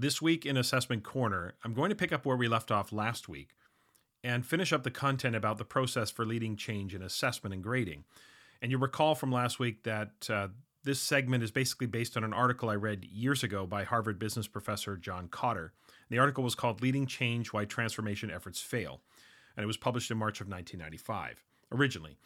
[0.00, 3.28] This week in Assessment Corner, I'm going to pick up where we left off last
[3.28, 3.56] week
[4.22, 8.04] and finish up the content about the process for leading change in assessment and grading.
[8.62, 10.48] And you recall from last week that uh,
[10.84, 14.46] this segment is basically based on an article I read years ago by Harvard business
[14.46, 15.70] professor John Kotter.
[16.10, 19.00] The article was called Leading Change Why Transformation Efforts Fail,
[19.56, 21.42] and it was published in March of 1995,
[21.72, 22.16] originally.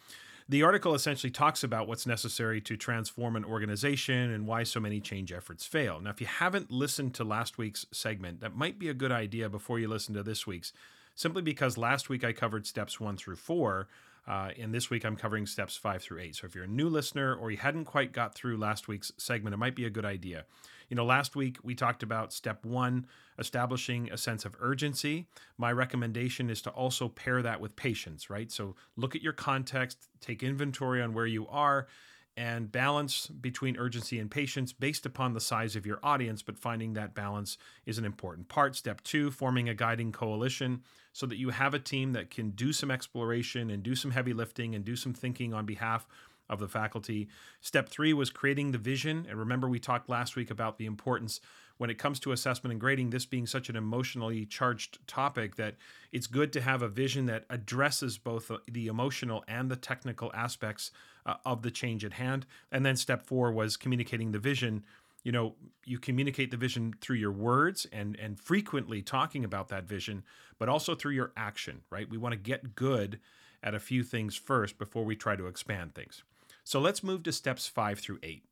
[0.49, 4.99] The article essentially talks about what's necessary to transform an organization and why so many
[4.99, 6.01] change efforts fail.
[6.01, 9.49] Now, if you haven't listened to last week's segment, that might be a good idea
[9.49, 10.73] before you listen to this week's,
[11.15, 13.87] simply because last week I covered steps one through four
[14.27, 16.35] uh, and this week I'm covering steps five through eight.
[16.35, 19.53] So if you're a new listener or you hadn't quite got through last week's segment,
[19.53, 20.45] it might be a good idea.
[20.89, 23.07] You know, last week we talked about step one,
[23.39, 25.27] establishing a sense of urgency.
[25.57, 28.51] My recommendation is to also pair that with patience, right?
[28.51, 31.87] So look at your context, take inventory on where you are,
[32.35, 36.93] and balance between urgency and patience based upon the size of your audience, but finding
[36.93, 38.75] that balance is an important part.
[38.75, 40.81] Step two, forming a guiding coalition
[41.11, 44.33] so that you have a team that can do some exploration and do some heavy
[44.33, 46.07] lifting and do some thinking on behalf
[46.49, 47.27] of the faculty.
[47.61, 49.25] Step three was creating the vision.
[49.29, 51.39] And remember, we talked last week about the importance
[51.77, 55.75] when it comes to assessment and grading, this being such an emotionally charged topic, that
[56.11, 60.91] it's good to have a vision that addresses both the emotional and the technical aspects
[61.25, 62.45] uh, of the change at hand.
[62.71, 64.83] And then step four was communicating the vision.
[65.23, 65.55] You know,
[65.85, 70.23] you communicate the vision through your words and and frequently talking about that vision,
[70.59, 72.09] but also through your action, right?
[72.09, 73.19] We want to get good
[73.61, 76.23] at a few things first before we try to expand things.
[76.65, 78.43] So let's move to steps five through eight.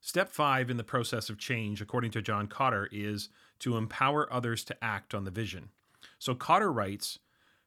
[0.00, 3.30] Step five in the process of change, according to John Kotter, is
[3.60, 5.70] to empower others to act on the vision.
[6.18, 7.18] So Kotter writes,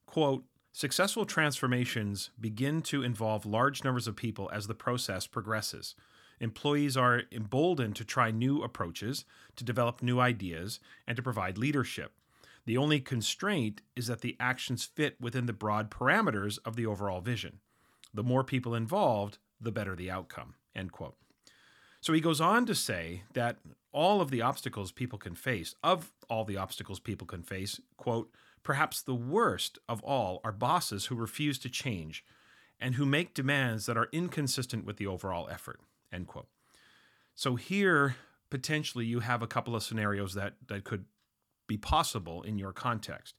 [0.05, 0.43] quote,
[0.77, 5.95] Successful transformations begin to involve large numbers of people as the process progresses.
[6.39, 9.25] Employees are emboldened to try new approaches,
[9.55, 12.11] to develop new ideas, and to provide leadership.
[12.67, 17.21] The only constraint is that the actions fit within the broad parameters of the overall
[17.21, 17.57] vision.
[18.13, 20.53] The more people involved, the better the outcome.
[20.75, 21.15] End quote.
[22.01, 23.57] So he goes on to say that
[23.91, 28.29] all of the obstacles people can face, of all the obstacles people can face, quote,
[28.67, 32.25] Perhaps the worst of all are bosses who refuse to change
[32.81, 35.79] and who make demands that are inconsistent with the overall effort.
[36.11, 36.49] End quote.
[37.33, 38.17] So here
[38.49, 41.05] potentially you have a couple of scenarios that that could
[41.67, 43.35] be possible in your context.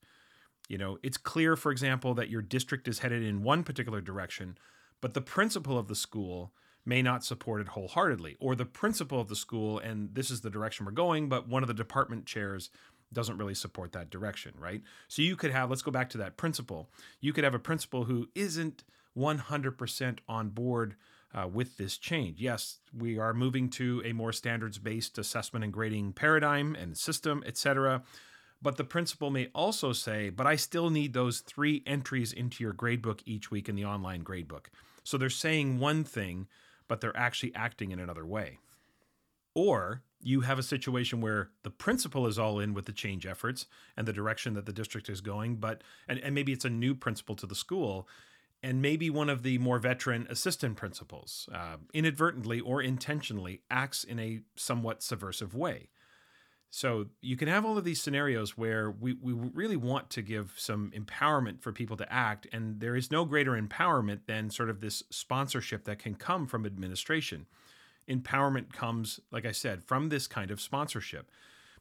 [0.67, 4.57] You know, it's clear, for example, that your district is headed in one particular direction,
[5.03, 6.55] but the principal of the school
[6.87, 10.49] may not support it wholeheartedly, or the principal of the school, and this is the
[10.49, 12.71] direction we're going, but one of the department chairs
[13.13, 14.83] doesn't really support that direction, right?
[15.09, 16.91] So you could have, let's go back to that principal.
[17.21, 18.85] You could have a principal who isn't
[19.17, 20.97] 100% on board
[21.35, 22.41] uh, with this change.
[22.41, 27.43] Yes, we are moving to a more standards based assessment and grading paradigm and system,
[27.47, 28.03] etc.
[28.61, 32.73] But the principal may also say, but I still need those three entries into your
[32.73, 34.67] gradebook each week in the online gradebook.
[35.05, 36.49] So they're saying one thing,
[36.89, 38.59] but they're actually acting in another way.
[39.55, 43.66] Or you have a situation where the principal is all in with the change efforts
[43.97, 46.95] and the direction that the district is going, but and, and maybe it's a new
[46.95, 48.09] principal to the school,
[48.62, 54.19] and maybe one of the more veteran assistant principals uh, inadvertently or intentionally acts in
[54.19, 55.90] a somewhat subversive way.
[56.70, 60.53] So you can have all of these scenarios where we, we really want to give
[60.57, 64.81] some empowerment for people to act, and there is no greater empowerment than sort of
[64.81, 67.47] this sponsorship that can come from administration.
[68.09, 71.31] Empowerment comes, like I said, from this kind of sponsorship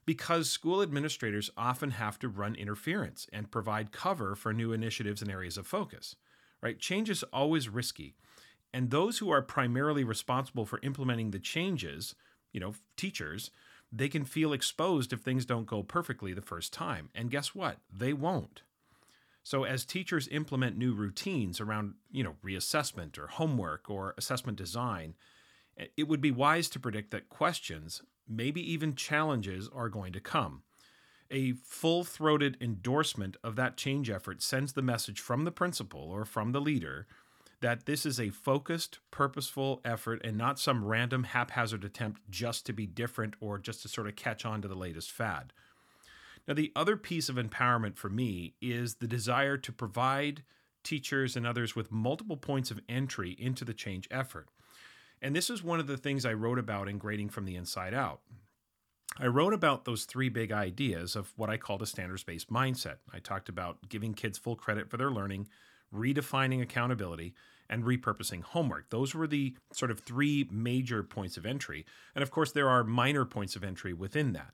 [0.05, 5.29] because school administrators often have to run interference and provide cover for new initiatives and
[5.29, 6.15] areas of focus.
[6.61, 6.79] Right?
[6.79, 8.15] Change is always risky.
[8.73, 12.15] And those who are primarily responsible for implementing the changes,
[12.51, 13.51] you know, teachers,
[13.91, 17.09] they can feel exposed if things don't go perfectly the first time.
[17.13, 17.77] And guess what?
[17.91, 18.63] They won't.
[19.43, 25.15] So as teachers implement new routines around, you know, reassessment or homework or assessment design,
[25.95, 30.63] it would be wise to predict that questions, maybe even challenges are going to come.
[31.29, 36.51] A full-throated endorsement of that change effort sends the message from the principal or from
[36.51, 37.05] the leader
[37.59, 42.73] that this is a focused, purposeful effort and not some random haphazard attempt just to
[42.73, 45.51] be different or just to sort of catch on to the latest fad.
[46.47, 50.43] Now, the other piece of empowerment for me is the desire to provide
[50.83, 54.47] teachers and others with multiple points of entry into the change effort.
[55.21, 57.93] And this is one of the things I wrote about in Grading from the Inside
[57.93, 58.21] Out.
[59.19, 62.97] I wrote about those three big ideas of what I called a standards based mindset.
[63.11, 65.47] I talked about giving kids full credit for their learning,
[65.93, 67.33] redefining accountability,
[67.69, 68.89] and repurposing homework.
[68.89, 71.85] Those were the sort of three major points of entry.
[72.15, 74.53] And of course, there are minor points of entry within that.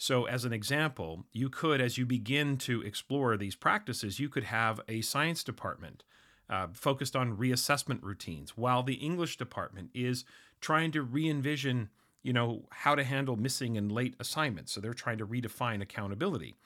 [0.00, 4.44] So, as an example, you could, as you begin to explore these practices, you could
[4.44, 6.04] have a science department
[6.50, 10.24] uh, focused on reassessment routines, while the English department is
[10.60, 11.90] trying to re envision
[12.22, 14.72] you know how to handle missing and late assignments.
[14.72, 16.56] So they're trying to redefine accountability.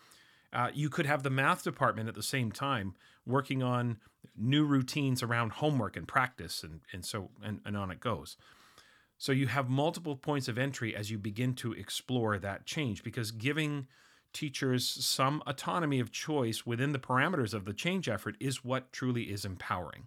[0.53, 2.95] Uh, you could have the math department at the same time
[3.27, 3.99] working on
[4.37, 8.37] new routines around homework and practice and, and so and, and on it goes.
[9.19, 13.31] So you have multiple points of entry as you begin to explore that change because
[13.31, 13.87] giving
[14.33, 19.25] teachers some autonomy of choice within the parameters of the change effort is what truly
[19.25, 20.07] is empowering.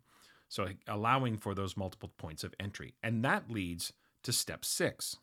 [0.49, 2.93] So allowing for those multiple points of entry.
[3.01, 3.93] And that leads
[4.23, 5.17] to step six.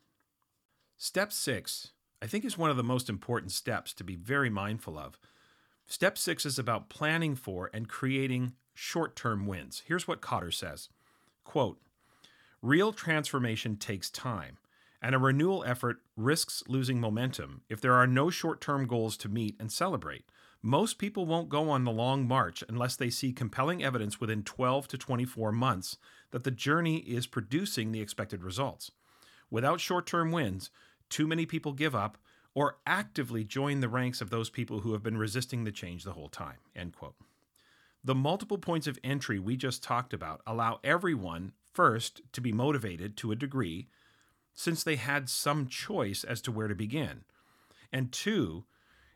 [0.97, 4.99] Step six, I think, is one of the most important steps to be very mindful
[4.99, 5.19] of.
[5.87, 9.83] Step six is about planning for and creating short term wins.
[9.87, 10.89] Here's what Kotter says.
[11.45, 11.81] Quote,
[12.63, 14.59] Real transformation takes time,
[15.03, 19.29] and a renewal effort risks losing momentum if there are no short term goals to
[19.29, 20.25] meet and celebrate.
[20.63, 24.87] Most people won't go on the long march unless they see compelling evidence within 12
[24.89, 25.97] to 24 months
[26.31, 28.93] that the journey is producing the expected results.
[29.51, 30.71] Without short term wins,
[31.11, 32.17] too many people give up
[32.55, 36.13] or actively join the ranks of those people who have been resisting the change the
[36.13, 36.59] whole time.
[36.77, 37.17] End quote.
[38.05, 43.17] The multiple points of entry we just talked about allow everyone, first, to be motivated
[43.19, 43.89] to a degree,
[44.55, 47.25] since they had some choice as to where to begin.
[47.93, 48.65] And two,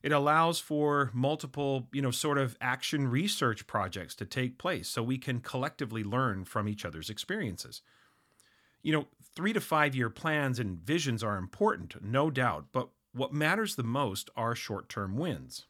[0.02, 5.02] it allows for multiple, you know, sort of action research projects to take place so
[5.02, 7.82] we can collectively learn from each other's experiences.
[8.82, 13.32] You know, three to five year plans and visions are important, no doubt, but what
[13.32, 15.66] matters the most are short term wins.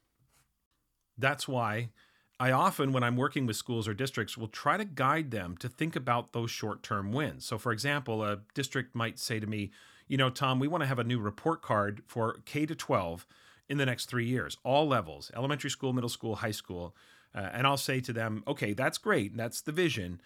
[1.17, 1.91] That's why
[2.39, 5.69] I often, when I'm working with schools or districts, will try to guide them to
[5.69, 7.47] think about those short term wins.
[7.47, 9.71] So, for example, a district might say to me,
[10.07, 13.27] you know, Tom, we want to have a new report card for K to 12
[13.69, 16.95] in the next three years, all levels elementary school, middle school, high school.
[17.35, 19.37] Uh, and I'll say to them, okay, that's great.
[19.37, 20.21] That's the vision.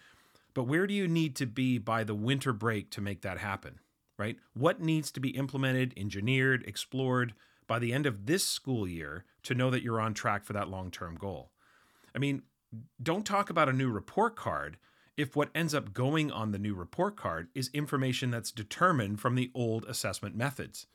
[0.53, 3.79] But where do you need to be by the winter break to make that happen?
[4.17, 4.37] Right?
[4.53, 7.33] What needs to be implemented, engineered, explored
[7.67, 10.69] by the end of this school year to know that you're on track for that
[10.69, 11.51] long term goal?
[12.15, 12.43] I mean,
[13.01, 14.77] don't talk about a new report card
[15.17, 19.35] if what ends up going on the new report card is information that's determined from
[19.35, 20.87] the old assessment methods.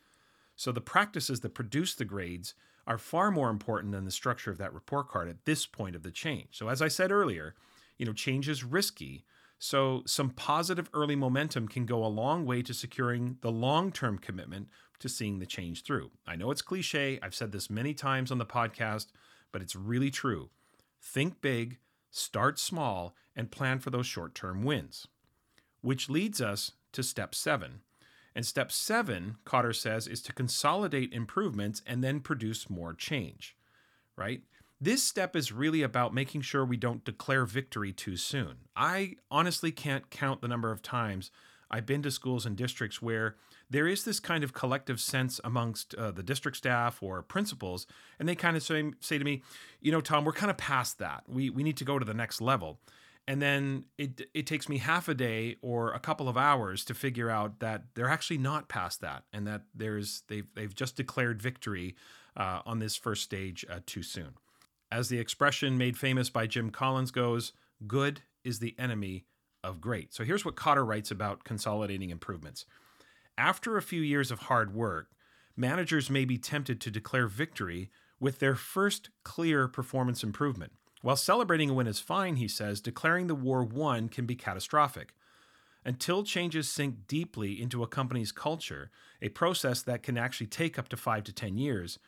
[0.55, 2.55] So the practices that produce the grades
[2.87, 6.03] are far more important than the structure of that report card at this point of
[6.03, 6.47] the change.
[6.51, 7.53] So as I said earlier,
[7.97, 9.23] you know, change is risky.
[9.59, 14.69] So some positive early momentum can go a long way to securing the long-term commitment
[14.99, 16.11] to seeing the change through.
[16.25, 19.07] I know it's cliche, I've said this many times on the podcast,
[19.51, 20.49] but it's really true.
[21.01, 21.77] Think big,
[22.09, 25.07] start small, and plan for those short-term wins.
[25.81, 27.81] Which leads us to step 7,
[28.37, 33.57] and step seven, Kotter says, is to consolidate improvements and then produce more change,
[34.15, 34.41] right?
[34.79, 38.57] This step is really about making sure we don't declare victory too soon.
[38.75, 41.31] I honestly can't count the number of times
[41.71, 43.37] I've been to schools and districts where
[43.69, 47.85] there is this kind of collective sense amongst uh, the district staff or principals,
[48.19, 49.43] and they kind of say, say to me,
[49.81, 51.23] you know, Tom, we're kind of past that.
[51.27, 52.79] We, we need to go to the next level
[53.27, 56.93] and then it it takes me half a day or a couple of hours to
[56.93, 61.41] figure out that they're actually not past that, and that there's they've they've just declared
[61.41, 61.95] victory
[62.37, 64.35] uh, on this first stage uh, too soon.
[64.89, 67.51] As the expression made famous by Jim Collins goes,
[67.85, 69.25] "Good is the enemy
[69.63, 72.65] of great." So here's what Kotter writes about consolidating improvements.
[73.37, 75.11] After a few years of hard work,
[75.55, 80.71] managers may be tempted to declare victory with their first clear performance improvement.
[81.03, 85.13] While celebrating a win is fine, he says, declaring the war won can be catastrophic.
[85.85, 88.89] Until changes sink deeply into a company's culture,
[89.21, 91.99] a process that can actually take up to five to 10 years,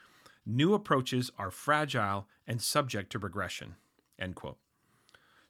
[0.48, 3.76] new approaches are fragile and subject to regression.
[4.18, 4.58] End quote.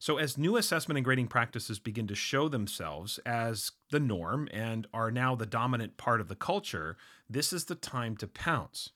[0.02, 4.88] So, as new assessment and grading practices begin to show themselves as the norm and
[4.94, 6.96] are now the dominant part of the culture,
[7.30, 8.92] this is the time to pounce.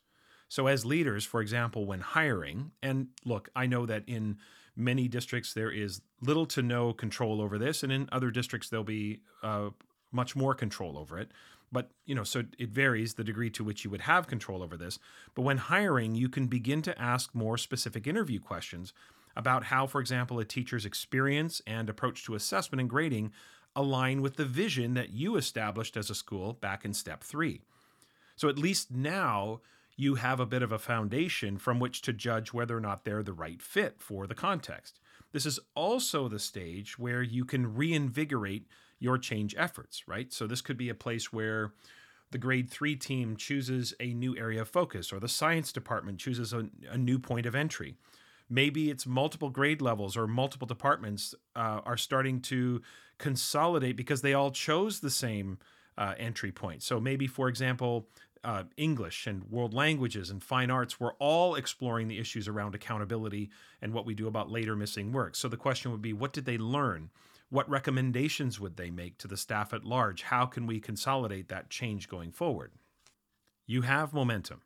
[0.47, 4.37] So, as leaders, for example, when hiring, and look, I know that in
[4.77, 8.85] many districts there is little to no control over this, and in other districts there'll
[8.85, 9.71] be uh,
[10.13, 11.31] much more control over it.
[11.69, 14.77] But you know, so it varies the degree to which you would have control over
[14.77, 14.99] this.
[15.35, 18.93] But when hiring, you can begin to ask more specific interview questions
[19.35, 23.31] about how, for example, a teacher's experience and approach to assessment and grading
[23.75, 27.61] align with the vision that you established as a school back in step three.
[28.35, 29.61] So at least now
[29.95, 33.23] you have a bit of a foundation from which to judge whether or not they're
[33.23, 34.99] the right fit for the context.
[35.31, 38.67] This is also the stage where you can reinvigorate
[38.99, 40.31] your change efforts, right?
[40.31, 41.73] So this could be a place where
[42.31, 46.53] the grade three team chooses a new area of focus, or the science department chooses
[46.53, 47.95] a, a new point of entry.
[48.49, 52.81] Maybe it's multiple grade levels or multiple departments uh, are starting to
[53.17, 55.57] consolidate because they all chose the same
[55.97, 56.83] uh, entry point.
[56.83, 58.07] So maybe, for example,
[58.43, 63.49] uh, English and world languages and fine arts, we're all exploring the issues around accountability
[63.81, 65.35] and what we do about later missing work.
[65.35, 67.09] So the question would be what did they learn?
[67.49, 70.23] What recommendations would they make to the staff at large?
[70.23, 72.71] How can we consolidate that change going forward?
[73.65, 74.61] You have momentum.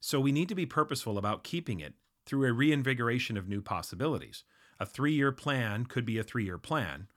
[0.00, 1.94] So we need to be purposeful about keeping it
[2.26, 4.44] through a reinvigoration of new possibilities.
[4.80, 7.08] A three year plan could be a three year plan,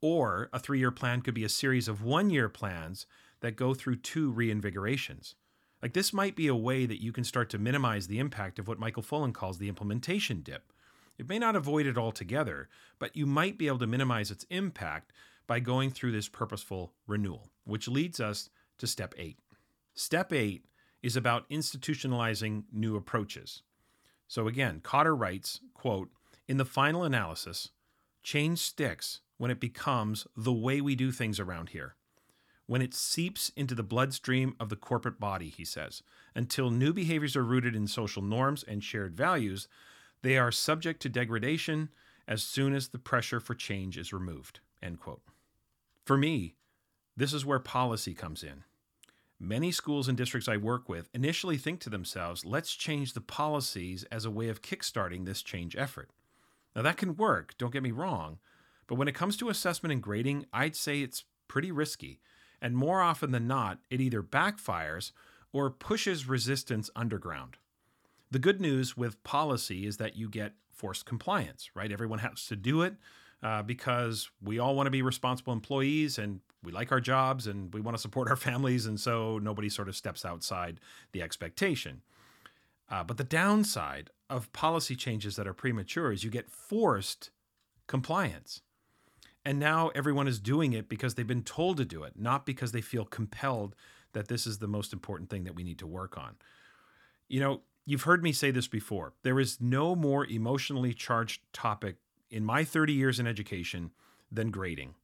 [0.00, 3.06] or a three year plan could be a series of one year plans
[3.40, 5.34] that go through two reinvigorations.
[5.82, 8.66] Like this might be a way that you can start to minimize the impact of
[8.66, 10.72] what Michael Fullan calls the implementation dip.
[11.18, 12.68] It may not avoid it altogether,
[12.98, 15.12] but you might be able to minimize its impact
[15.46, 18.48] by going through this purposeful renewal, which leads us
[18.78, 19.38] to step eight.
[19.94, 20.64] Step eight
[21.02, 23.62] is about institutionalizing new approaches.
[24.28, 26.10] So again, Kotter writes, quote,
[26.48, 27.70] in the final analysis,
[28.22, 31.96] change sticks when it becomes the way we do things around here
[32.66, 36.02] when it seeps into the bloodstream of the corporate body, he says.
[36.34, 39.68] Until new behaviors are rooted in social norms and shared values,
[40.22, 41.90] they are subject to degradation
[42.26, 44.60] as soon as the pressure for change is removed.
[44.82, 45.22] End quote.
[46.04, 46.54] For me,
[47.16, 48.64] this is where policy comes in.
[49.44, 54.04] Many schools and districts I work with initially think to themselves, let's change the policies
[54.04, 56.08] as a way of kickstarting this change effort.
[56.74, 58.38] Now, that can work, don't get me wrong,
[58.86, 62.20] but when it comes to assessment and grading, I'd say it's pretty risky
[62.64, 65.12] and more often than not, it either backfires
[65.52, 67.58] or pushes resistance underground.
[68.30, 71.92] The good news with policy is that you get forced compliance, right?
[71.92, 72.94] Everyone has to do it
[73.42, 77.72] uh, because we all want to be responsible employees and we like our jobs and
[77.72, 80.80] we want to support our families, and so nobody sort of steps outside
[81.12, 82.02] the expectation.
[82.90, 87.30] Uh, but the downside of policy changes that are premature is you get forced
[87.86, 88.60] compliance.
[89.44, 92.72] And now everyone is doing it because they've been told to do it, not because
[92.72, 93.74] they feel compelled
[94.12, 96.36] that this is the most important thing that we need to work on.
[97.28, 99.12] You know, you've heard me say this before.
[99.22, 101.96] There is no more emotionally charged topic
[102.30, 103.90] in my 30 years in education
[104.32, 104.94] than grading.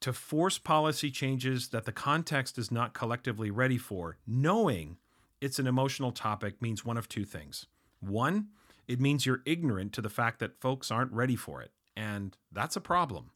[0.00, 4.98] To force policy changes that the context is not collectively ready for, knowing
[5.40, 7.66] it's an emotional topic means one of two things.
[8.00, 8.48] One,
[8.86, 12.76] it means you're ignorant to the fact that folks aren't ready for it, and that's
[12.76, 13.32] a problem.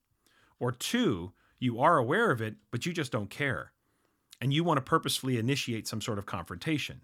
[0.61, 3.73] Or two, you are aware of it, but you just don't care,
[4.41, 7.01] and you want to purposefully initiate some sort of confrontation.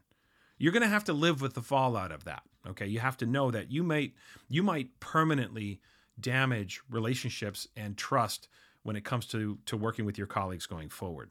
[0.57, 2.43] You're going to have to live with the fallout of that.
[2.67, 4.15] Okay, you have to know that you might
[4.49, 5.81] you might permanently
[6.21, 8.49] damage relationships and trust
[8.89, 11.31] when it comes to to working with your colleagues going forward.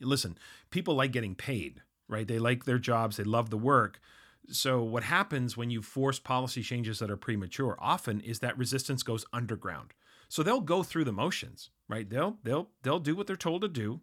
[0.00, 0.38] Listen,
[0.70, 2.26] people like getting paid, right?
[2.26, 4.00] They like their jobs, they love the work.
[4.48, 9.02] So what happens when you force policy changes that are premature often is that resistance
[9.02, 9.92] goes underground.
[10.30, 12.08] So they'll go through the motions, right?
[12.08, 14.00] They'll they'll they'll do what they're told to do.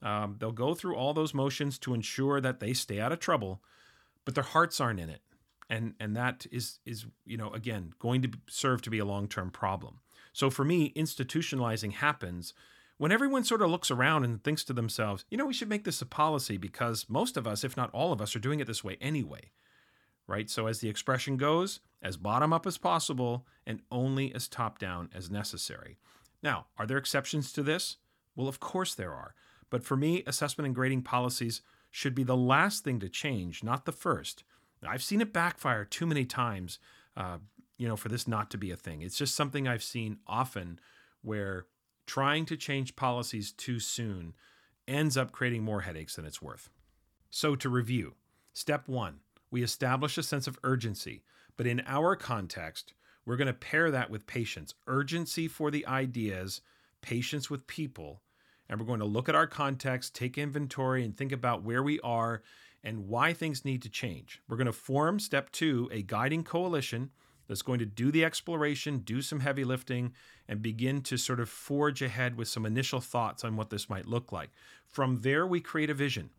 [0.00, 3.60] Um, they'll go through all those motions to ensure that they stay out of trouble,
[4.24, 5.22] but their hearts aren't in it
[5.72, 9.50] and and that is is you know again going to serve to be a long-term
[9.50, 9.98] problem
[10.32, 12.54] so for me institutionalizing happens
[12.98, 15.84] when everyone sort of looks around and thinks to themselves you know we should make
[15.84, 18.66] this a policy because most of us if not all of us are doing it
[18.66, 19.50] this way anyway
[20.26, 20.48] right?
[20.48, 25.08] So as the expression goes as bottom up as possible and only as top down
[25.14, 25.98] as necessary.
[26.42, 27.98] Now are there exceptions to this?
[28.34, 29.34] Well of course there are.
[29.70, 33.84] But for me assessment and grading policies should be the last thing to change not
[33.84, 34.44] the first.
[34.84, 36.80] I've seen it backfire too many times,
[37.16, 37.38] uh,
[37.82, 39.02] you know, for this not to be a thing.
[39.02, 40.78] It's just something I've seen often
[41.20, 41.66] where
[42.06, 44.34] trying to change policies too soon
[44.86, 46.70] ends up creating more headaches than it's worth.
[47.28, 48.14] So, to review,
[48.52, 49.18] step one,
[49.50, 51.24] we establish a sense of urgency,
[51.56, 52.94] but in our context,
[53.26, 56.60] we're going to pair that with patience urgency for the ideas,
[57.00, 58.22] patience with people,
[58.68, 61.98] and we're going to look at our context, take inventory, and think about where we
[62.04, 62.44] are
[62.84, 64.40] and why things need to change.
[64.48, 67.10] We're going to form, step two, a guiding coalition
[67.52, 70.14] that's going to do the exploration, do some heavy lifting,
[70.48, 74.06] and begin to sort of forge ahead with some initial thoughts on what this might
[74.06, 74.48] look like.
[74.86, 76.30] From there, we create a vision.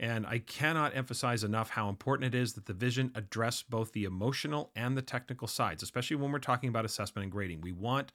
[0.00, 4.04] And I cannot emphasize enough how important it is that the vision address both the
[4.04, 7.60] emotional and the technical sides, especially when we're talking about assessment and grading.
[7.60, 8.12] We want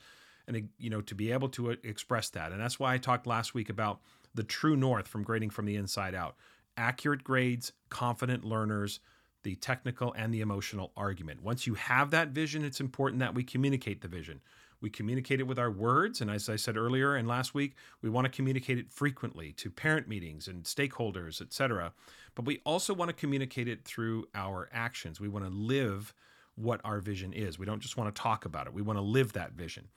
[0.48, 2.52] and you know to be able to uh, express that.
[2.52, 4.00] And that's why I talked last week about
[4.34, 6.36] the true north from grading from the inside out
[6.76, 9.00] accurate grades, confident learners,
[9.44, 11.44] the technical and the emotional argument.
[11.44, 14.41] Once you have that vision, it's important that we communicate the vision.
[14.82, 18.10] We communicate it with our words, and as I said earlier and last week, we
[18.10, 21.94] want to communicate it frequently to parent meetings and stakeholders, etc.
[22.36, 25.22] But we also want to communicate it through our actions.
[25.22, 26.14] We want to live
[26.56, 27.57] what our vision is.
[27.57, 28.74] We don't just want to talk about it.
[28.74, 29.88] We want to live that vision.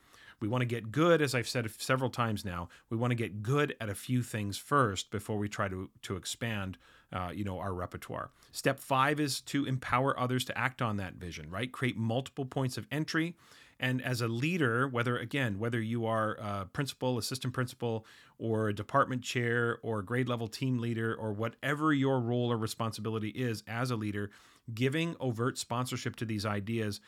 [0.40, 2.68] We want to get good, as I've said several times now.
[2.90, 6.16] We want to get good at a few things first before we try to to
[6.16, 6.78] expand,
[7.12, 8.30] uh, you know, our repertoire.
[8.52, 11.50] Step five is to empower others to act on that vision.
[11.50, 13.34] Right, create multiple points of entry.
[13.78, 18.06] And as a leader, whether again, whether you are a principal, assistant principal,
[18.38, 23.28] or a department chair, or grade level team leader, or whatever your role or responsibility
[23.30, 24.30] is as a leader,
[24.72, 27.00] giving overt sponsorship to these ideas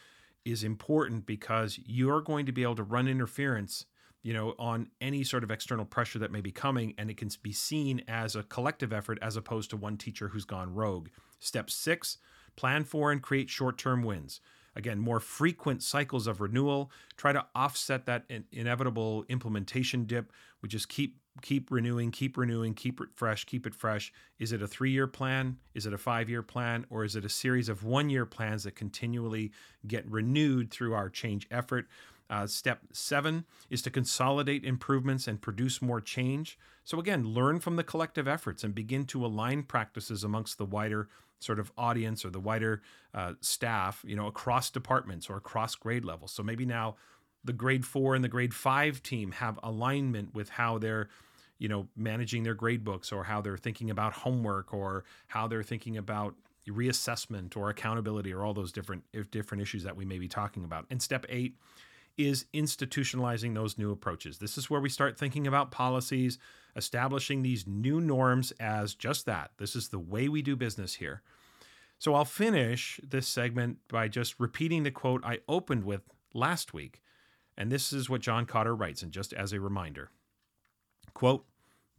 [0.45, 3.87] is important because you're going to be able to run interference
[4.23, 7.31] you know on any sort of external pressure that may be coming and it can
[7.43, 11.09] be seen as a collective effort as opposed to one teacher who's gone rogue.
[11.41, 12.19] Step 6
[12.57, 14.41] plan for and create short-term wins.
[14.75, 16.91] Again more frequent cycles of renewal.
[17.17, 20.33] Try to offset that in- inevitable implementation dip.
[20.63, 24.13] We just keep keep renewing, keep renewing, keep it fresh, keep it fresh.
[24.39, 25.59] Is it a three year plan?
[25.75, 26.87] Is it a five year plan?
[26.91, 29.53] Or is it a series of one year plans that continually
[29.87, 31.87] get renewed through our change effort?
[32.31, 36.59] Uh, step seven is to consolidate improvements and produce more change.
[36.85, 41.09] So, again, learn from the collective efforts and begin to align practices amongst the wider
[41.41, 42.83] sort of audience or the wider
[43.15, 46.33] uh, staff, you know, across departments or across grade levels.
[46.33, 46.97] So, maybe now
[47.45, 51.09] the grade four and the grade five team have alignment with how they're
[51.59, 55.63] you know managing their grade books or how they're thinking about homework or how they're
[55.63, 56.35] thinking about
[56.69, 60.87] reassessment or accountability or all those different different issues that we may be talking about.
[60.91, 61.55] And step 8
[62.17, 64.39] is institutionalizing those new approaches.
[64.39, 66.39] This is where we start thinking about policies,
[66.75, 69.53] establishing these new norms as just that.
[69.59, 71.23] This is the way we do business here.
[71.99, 76.03] So I'll finish this segment by just repeating the quote I opened with
[76.35, 77.03] last week.
[77.57, 80.11] And this is what John Kotter writes, and just as a reminder
[81.19, 81.45] Quote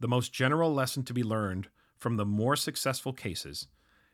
[0.00, 1.68] The most general lesson to be learned
[1.98, 3.68] from the more successful cases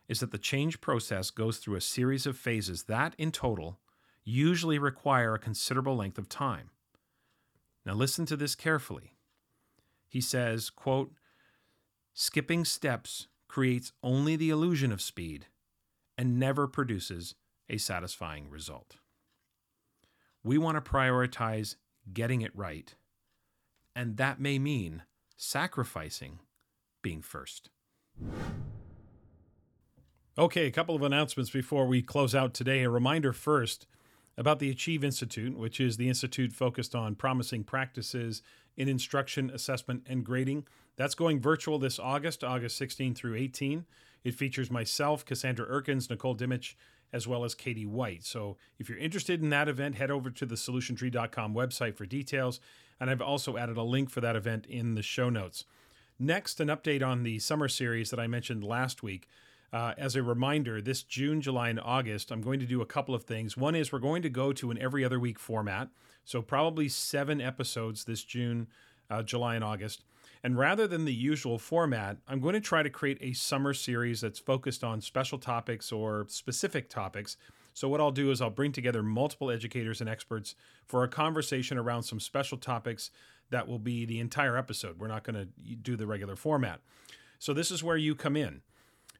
[0.08, 3.78] is that the change process goes through a series of phases that, in total,
[4.24, 6.70] usually require a considerable length of time.
[7.84, 9.12] Now, listen to this carefully.
[10.08, 11.12] He says, quote,
[12.12, 15.46] Skipping steps creates only the illusion of speed
[16.18, 17.36] and never produces
[17.70, 18.96] a satisfying result.
[20.42, 21.76] We want to prioritize
[22.12, 22.92] getting it right
[23.96, 25.02] and that may mean
[25.36, 26.38] sacrificing
[27.02, 27.70] being first.
[30.38, 32.82] Okay, a couple of announcements before we close out today.
[32.82, 33.86] A reminder first
[34.36, 38.42] about the Achieve Institute, which is the institute focused on promising practices
[38.76, 40.66] in instruction, assessment, and grading.
[40.96, 43.86] That's going virtual this August, August 16 through 18.
[44.24, 46.74] It features myself, Cassandra Erkins, Nicole Dimich,
[47.12, 48.24] as well as Katie White.
[48.24, 52.60] So if you're interested in that event, head over to the solutiontree.com website for details.
[53.00, 55.64] And I've also added a link for that event in the show notes.
[56.18, 59.28] Next, an update on the summer series that I mentioned last week.
[59.72, 63.14] Uh, as a reminder, this June, July, and August, I'm going to do a couple
[63.14, 63.56] of things.
[63.56, 65.88] One is we're going to go to an every other week format.
[66.24, 68.68] So, probably seven episodes this June,
[69.10, 70.04] uh, July, and August.
[70.42, 74.20] And rather than the usual format, I'm going to try to create a summer series
[74.20, 77.36] that's focused on special topics or specific topics.
[77.76, 80.54] So, what I'll do is I'll bring together multiple educators and experts
[80.86, 83.10] for a conversation around some special topics
[83.50, 84.98] that will be the entire episode.
[84.98, 86.80] We're not going to do the regular format.
[87.38, 88.62] So, this is where you come in.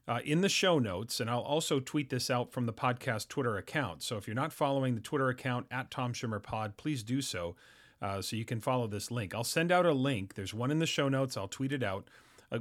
[0.07, 3.57] Uh, in the show notes, and I'll also tweet this out from the podcast Twitter
[3.57, 4.01] account.
[4.01, 7.57] So if you're not following the Twitter account at Tom Schimmer Pod, please do so
[8.01, 9.35] uh, so you can follow this link.
[9.35, 10.35] I'll send out a link.
[10.35, 11.35] There's one in the show notes.
[11.35, 12.07] I'll tweet it out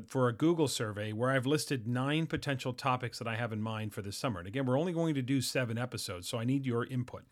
[0.07, 3.95] for a Google survey where I've listed nine potential topics that I have in mind
[3.95, 4.41] for this summer.
[4.41, 7.23] And again, we're only going to do seven episodes, so I need your input.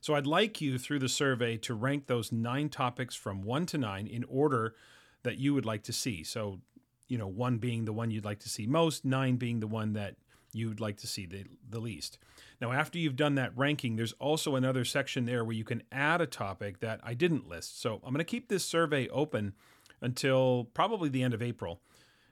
[0.00, 3.78] So I'd like you through the survey to rank those nine topics from one to
[3.78, 4.74] nine in order
[5.22, 6.22] that you would like to see.
[6.22, 6.60] So,
[7.08, 9.94] you know, one being the one you'd like to see most, nine being the one
[9.94, 10.16] that
[10.52, 12.18] you'd like to see the, the least.
[12.60, 16.20] Now, after you've done that ranking, there's also another section there where you can add
[16.20, 17.80] a topic that I didn't list.
[17.80, 19.54] So I'm going to keep this survey open
[20.00, 21.80] until probably the end of April.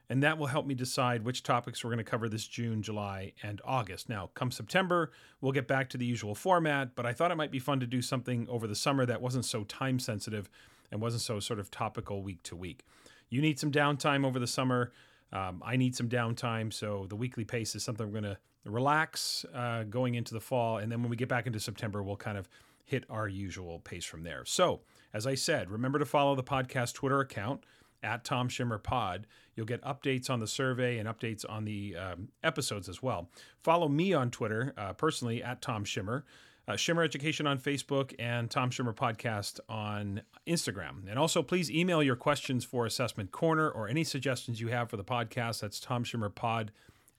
[0.09, 3.33] And that will help me decide which topics we're going to cover this June, July,
[3.41, 4.09] and August.
[4.09, 5.11] Now, come September,
[5.41, 7.87] we'll get back to the usual format, but I thought it might be fun to
[7.87, 10.49] do something over the summer that wasn't so time sensitive
[10.91, 12.83] and wasn't so sort of topical week to week.
[13.29, 14.91] You need some downtime over the summer.
[15.31, 19.45] Um, I need some downtime, so the weekly pace is something we're going to relax
[19.53, 20.77] uh, going into the fall.
[20.77, 22.47] And then when we get back into September, we'll kind of
[22.85, 24.43] hit our usual pace from there.
[24.45, 24.81] So,
[25.13, 27.63] as I said, remember to follow the podcast Twitter account
[28.03, 29.25] at Tom Schimmer Pod.
[29.55, 33.29] You'll get updates on the survey and updates on the um, episodes as well.
[33.63, 36.23] Follow me on Twitter uh, personally at Tom Schimmer.
[36.65, 41.09] Uh, Schimmer Education on Facebook and Tom Schimmer Podcast on Instagram.
[41.09, 44.95] And also, please email your questions for Assessment Corner or any suggestions you have for
[44.95, 45.59] the podcast.
[45.59, 46.71] That's Tom Schimmer Pod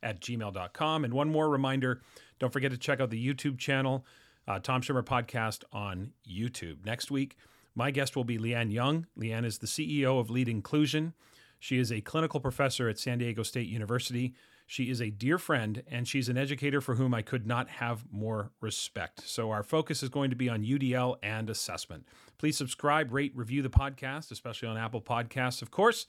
[0.02, 1.04] at gmail.com.
[1.04, 2.00] And one more reminder
[2.38, 4.04] don't forget to check out the YouTube channel,
[4.48, 6.84] uh, Tom Schimmer Podcast on YouTube.
[6.84, 7.36] Next week,
[7.74, 9.06] my guest will be Lee Ann Jung.
[9.18, 11.14] Leanne is the CEO of Lead Inclusion.
[11.58, 14.34] She is a clinical professor at San Diego State University.
[14.66, 18.04] She is a dear friend, and she's an educator for whom I could not have
[18.10, 19.26] more respect.
[19.26, 22.06] So, our focus is going to be on UDL and assessment.
[22.38, 26.06] Please subscribe, rate, review the podcast, especially on Apple Podcasts, of course.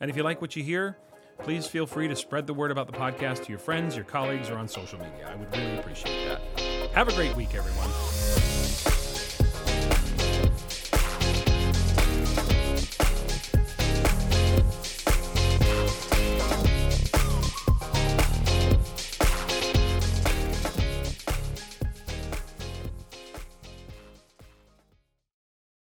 [0.00, 0.98] And if you like what you hear,
[1.42, 4.50] please feel free to spread the word about the podcast to your friends, your colleagues,
[4.50, 5.30] or on social media.
[5.30, 6.90] I would really appreciate that.
[6.92, 7.90] Have a great week, everyone.